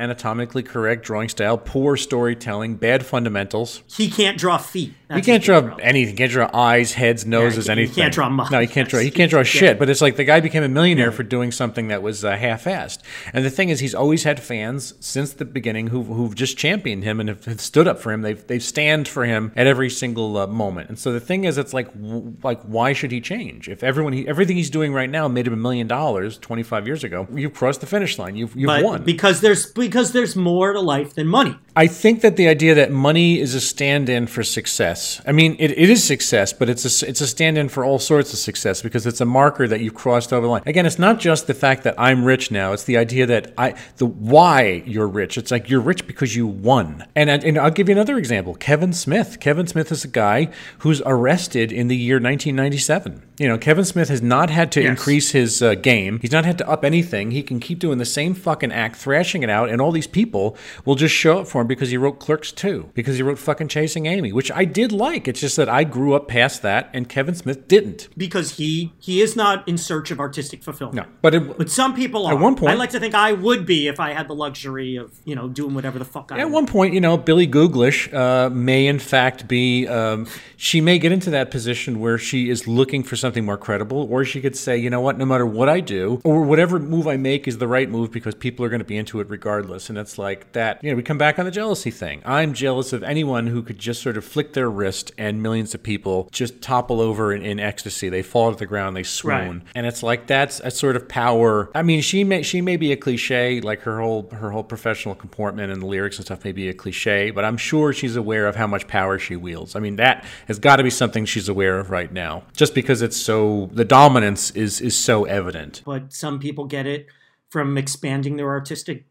correct 0.63 1.05
drawing 1.05 1.29
style, 1.29 1.59
poor 1.59 1.97
storytelling, 1.97 2.77
bad 2.77 3.05
fundamentals. 3.05 3.83
he 3.89 4.11
can't 4.11 4.39
draw 4.39 4.59
feet. 4.59 4.95
That's 5.17 5.27
can't 5.27 5.43
draw 5.45 5.61
problem. 5.61 5.81
anything. 5.83 6.15
He 6.15 6.19
can't 6.19 6.31
draw 6.33 6.51
eyes, 6.53 6.93
heads, 6.93 7.25
noses, 7.27 7.67
he 7.67 7.73
anything. 7.73 7.95
can't 7.95 8.13
draw 8.15 8.29
much. 8.29 8.51
No, 8.51 8.59
you 8.59 8.69
can't 8.69 8.89
draw. 8.89 9.01
He 9.01 9.11
can't 9.19 9.31
draw 9.31 9.43
shit. 9.43 9.79
But 9.79 9.89
it's 9.91 10.01
like 10.01 10.17
the 10.17 10.25
guy 10.25 10.41
became 10.41 10.63
a 10.63 10.69
millionaire 10.69 11.13
for 11.13 11.23
doing 11.23 11.53
something 11.53 11.89
that 11.89 12.03
was 12.03 12.25
uh, 12.25 12.37
half-assed. 12.37 12.99
And 13.33 13.45
the 13.45 13.51
thing 13.51 13.69
is, 13.69 13.81
he's 13.81 13.95
always 13.95 14.25
had 14.25 14.41
fans 14.43 14.95
since 15.01 15.33
the 15.33 15.45
beginning 15.45 15.89
who've, 15.89 16.07
who've 16.07 16.35
just 16.35 16.57
championed 16.59 17.05
him 17.05 17.21
and 17.21 17.29
have, 17.29 17.45
have 17.45 17.61
stood 17.61 17.87
up 17.89 17.99
for 18.01 18.13
him. 18.13 18.23
They've 18.23 18.47
they've 18.47 18.63
stand 18.63 19.09
for 19.09 19.25
him 19.25 19.53
at 19.57 19.67
every 19.67 19.91
single 19.91 20.37
uh, 20.37 20.47
moment. 20.47 20.89
And 20.89 20.99
so 20.99 21.13
the 21.13 21.21
thing 21.21 21.45
is, 21.45 21.59
it's 21.59 21.73
like 21.75 21.93
w- 21.95 22.35
like 22.43 22.61
why 22.63 22.93
should 22.93 23.13
he 23.13 23.21
change? 23.21 23.69
If 23.69 23.83
everyone 23.83 24.13
he, 24.13 24.27
everything 24.29 24.57
he's 24.57 24.71
doing 24.71 24.93
right 24.93 25.11
now 25.11 25.29
made 25.29 25.47
him 25.47 25.53
a 25.53 25.57
million 25.57 25.87
dollars 25.87 26.39
25 26.39 26.87
years 26.87 27.05
ago, 27.05 27.27
you've 27.35 27.55
crossed 27.55 27.81
the 27.81 27.87
finish 27.87 28.19
line. 28.19 28.37
You've 28.37 28.55
you've 28.57 28.67
But 28.69 28.83
won. 28.85 29.03
because 29.05 29.41
there's 29.41 29.67
because 29.73 30.13
there's 30.13 30.37
more 30.37 30.73
to 30.73 30.81
life 30.81 31.15
than 31.15 31.27
money. 31.27 31.57
I 31.77 31.89
think 31.89 32.21
that 32.21 32.37
the 32.37 32.47
idea 32.47 32.75
that 32.77 32.93
money 32.93 33.41
is 33.41 33.53
a 33.57 33.61
stand-in 33.61 34.29
for 34.29 34.45
success. 34.45 35.21
I 35.27 35.33
mean, 35.33 35.57
it, 35.59 35.73
it 35.73 35.91
is 35.91 36.05
success, 36.05 36.53
but 36.53 36.69
it's 36.69 36.85
a 37.03 37.09
it's 37.09 37.21
a 37.21 37.27
stand-in 37.27 37.69
for 37.69 37.85
all 37.85 37.99
sorts 37.99 38.33
of 38.33 38.39
success 38.39 38.81
because 38.81 39.07
it's 39.07 39.21
a 39.21 39.25
marker 39.25 39.67
that 39.67 39.81
you've 39.81 39.95
crossed 39.95 40.33
over 40.33 40.47
the 40.47 40.51
line. 40.53 40.63
Again, 40.67 40.87
it's 40.87 41.01
not 41.01 41.19
just 41.19 41.49
the 41.49 41.55
fact 41.55 41.83
that 41.83 41.97
I'm 41.99 42.25
rich 42.25 42.53
now; 42.53 42.73
it's 42.75 42.85
the 42.85 42.97
idea 42.97 43.27
that 43.27 43.53
I 43.59 43.75
the 43.97 44.07
why 44.07 44.85
you're 44.87 45.09
rich. 45.09 45.37
It's 45.37 45.51
like 45.51 45.69
you're 45.69 45.81
rich 45.81 46.07
because 46.07 46.37
you 46.37 46.47
won. 46.47 47.05
And 47.17 47.29
and 47.29 47.59
I'll 47.59 47.73
give 47.73 47.89
you 47.89 47.93
another 47.95 48.19
example: 48.19 48.55
Kevin 48.55 48.93
Smith. 48.93 49.41
Kevin 49.41 49.67
Smith 49.67 49.91
is 49.91 50.05
a 50.05 50.09
guy 50.09 50.51
who's 50.79 51.03
arrested 51.05 51.73
in 51.73 51.89
the 51.89 51.97
year 51.97 52.17
1997. 52.17 53.21
You 53.37 53.49
know, 53.49 53.59
Kevin 53.59 53.85
Smith 53.85 54.11
has 54.11 54.23
not 54.23 54.49
had 54.49 54.71
to 54.73 54.81
Yes. 54.81 54.91
increase 54.91 55.33
his 55.33 55.61
uh, 55.61 55.75
game. 55.75 56.21
He's 56.21 56.31
not 56.31 56.45
had 56.45 56.57
to 56.59 56.69
up 56.69 56.85
anything. 56.85 57.33
He 57.33 57.43
can 57.43 57.59
keep 57.59 57.81
doing 57.81 57.99
the 57.99 58.05
same 58.05 58.33
fucking 58.33 58.71
act, 58.71 58.95
thrashing 58.95 59.43
it 59.43 59.51
out, 59.51 59.71
and 59.71 59.81
all 59.81 59.91
these 59.91 60.07
people 60.07 60.57
will 60.85 60.95
just 60.95 61.13
show 61.13 61.41
up 61.41 61.49
for 61.49 61.63
him 61.63 61.64
because 61.67 61.91
he 61.91 61.97
wrote 61.97 62.19
Clerks 62.21 62.53
2, 62.53 62.91
because 62.95 63.17
he 63.17 63.23
wrote 63.23 63.39
fucking 63.39 63.69
Chasing 63.69 64.07
Amy, 64.07 64.33
which 64.33 64.51
I 64.53 64.65
did 64.65 64.93
like. 64.93 65.27
It's 65.29 65.41
just 65.41 65.57
that 65.57 65.69
I 65.69 65.85
grew 65.85 66.15
up 66.15 66.29
past 66.29 66.63
that, 66.63 66.91
and 66.93 67.09
Kevin 67.09 67.35
Smith 67.35 67.69
didn't. 67.69 68.09
because 68.17 68.57
he 68.57 68.93
he 68.99 69.21
is 69.21 69.37
not 69.37 69.67
in 69.69 69.77
search 69.79 70.11
of 70.11 70.21
artistic 70.21 70.63
fulfillment. 70.63 70.97
No, 71.07 71.13
but 71.23 71.35
it, 71.35 71.59
But 71.59 71.71
some 71.71 71.95
people 71.95 72.27
are. 72.27 72.37
one 72.37 72.55
point- 72.57 72.73
I 72.73 72.75
like 72.75 72.91
to 72.91 73.01
think 73.01 73.15
I 73.15 73.33
would 73.33 73.67
be 73.67 73.89
if 73.89 74.01
I 74.01 74.13
had 74.13 74.29
the 74.29 74.35
luxury 74.35 74.97
of 74.97 75.13
you 75.25 75.35
know 75.35 75.49
doing 75.49 75.75
whatever 75.75 75.99
the 75.99 76.05
fuck 76.05 76.31
I 76.31 76.37
want. 76.37 76.41
At 76.49 76.51
one 76.51 76.67
point, 76.67 76.95
you 76.95 77.01
know, 77.01 77.17
Billy 77.17 77.47
Googlish 77.47 78.13
uh, 78.13 78.51
may 78.51 78.87
in 78.87 78.99
fact 78.99 79.49
be, 79.49 79.87
um, 79.89 80.27
she 80.57 80.81
may 80.81 80.99
get 80.99 81.13
into 81.13 81.31
that 81.31 81.51
position 81.51 82.01
where 82.01 82.19
she 82.19 82.51
is 82.51 82.67
looking 82.69 83.03
for 83.03 83.17
something 83.17 83.45
more 83.45 83.57
credible, 83.59 84.07
or 84.11 84.25
she 84.25 84.41
could 84.41 84.57
say, 84.57 84.77
you 84.77 84.91
know 84.91 85.01
what, 85.01 85.19
no 85.19 85.25
matter 85.25 85.47
what 85.47 85.69
I 85.69 85.81
do, 85.81 86.21
or 86.25 86.43
whatever 86.43 86.79
move 86.79 87.07
I 87.07 87.17
make 87.17 87.47
is 87.49 87.59
the 87.59 87.69
right 87.69 87.89
move 87.89 88.11
because 88.11 88.35
people 88.35 88.65
are 88.65 88.69
going 88.69 88.81
to 88.81 88.85
be 88.85 88.97
into 88.97 89.21
it 89.21 89.29
regardless. 89.29 89.89
And 89.89 89.99
it's 89.99 90.19
like 90.19 90.53
that, 90.53 90.83
you 90.83 90.91
know, 90.91 90.97
we 90.97 91.03
come 91.03 91.19
back 91.19 91.39
on 91.39 91.45
the 91.45 91.51
jealousy 91.55 91.91
thing. 91.91 92.21
I'm 92.25 92.53
jealous 92.53 92.93
of 92.93 93.03
anyone 93.03 93.47
who 93.47 93.63
could 93.63 93.79
just 93.79 94.03
sort 94.03 94.17
of 94.17 94.25
flick 94.25 94.53
their 94.53 94.69
wrist 94.69 95.13
and 95.17 95.43
millions 95.43 95.75
of 95.75 95.83
people 95.83 96.29
just 96.33 96.61
topple 96.61 97.01
over 97.01 97.33
in, 97.33 97.43
in 97.43 97.61
ecstasy. 97.61 98.09
They 98.09 98.23
fall 98.23 98.53
to 98.53 98.59
the 98.59 98.67
ground, 98.67 98.97
they 98.97 99.03
swoon. 99.05 99.59
Right. 99.59 99.63
And 99.75 99.87
it's 99.87 100.03
like 100.03 100.27
that's 100.27 100.61
a 100.61 100.71
sort 100.71 100.97
of 100.97 101.09
power. 101.09 101.71
I 101.75 101.83
mean, 101.83 102.03
she 102.03 102.25
may 102.25 102.43
she 102.43 102.61
may 102.61 102.77
be 102.77 102.93
a 102.93 102.97
cliche, 102.97 103.61
like 103.61 103.81
her 103.81 104.01
whole 104.01 104.29
her 104.31 104.51
whole 104.51 104.65
professional 104.65 105.15
comportment 105.15 105.73
and 105.73 105.81
the 105.81 105.87
lyrics 105.87 106.19
and 106.19 106.27
stuff 106.27 106.45
may 106.45 106.53
be 106.53 106.69
a 106.69 106.75
cliche, 106.75 107.31
but 107.31 107.45
I'm 107.45 107.57
sure 107.57 107.93
she's 107.93 108.17
aware 108.17 108.47
of 108.47 108.57
how 108.57 108.67
much 108.67 108.87
power 108.87 109.19
she 109.19 109.37
wields. 109.37 109.77
I 109.77 109.81
mean, 109.81 109.97
that 109.97 110.25
has 110.49 110.59
got 110.59 110.77
to 110.77 110.83
be 110.83 110.91
something 110.91 111.25
she's 111.25 111.49
aware 111.49 111.79
of 111.79 111.91
right 111.91 112.13
now, 112.13 112.43
just 112.55 112.75
because 112.75 113.01
it's 113.01 113.17
so 113.17 113.71
the 113.73 113.85
dominance 113.85 114.51
is 114.51 114.81
is 114.81 114.97
so 114.97 115.25
evident. 115.25 115.83
But 115.87 116.13
some 116.13 116.39
people 116.39 116.67
get 116.67 116.87
it 116.87 117.07
from 117.49 117.79
expanding 117.79 118.37
their 118.37 118.49
artistic 118.49 119.07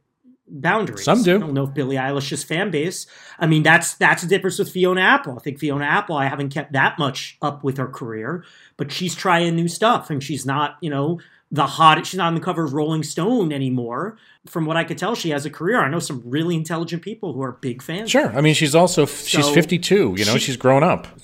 boundaries. 0.54 1.04
Some 1.04 1.24
do. 1.24 1.36
I 1.36 1.40
don't 1.40 1.54
know 1.54 1.64
if 1.66 1.74
Billie 1.74 1.96
Eilish's 1.98 2.44
fan 2.44 2.72
base. 2.72 3.06
I 3.40 3.48
mean, 3.48 3.64
that's 3.64 3.96
that's 3.96 4.22
the 4.22 4.28
difference 4.30 4.60
with 4.60 4.70
Fiona 4.72 5.02
Apple. 5.02 5.36
I 5.38 5.42
think 5.42 5.60
Fiona 5.60 5.86
Apple, 5.86 6.16
I 6.16 6.28
haven't 6.28 6.50
kept 6.50 6.74
that 6.74 6.98
much 7.00 7.38
up 7.42 7.64
with 7.64 7.78
her 7.78 7.88
career, 7.88 8.44
but 8.78 8.92
she's 8.92 9.16
trying 9.16 9.56
new 9.56 9.68
stuff, 9.68 10.10
and 10.10 10.24
she's 10.24 10.46
not, 10.46 10.78
you 10.82 10.90
know, 10.90 11.20
the 11.52 11.66
hot. 11.66 12.06
She's 12.06 12.18
not 12.18 12.28
on 12.28 12.36
the 12.36 12.42
cover 12.42 12.64
of 12.64 12.74
Rolling 12.74 13.04
Stone 13.04 13.52
anymore. 13.52 14.18
From 14.48 14.66
what 14.66 14.76
I 14.78 14.84
could 14.84 14.98
tell, 14.98 15.16
she 15.16 15.30
has 15.32 15.46
a 15.46 15.50
career. 15.50 15.80
I 15.82 15.90
know 15.90 16.00
some 16.00 16.22
really 16.26 16.56
intelligent 16.56 17.02
people 17.02 17.34
who 17.34 17.42
are 17.42 17.54
big 17.54 17.82
fans. 17.82 18.10
Sure, 18.12 18.36
I 18.36 18.42
mean 18.42 18.54
she's 18.54 18.76
also 18.76 19.06
she's 19.06 19.46
So, 19.46 19.54
52. 19.54 20.16
You 20.18 20.26
know, 20.26 20.34
she- 20.34 20.40
she's 20.40 20.58
grown 20.58 20.84
up. 20.84 21.08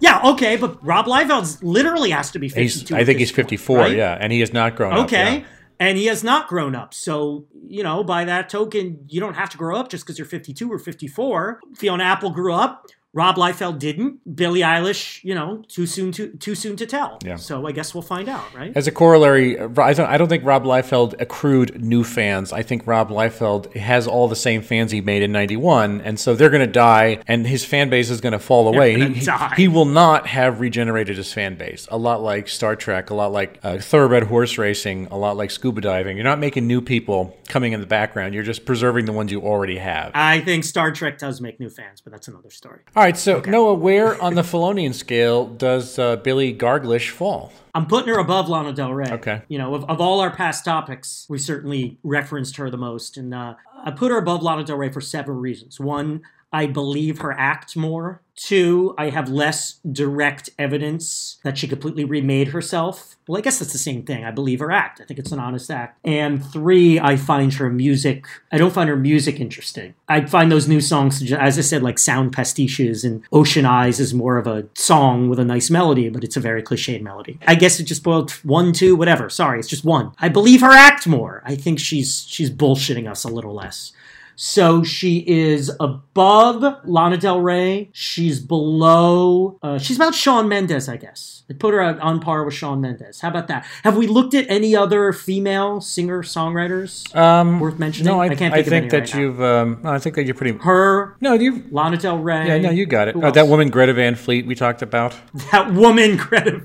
Yeah, 0.00 0.20
okay, 0.32 0.56
but 0.56 0.84
Rob 0.84 1.06
Liefeld's 1.06 1.62
literally 1.62 2.10
has 2.10 2.30
to 2.32 2.38
be 2.38 2.48
He's, 2.48 2.74
52. 2.82 2.94
I 2.96 3.04
think 3.04 3.20
he's 3.20 3.30
point, 3.30 3.48
54. 3.48 3.78
right? 3.78 3.96
Yeah, 3.96 4.18
and 4.20 4.32
he 4.32 4.40
has 4.40 4.52
not 4.52 4.76
grown 4.76 4.92
up. 4.92 5.04
Okay. 5.06 5.38
yeah. 5.38 5.44
And 5.78 5.98
he 5.98 6.06
has 6.06 6.22
not 6.22 6.48
grown 6.48 6.74
up. 6.74 6.94
So, 6.94 7.46
you 7.66 7.82
know, 7.82 8.04
by 8.04 8.24
that 8.24 8.48
token, 8.48 9.04
you 9.08 9.20
don't 9.20 9.34
have 9.34 9.50
to 9.50 9.56
grow 9.56 9.76
up 9.76 9.88
just 9.88 10.04
because 10.04 10.18
you're 10.18 10.26
52 10.26 10.70
or 10.70 10.78
54. 10.78 11.60
Fiona 11.74 12.04
Apple 12.04 12.30
grew 12.30 12.54
up. 12.54 12.86
Rob 13.14 13.36
Liefeld 13.36 13.78
didn't. 13.78 14.36
Billie 14.36 14.60
Eilish, 14.60 15.22
you 15.24 15.34
know, 15.34 15.62
too 15.68 15.86
soon 15.86 16.12
to 16.12 16.28
too 16.36 16.54
soon 16.54 16.76
to 16.76 16.84
tell. 16.86 17.18
Yeah. 17.24 17.36
So 17.36 17.66
I 17.66 17.72
guess 17.72 17.94
we'll 17.94 18.02
find 18.02 18.28
out, 18.28 18.52
right? 18.54 18.72
As 18.76 18.86
a 18.86 18.92
corollary, 18.92 19.58
I 19.58 19.92
don't, 19.94 20.00
I 20.00 20.16
don't 20.18 20.28
think 20.28 20.44
Rob 20.44 20.64
Liefeld 20.64 21.20
accrued 21.20 21.80
new 21.82 22.02
fans. 22.04 22.52
I 22.52 22.62
think 22.62 22.86
Rob 22.86 23.10
Liefeld 23.10 23.74
has 23.76 24.06
all 24.06 24.26
the 24.28 24.36
same 24.36 24.62
fans 24.62 24.90
he 24.90 25.00
made 25.00 25.22
in 25.22 25.30
91, 25.32 26.00
and 26.00 26.18
so 26.18 26.34
they're 26.34 26.50
going 26.50 26.66
to 26.66 26.72
die, 26.72 27.20
and 27.28 27.46
his 27.46 27.64
fan 27.64 27.88
base 27.88 28.10
is 28.10 28.20
going 28.20 28.32
to 28.32 28.38
fall 28.38 28.66
away. 28.68 28.98
He, 28.98 29.14
he- 29.20 29.30
he 29.56 29.68
will 29.68 29.84
not 29.84 30.26
have 30.26 30.60
regenerated 30.60 31.16
his 31.16 31.32
fan 31.32 31.54
base. 31.56 31.86
A 31.90 31.96
lot 31.96 32.20
like 32.22 32.48
Star 32.48 32.74
Trek, 32.76 33.10
a 33.10 33.14
lot 33.14 33.30
like 33.32 33.58
uh, 33.62 33.78
thoroughbred 33.78 34.24
horse 34.24 34.58
racing, 34.58 35.06
a 35.12 35.16
lot 35.16 35.36
like 35.36 35.50
scuba 35.52 35.80
diving. 35.80 36.16
You're 36.16 36.24
not 36.24 36.38
making 36.40 36.66
new 36.66 36.80
people 36.80 37.36
coming 37.48 37.72
in 37.72 37.80
the 37.80 37.86
background. 37.86 38.34
You're 38.34 38.42
just 38.42 38.64
preserving 38.64 39.04
the 39.06 39.12
ones 39.12 39.30
you 39.30 39.40
already 39.42 39.78
have. 39.78 40.10
I 40.14 40.40
think 40.40 40.64
Star 40.64 40.90
Trek 40.92 41.18
does 41.18 41.40
make 41.40 41.60
new 41.60 41.70
fans, 41.70 42.00
but 42.00 42.12
that's 42.12 42.26
another 42.28 42.50
story. 42.50 42.80
All 42.96 43.02
right, 43.04 43.16
so 43.16 43.40
Noah, 43.40 43.74
where 43.74 44.20
on 44.20 44.34
the 44.34 44.42
Felonian 44.42 44.94
scale 44.94 45.46
does 45.46 45.98
uh, 45.98 46.16
Billy 46.16 46.54
Garglish 46.54 47.10
fall? 47.10 47.52
I'm 47.74 47.86
putting 47.86 48.12
her 48.14 48.20
above 48.20 48.48
Lana 48.48 48.72
Del 48.72 48.92
Rey. 48.92 49.10
Okay. 49.10 49.42
You 49.48 49.58
know, 49.58 49.74
of, 49.74 49.84
of 49.90 50.00
all 50.00 50.20
our 50.20 50.30
past 50.30 50.64
topics, 50.64 51.26
we 51.28 51.38
certainly 51.38 51.98
referenced 52.02 52.56
her 52.56 52.70
the 52.70 52.76
most. 52.76 53.16
And 53.16 53.34
uh, 53.34 53.54
I 53.84 53.90
put 53.90 54.10
her 54.10 54.18
above 54.18 54.42
Lana 54.42 54.64
Del 54.64 54.76
Rey 54.76 54.90
for 54.90 55.00
seven 55.00 55.34
reasons. 55.34 55.78
One, 55.80 56.22
I 56.54 56.66
believe 56.66 57.18
her 57.18 57.32
act 57.32 57.76
more. 57.76 58.22
Two, 58.36 58.94
I 58.96 59.10
have 59.10 59.28
less 59.28 59.80
direct 59.90 60.50
evidence 60.56 61.38
that 61.42 61.58
she 61.58 61.66
completely 61.66 62.04
remade 62.04 62.48
herself. 62.48 63.16
Well, 63.26 63.38
I 63.38 63.40
guess 63.40 63.58
that's 63.58 63.72
the 63.72 63.78
same 63.78 64.04
thing. 64.04 64.24
I 64.24 64.30
believe 64.30 64.60
her 64.60 64.70
act. 64.70 65.00
I 65.00 65.04
think 65.04 65.18
it's 65.18 65.32
an 65.32 65.40
honest 65.40 65.68
act. 65.68 65.98
And 66.04 66.44
three, 66.44 67.00
I 67.00 67.16
find 67.16 67.52
her 67.54 67.70
music, 67.70 68.26
I 68.52 68.58
don't 68.58 68.72
find 68.72 68.88
her 68.88 68.96
music 68.96 69.40
interesting. 69.40 69.94
I 70.08 70.26
find 70.26 70.50
those 70.50 70.68
new 70.68 70.80
songs, 70.80 71.32
as 71.32 71.58
I 71.58 71.62
said, 71.62 71.82
like 71.82 71.98
sound 71.98 72.32
pastiches, 72.32 73.02
and 73.02 73.22
Ocean 73.32 73.66
Eyes 73.66 73.98
is 73.98 74.14
more 74.14 74.36
of 74.36 74.46
a 74.46 74.66
song 74.74 75.28
with 75.28 75.40
a 75.40 75.44
nice 75.44 75.70
melody, 75.70 76.08
but 76.08 76.22
it's 76.22 76.36
a 76.36 76.40
very 76.40 76.62
cliched 76.62 77.02
melody. 77.02 77.40
I 77.48 77.56
guess 77.56 77.80
it 77.80 77.84
just 77.84 78.04
boiled 78.04 78.30
one, 78.44 78.72
two, 78.72 78.94
whatever. 78.94 79.28
Sorry, 79.28 79.58
it's 79.58 79.68
just 79.68 79.84
one. 79.84 80.12
I 80.20 80.28
believe 80.28 80.60
her 80.60 80.72
act 80.72 81.08
more. 81.08 81.42
I 81.44 81.56
think 81.56 81.80
she's 81.80 82.24
she's 82.28 82.50
bullshitting 82.50 83.10
us 83.10 83.24
a 83.24 83.28
little 83.28 83.54
less. 83.54 83.92
So 84.36 84.82
she 84.82 85.18
is 85.26 85.70
above 85.80 86.64
Lana 86.84 87.16
Del 87.16 87.40
Rey. 87.40 87.90
She's 87.92 88.40
below. 88.40 89.58
Uh, 89.62 89.78
she's 89.78 89.96
about 89.96 90.14
Shawn 90.14 90.48
Mendes, 90.48 90.88
I 90.88 90.96
guess. 90.96 91.42
I 91.48 91.52
put 91.52 91.74
her 91.74 91.82
on 91.82 92.20
par 92.20 92.42
with 92.44 92.54
Shawn 92.54 92.80
Mendes. 92.80 93.20
How 93.20 93.28
about 93.28 93.48
that? 93.48 93.66
Have 93.84 93.96
we 93.96 94.06
looked 94.06 94.32
at 94.34 94.46
any 94.48 94.74
other 94.74 95.12
female 95.12 95.80
singer 95.80 96.22
songwriters 96.22 97.14
Um, 97.14 97.60
worth 97.60 97.78
mentioning? 97.78 98.12
no, 98.12 98.20
I, 98.20 98.34
can't 98.34 98.54
I 98.54 98.62
think, 98.62 98.68
think 98.68 98.86
of 98.86 98.94
any 98.94 99.02
that 99.06 99.12
right 99.14 99.20
you've. 99.20 99.42
Um, 99.42 99.80
no, 99.82 99.90
I 99.90 99.98
think 99.98 100.16
that 100.16 100.24
you're 100.24 100.34
pretty. 100.34 100.56
her, 100.58 101.16
No, 101.20 101.34
you. 101.34 101.62
Lana 101.70 101.98
Del 101.98 102.18
Rey. 102.18 102.46
Yeah, 102.46 102.58
no, 102.58 102.70
you 102.70 102.86
got 102.86 103.08
it. 103.08 103.22
Uh, 103.22 103.30
that 103.30 103.46
woman, 103.46 103.68
Greta 103.68 103.92
Van 103.92 104.14
Fleet, 104.14 104.46
we 104.46 104.54
talked 104.54 104.80
about. 104.82 105.14
That 105.52 105.72
woman, 105.74 106.16
Greta. 106.16 106.60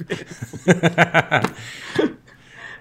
Van- 0.66 1.54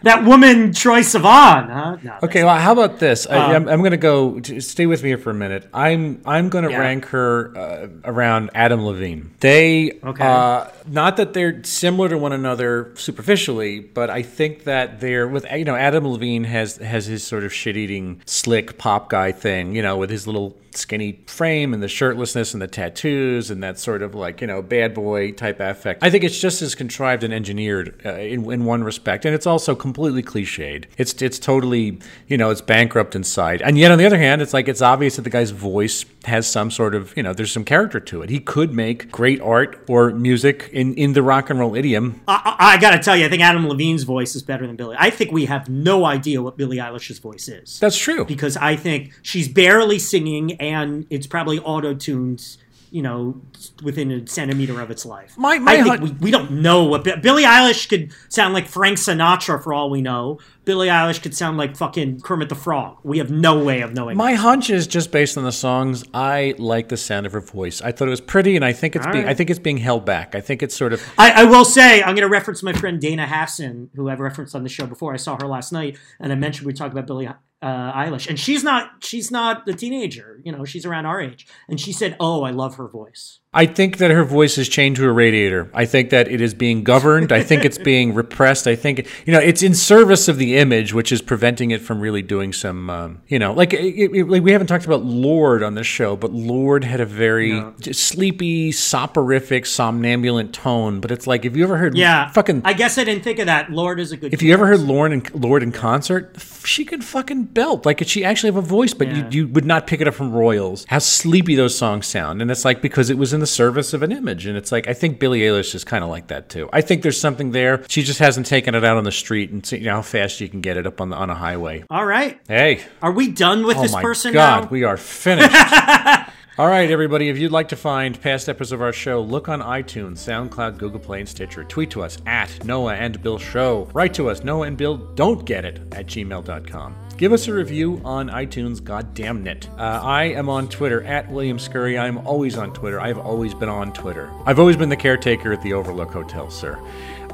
that 0.02 0.24
woman, 0.24 0.70
Troye 0.70 1.00
Sivan. 1.00 1.68
Huh? 1.70 1.96
No, 2.02 2.14
Okay, 2.22 2.44
well, 2.44 2.56
how 2.56 2.72
about 2.72 2.98
this? 2.98 3.26
I, 3.26 3.36
Um, 3.36 3.50
I'm, 3.54 3.68
I'm 3.68 3.78
going 3.80 3.90
to 3.92 3.96
go. 3.96 4.40
Stay 4.60 4.86
with 4.86 5.02
me 5.02 5.10
here 5.10 5.18
for 5.18 5.30
a 5.30 5.34
minute. 5.34 5.68
I'm 5.74 6.20
I'm 6.24 6.48
going 6.48 6.64
to 6.64 6.70
Yeah. 6.70 6.78
rank 6.78 7.06
her 7.06 7.52
uh, 7.56 7.86
around 8.04 8.50
Adam 8.54 8.84
Levine. 8.84 9.30
They, 9.40 9.98
Okay. 10.04 10.24
uh, 10.24 10.66
not 10.86 11.16
that 11.16 11.32
they're 11.34 11.62
similar 11.64 12.08
to 12.08 12.18
one 12.18 12.32
another 12.32 12.92
superficially, 12.96 13.80
but 13.80 14.10
I 14.10 14.22
think 14.22 14.64
that 14.64 15.00
they're 15.00 15.26
with 15.28 15.44
you 15.52 15.64
know 15.64 15.74
Adam 15.76 16.06
Levine 16.06 16.44
has 16.44 16.76
has 16.76 17.06
his 17.06 17.22
sort 17.24 17.44
of 17.44 17.52
shit 17.52 17.76
eating 17.76 18.20
slick 18.26 18.78
pop 18.78 19.08
guy 19.10 19.32
thing, 19.32 19.74
you 19.74 19.82
know, 19.82 19.96
with 19.96 20.10
his 20.10 20.26
little 20.26 20.56
skinny 20.78 21.20
frame 21.26 21.74
and 21.74 21.82
the 21.82 21.88
shirtlessness 21.88 22.52
and 22.52 22.62
the 22.62 22.66
tattoos 22.66 23.50
and 23.50 23.62
that 23.62 23.78
sort 23.78 24.02
of 24.02 24.14
like 24.14 24.40
you 24.40 24.46
know 24.46 24.62
bad 24.62 24.94
boy 24.94 25.32
type 25.32 25.60
affect. 25.60 26.02
I 26.02 26.10
think 26.10 26.24
it's 26.24 26.38
just 26.38 26.62
as 26.62 26.74
contrived 26.74 27.24
and 27.24 27.34
engineered 27.34 28.00
uh, 28.04 28.14
in, 28.14 28.50
in 28.50 28.64
one 28.64 28.84
respect, 28.84 29.24
and 29.24 29.34
it's 29.34 29.46
also 29.46 29.74
completely 29.74 30.22
cliched. 30.22 30.86
It's 30.96 31.20
it's 31.20 31.38
totally 31.38 31.98
you 32.26 32.36
know 32.36 32.50
it's 32.50 32.60
bankrupt 32.60 33.14
inside, 33.14 33.62
and 33.62 33.76
yet 33.76 33.90
on 33.90 33.98
the 33.98 34.06
other 34.06 34.18
hand, 34.18 34.40
it's 34.40 34.54
like 34.54 34.68
it's 34.68 34.82
obvious 34.82 35.16
that 35.16 35.22
the 35.22 35.30
guy's 35.30 35.50
voice 35.50 36.04
has 36.28 36.46
some 36.46 36.70
sort 36.70 36.94
of 36.94 37.16
you 37.16 37.22
know 37.22 37.32
there's 37.32 37.52
some 37.52 37.64
character 37.64 38.00
to 38.00 38.22
it. 38.22 38.30
He 38.30 38.40
could 38.40 38.72
make 38.72 39.10
great 39.10 39.40
art 39.40 39.84
or 39.88 40.10
music 40.10 40.70
in 40.72 40.94
in 40.94 41.12
the 41.14 41.22
rock 41.22 41.50
and 41.50 41.58
roll 41.58 41.74
idiom. 41.74 42.20
I, 42.28 42.56
I, 42.58 42.74
I 42.74 42.78
gotta 42.78 42.98
tell 42.98 43.16
you, 43.16 43.26
I 43.26 43.28
think 43.28 43.42
Adam 43.42 43.66
Levine's 43.68 44.04
voice 44.04 44.36
is 44.36 44.42
better 44.42 44.66
than 44.66 44.76
Billie. 44.76 44.96
I 44.98 45.10
think 45.10 45.32
we 45.32 45.46
have 45.46 45.68
no 45.68 46.04
idea 46.04 46.42
what 46.42 46.56
Billie 46.56 46.76
Eilish's 46.78 47.18
voice 47.18 47.48
is. 47.48 47.78
That's 47.80 47.96
true. 47.98 48.24
because 48.24 48.56
I 48.56 48.76
think 48.76 49.12
she's 49.22 49.48
barely 49.48 49.98
singing 49.98 50.52
and 50.60 51.06
it's 51.10 51.26
probably 51.26 51.58
auto 51.58 51.94
tuned, 51.94 52.56
you 52.90 53.02
know, 53.02 53.40
within 53.82 54.10
a 54.10 54.26
centimeter 54.26 54.80
of 54.80 54.90
its 54.90 55.04
life. 55.04 55.36
My- 55.36 55.58
my 55.58 55.72
I 55.72 55.76
think 55.76 55.88
hun- 55.88 56.00
we, 56.02 56.10
we 56.26 56.30
don't 56.30 56.50
know 56.50 56.84
what 56.84 57.04
Bi- 57.04 57.16
Billie 57.16 57.44
Eilish 57.44 57.88
could 57.88 58.12
sound 58.28 58.54
like 58.54 58.66
Frank 58.66 58.98
Sinatra 58.98 59.62
for 59.62 59.72
all 59.74 59.90
we 59.90 60.00
know. 60.00 60.38
Billie 60.64 60.88
Eilish 60.88 61.22
could 61.22 61.34
sound 61.34 61.56
like 61.56 61.76
fucking 61.76 62.20
Kermit 62.20 62.50
the 62.50 62.54
Frog. 62.54 62.98
We 63.02 63.18
have 63.18 63.30
no 63.30 63.62
way 63.62 63.80
of 63.80 63.94
knowing. 63.94 64.16
My 64.18 64.34
hunch 64.34 64.68
is 64.68 64.86
just 64.86 65.10
based 65.10 65.38
on 65.38 65.44
the 65.44 65.52
songs. 65.52 66.04
I 66.12 66.54
like 66.58 66.88
the 66.88 66.96
sound 66.98 67.24
of 67.24 67.32
her 67.32 67.40
voice. 67.40 67.80
I 67.80 67.90
thought 67.92 68.06
it 68.08 68.10
was 68.10 68.20
pretty, 68.20 68.54
and 68.54 68.64
I 68.64 68.72
think 68.72 68.94
it's 68.94 69.06
All 69.06 69.12
being 69.12 69.24
right. 69.24 69.30
I 69.30 69.34
think 69.34 69.48
it's 69.50 69.58
being 69.58 69.78
held 69.78 70.04
back. 70.04 70.34
I 70.34 70.40
think 70.42 70.62
it's 70.62 70.76
sort 70.76 70.92
of 70.92 71.02
I, 71.16 71.42
I 71.42 71.44
will 71.44 71.64
say, 71.64 72.02
I'm 72.02 72.14
going 72.14 72.22
to 72.22 72.28
reference 72.28 72.62
my 72.62 72.74
friend 72.74 73.00
Dana 73.00 73.26
Hassan, 73.26 73.90
who 73.94 74.10
I've 74.10 74.20
referenced 74.20 74.54
on 74.54 74.62
the 74.62 74.68
show 74.68 74.86
before. 74.86 75.14
I 75.14 75.16
saw 75.16 75.38
her 75.40 75.48
last 75.48 75.72
night, 75.72 75.96
and 76.20 76.32
I 76.32 76.36
mentioned 76.36 76.66
we 76.66 76.74
talked 76.74 76.92
about 76.92 77.06
Billie 77.06 77.28
uh, 77.60 77.92
Eilish, 77.92 78.28
and 78.28 78.38
she's 78.38 78.62
not 78.62 79.04
she's 79.04 79.30
not 79.30 79.68
a 79.68 79.72
teenager. 79.72 80.40
You 80.44 80.52
know, 80.52 80.64
she's 80.64 80.86
around 80.86 81.06
our 81.06 81.20
age, 81.20 81.46
and 81.68 81.80
she 81.80 81.92
said, 81.92 82.16
"Oh, 82.20 82.42
I 82.42 82.50
love 82.50 82.76
her 82.76 82.88
voice." 82.88 83.40
I 83.54 83.64
think 83.64 83.96
that 83.96 84.10
her 84.10 84.24
voice 84.24 84.58
is 84.58 84.68
chained 84.68 84.96
to 84.96 85.06
a 85.08 85.12
radiator. 85.12 85.70
I 85.72 85.86
think 85.86 86.10
that 86.10 86.28
it 86.28 86.42
is 86.42 86.52
being 86.52 86.84
governed. 86.84 87.32
I 87.32 87.42
think 87.42 87.64
it's 87.64 87.78
being 87.78 88.12
repressed. 88.12 88.66
I 88.66 88.76
think 88.76 89.06
you 89.24 89.32
know 89.32 89.38
it's 89.38 89.62
in 89.62 89.74
service 89.74 90.28
of 90.28 90.36
the 90.36 90.58
image, 90.58 90.92
which 90.92 91.10
is 91.10 91.22
preventing 91.22 91.70
it 91.70 91.80
from 91.80 91.98
really 91.98 92.20
doing 92.20 92.52
some. 92.52 92.90
Um, 92.90 93.22
you 93.26 93.38
know, 93.38 93.54
like, 93.54 93.72
it, 93.72 94.10
it- 94.14 94.28
like 94.28 94.42
we 94.42 94.52
haven't 94.52 94.66
talked 94.66 94.84
about 94.84 95.02
Lorde 95.02 95.62
on 95.62 95.74
this 95.76 95.86
show, 95.86 96.14
but 96.14 96.30
Lorde 96.30 96.84
had 96.84 97.00
a 97.00 97.06
very 97.06 97.64
just 97.80 98.02
sleepy, 98.02 98.70
soporific, 98.70 99.64
somnambulant 99.64 100.52
tone. 100.52 101.00
But 101.00 101.10
it's 101.10 101.26
like 101.26 101.46
if 101.46 101.56
you 101.56 101.64
ever 101.64 101.78
heard, 101.78 101.96
Yeah, 101.96 102.28
fucking. 102.30 102.62
I 102.66 102.74
guess 102.74 102.98
I 102.98 103.04
didn't 103.04 103.24
think 103.24 103.38
of 103.38 103.46
that. 103.46 103.70
Lorde 103.72 103.98
is 104.00 104.12
a 104.12 104.18
good. 104.18 104.34
if 104.34 104.42
you 104.42 104.52
ever 104.52 104.66
heard 104.66 104.80
Lorde 104.80 105.12
in, 105.12 105.22
Lorde 105.32 105.62
in 105.62 105.72
concert, 105.72 106.36
she 106.66 106.84
could 106.84 107.02
fucking 107.02 107.44
belt. 107.44 107.86
Like, 107.86 108.06
she 108.06 108.26
actually 108.26 108.48
have 108.52 108.62
a 108.62 108.66
voice, 108.66 108.92
but 108.92 109.08
Yeah. 109.08 109.26
you, 109.30 109.40
you 109.46 109.48
would 109.48 109.64
not 109.64 109.86
pick 109.86 110.02
it 110.02 110.06
up 110.06 110.12
from 110.12 110.32
Royals. 110.32 110.84
How 110.88 110.98
sleepy 110.98 111.54
those 111.54 111.76
songs 111.78 112.06
sound. 112.06 112.42
And 112.42 112.50
it's 112.50 112.66
like 112.66 112.82
because 112.82 113.08
it 113.08 113.16
was 113.16 113.32
in 113.32 113.37
the 113.40 113.46
service 113.46 113.92
of 113.92 114.02
an 114.02 114.12
image. 114.12 114.46
And 114.46 114.56
it's 114.56 114.70
like, 114.72 114.88
I 114.88 114.94
think 114.94 115.18
Billie 115.18 115.40
Eilish 115.40 115.74
is 115.74 115.84
kind 115.84 116.02
of 116.04 116.10
like 116.10 116.28
that 116.28 116.48
too. 116.48 116.68
I 116.72 116.80
think 116.80 117.02
there's 117.02 117.20
something 117.20 117.52
there. 117.52 117.84
She 117.88 118.02
just 118.02 118.18
hasn't 118.18 118.46
taken 118.46 118.74
it 118.74 118.84
out 118.84 118.96
on 118.96 119.04
the 119.04 119.12
street 119.12 119.50
and 119.50 119.64
see 119.64 119.78
you 119.78 119.84
know, 119.84 119.96
how 119.96 120.02
fast 120.02 120.40
you 120.40 120.48
can 120.48 120.60
get 120.60 120.76
it 120.76 120.86
up 120.86 121.00
on, 121.00 121.10
the, 121.10 121.16
on 121.16 121.30
a 121.30 121.34
highway. 121.34 121.84
All 121.90 122.04
right, 122.06 122.40
Hey, 122.48 122.84
are 123.02 123.12
we 123.12 123.30
done 123.30 123.64
with 123.66 123.76
this 123.78 123.82
person? 123.82 123.84
oh 123.84 123.84
this 123.84 123.92
my 123.94 124.02
person 124.02 124.32
God, 124.32 124.62
now? 124.64 124.68
we 124.70 124.84
are 124.84 124.96
finished. 124.96 125.54
All 126.58 126.66
right, 126.66 126.90
everybody. 126.90 127.28
If 127.28 127.38
you'd 127.38 127.52
like 127.52 127.68
to 127.68 127.76
find 127.76 128.20
past 128.20 128.48
episodes 128.48 128.72
of 128.72 128.82
our 128.82 128.92
show, 128.92 129.20
look 129.20 129.48
on 129.48 129.60
iTunes, 129.60 130.14
SoundCloud, 130.18 130.76
Google 130.78 130.98
Play, 130.98 131.20
and 131.20 131.28
Stitcher. 131.28 131.62
Tweet 131.62 131.88
to 131.90 132.02
us 132.02 132.18
at 132.26 132.64
Noah 132.64 132.94
and 132.96 133.22
Bill 133.22 133.38
Show. 133.38 133.88
Write 133.92 134.12
to 134.14 134.28
us, 134.28 134.42
Noah 134.42 134.66
and 134.66 134.76
Bill 134.76 134.96
Don't 134.96 135.44
Get 135.44 135.64
It 135.64 135.78
at 135.92 136.06
gmail.com. 136.06 137.07
Give 137.18 137.32
us 137.32 137.48
a 137.48 137.52
review 137.52 138.00
on 138.04 138.28
iTunes, 138.28 138.82
goddamn 138.82 139.44
it. 139.48 139.68
Uh, 139.76 140.00
I 140.04 140.26
am 140.26 140.48
on 140.48 140.68
Twitter 140.68 141.02
at 141.02 141.28
William 141.28 141.58
Scurry. 141.58 141.98
I 141.98 142.06
am 142.06 142.18
always 142.18 142.56
on 142.56 142.72
Twitter. 142.72 143.00
I've 143.00 143.18
always 143.18 143.54
been 143.54 143.68
on 143.68 143.92
Twitter. 143.92 144.30
I've 144.46 144.60
always 144.60 144.76
been 144.76 144.88
the 144.88 144.96
caretaker 144.96 145.52
at 145.52 145.60
the 145.62 145.72
Overlook 145.72 146.12
Hotel, 146.12 146.48
sir. 146.48 146.78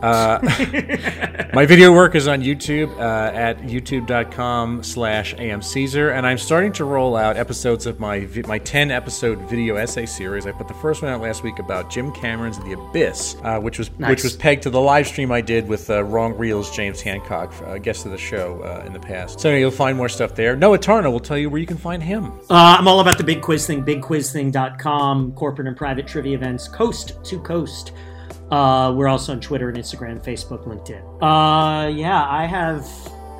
My 1.54 1.64
video 1.66 1.92
work 1.92 2.14
is 2.14 2.28
on 2.28 2.42
YouTube 2.42 2.90
uh, 2.98 3.34
at 3.34 3.58
youtube.com 3.60 4.82
slash 4.82 5.34
amcaesar, 5.36 6.14
and 6.14 6.26
I'm 6.26 6.36
starting 6.36 6.72
to 6.72 6.84
roll 6.84 7.16
out 7.16 7.36
episodes 7.36 7.86
of 7.86 8.00
my 8.00 8.26
vi- 8.26 8.42
my 8.42 8.58
10 8.58 8.90
episode 8.90 9.38
video 9.48 9.76
essay 9.76 10.04
series. 10.04 10.46
I 10.46 10.52
put 10.52 10.68
the 10.68 10.74
first 10.74 11.00
one 11.00 11.10
out 11.10 11.22
last 11.22 11.42
week 11.42 11.58
about 11.58 11.90
Jim 11.90 12.12
Cameron's 12.12 12.58
The 12.58 12.72
Abyss, 12.72 13.36
uh, 13.44 13.60
which 13.60 13.78
was 13.78 13.90
which 13.92 14.22
was 14.22 14.36
pegged 14.36 14.64
to 14.64 14.70
the 14.70 14.80
live 14.80 15.06
stream 15.06 15.32
I 15.32 15.40
did 15.40 15.66
with 15.66 15.88
uh, 15.88 16.04
Wrong 16.04 16.36
Reel's 16.36 16.74
James 16.74 17.00
Hancock, 17.00 17.54
uh, 17.62 17.78
guest 17.78 18.04
of 18.04 18.12
the 18.12 18.18
show 18.18 18.60
uh, 18.60 18.84
in 18.84 18.92
the 18.92 19.00
past. 19.00 19.40
So 19.40 19.54
you'll 19.54 19.70
find 19.70 19.96
more 19.96 20.08
stuff 20.08 20.34
there. 20.34 20.54
Noah 20.56 20.78
Tarnow 20.78 21.12
will 21.12 21.20
tell 21.20 21.38
you 21.38 21.48
where 21.48 21.60
you 21.60 21.66
can 21.66 21.78
find 21.78 22.02
him. 22.02 22.26
Uh, 22.50 22.76
I'm 22.78 22.88
all 22.88 23.00
about 23.00 23.16
the 23.16 23.24
big 23.24 23.40
quiz 23.40 23.66
thing, 23.66 23.84
bigquizthing.com, 23.84 25.32
corporate 25.32 25.68
and 25.68 25.76
private 25.76 26.06
trivia 26.06 26.34
events, 26.34 26.68
coast 26.68 27.24
to 27.24 27.38
coast. 27.40 27.92
Uh, 28.50 28.92
we're 28.94 29.08
also 29.08 29.32
on 29.32 29.40
Twitter 29.40 29.68
and 29.68 29.78
Instagram, 29.78 30.22
Facebook, 30.24 30.64
LinkedIn. 30.64 31.02
Uh, 31.22 31.88
yeah, 31.88 32.26
I 32.28 32.46
have. 32.46 32.86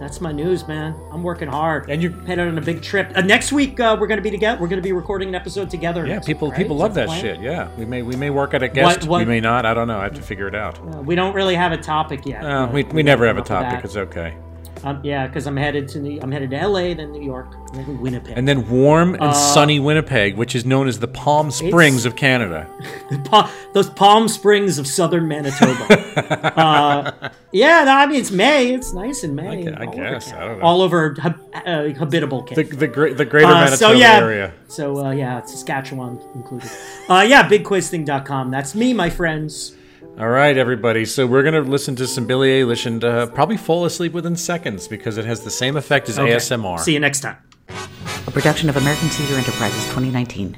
That's 0.01 0.21
my 0.21 0.33
news, 0.33 0.67
man. 0.67 0.93
I'm 1.13 1.23
working 1.23 1.47
hard. 1.49 1.89
And 1.89 2.03
you're 2.03 2.11
headed 2.23 2.49
on 2.49 2.59
a 2.59 2.61
big 2.61 2.83
trip. 2.83 3.13
Uh, 3.15 3.21
next 3.21 3.53
week, 3.53 3.79
uh, 3.79 3.97
we're 3.99 4.09
going 4.09 4.19
to 4.19 4.23
be 4.23 4.31
together. 4.31 4.61
We're 4.61 4.67
going 4.67 4.83
to 4.83 4.87
be 4.87 4.93
recording 4.93 5.29
an 5.29 5.35
episode 5.37 5.71
together. 5.71 6.05
Yeah, 6.05 6.19
people 6.19 6.49
week, 6.49 6.53
right? 6.53 6.63
people 6.63 6.77
love 6.77 6.95
that 6.95 7.07
plan? 7.07 7.21
shit. 7.21 7.41
Yeah, 7.41 7.69
we 7.77 7.85
may 7.85 8.03
we 8.03 8.17
may 8.17 8.31
work 8.31 8.55
at 8.55 8.63
a 8.63 8.69
guest. 8.69 9.07
what- 9.07 9.21
we 9.21 9.25
may 9.25 9.41
not. 9.41 9.65
I 9.65 9.73
don't 9.73 9.87
know. 9.87 9.99
I 9.99 10.05
have 10.05 10.15
to 10.15 10.23
figure 10.23 10.49
it 10.49 10.55
out. 10.55 10.79
Uh, 10.81 11.01
we 11.01 11.15
don't 11.15 11.35
really 11.35 11.55
have 11.55 11.71
a 11.71 11.77
topic 11.77 12.27
yet. 12.27 12.45
Uh, 12.45 12.69
we, 12.73 12.83
we're 12.83 12.91
we 12.91 13.03
never 13.05 13.25
have 13.27 13.37
a 13.37 13.41
working 13.41 13.57
off 13.57 13.63
of 13.63 13.71
topic. 13.71 13.85
It's 13.85 13.97
okay. 13.97 14.37
Um, 14.85 15.01
yeah, 15.03 15.27
because 15.27 15.47
I'm 15.47 15.57
headed 15.57 15.89
to 15.89 15.99
New, 15.99 16.21
I'm 16.21 16.31
headed 16.31 16.51
to 16.51 16.69
LA, 16.69 16.93
then 16.93 17.11
New 17.11 17.23
York, 17.23 17.55
and 17.73 17.87
then 17.87 18.01
Winnipeg. 18.03 18.37
And 18.37 18.47
then 18.47 18.69
warm 18.69 19.15
and 19.15 19.23
Uh, 19.23 19.33
sunny 19.33 19.81
Winnipeg, 19.81 20.37
which 20.37 20.55
is 20.55 20.67
known 20.67 20.89
as 20.89 20.99
the 20.99 21.09
Palm 21.09 21.51
Springs 21.51 22.05
of 22.05 22.17
Canada. 22.17 22.69
Pa- 23.25 23.51
those 23.73 23.89
Palm 23.89 24.29
Springs 24.29 24.79
of 24.79 24.87
southern 24.87 25.27
Manitoba. 25.27 26.53
uh, 26.61 27.31
yeah, 27.51 27.85
no, 27.85 27.93
I 27.93 28.05
mean 28.07 28.21
it's 28.21 28.31
May. 28.31 28.75
It's 28.75 28.93
nice 28.93 29.25
in 29.25 29.35
May. 29.35 29.69
I 29.73 29.83
I 29.85 29.87
guess. 29.87 30.33
I 30.35 30.41
don't 30.47 30.59
know. 30.59 30.65
All 30.65 30.83
over 30.83 31.15
hab- 31.19 31.41
uh, 31.55 31.89
habitable 31.99 32.43
The 32.43 32.55
Canada. 32.65 32.77
the, 32.77 32.87
gre- 32.89 33.15
the 33.15 33.25
greater 33.25 33.47
Uh, 33.49 33.55
Manitoba 33.55 33.77
so 33.79 33.93
yeah, 33.93 34.17
area. 34.19 34.53
so 34.69 34.99
uh, 35.07 35.11
yeah, 35.13 35.41
Saskatchewan 35.45 36.21
included. 36.35 36.71
Uh, 37.09 37.25
yeah, 37.27 37.49
bigquizthing.com. 37.49 38.51
That's 38.51 38.75
me, 38.75 38.93
my 38.93 39.09
friends. 39.09 39.75
All 40.19 40.29
right, 40.29 40.57
everybody. 40.57 41.05
So 41.07 41.27
we're 41.27 41.43
gonna 41.43 41.61
listen 41.63 41.97
to 41.97 42.07
some 42.07 42.25
Billie 42.27 42.61
Eilish 42.63 42.87
and 42.87 43.03
uh, 43.03 43.27
probably 43.27 43.57
fall 43.57 43.85
asleep 43.85 44.13
within 44.13 44.37
seconds 44.37 44.87
because 44.87 45.19
it 45.19 45.25
has 45.25 45.41
the 45.43 45.51
same 45.51 45.77
effect 45.77 46.09
as 46.09 46.19
Okay. 46.19 46.33
ASMR. 46.37 46.79
See 46.79 46.93
you 46.93 47.01
next 47.01 47.21
time. 47.21 47.37
A 47.69 48.31
production 48.31 48.69
of 48.69 48.77
American 48.77 49.09
Caesar 49.11 49.35
Enterprises 49.35 49.83
2019. 49.87 50.57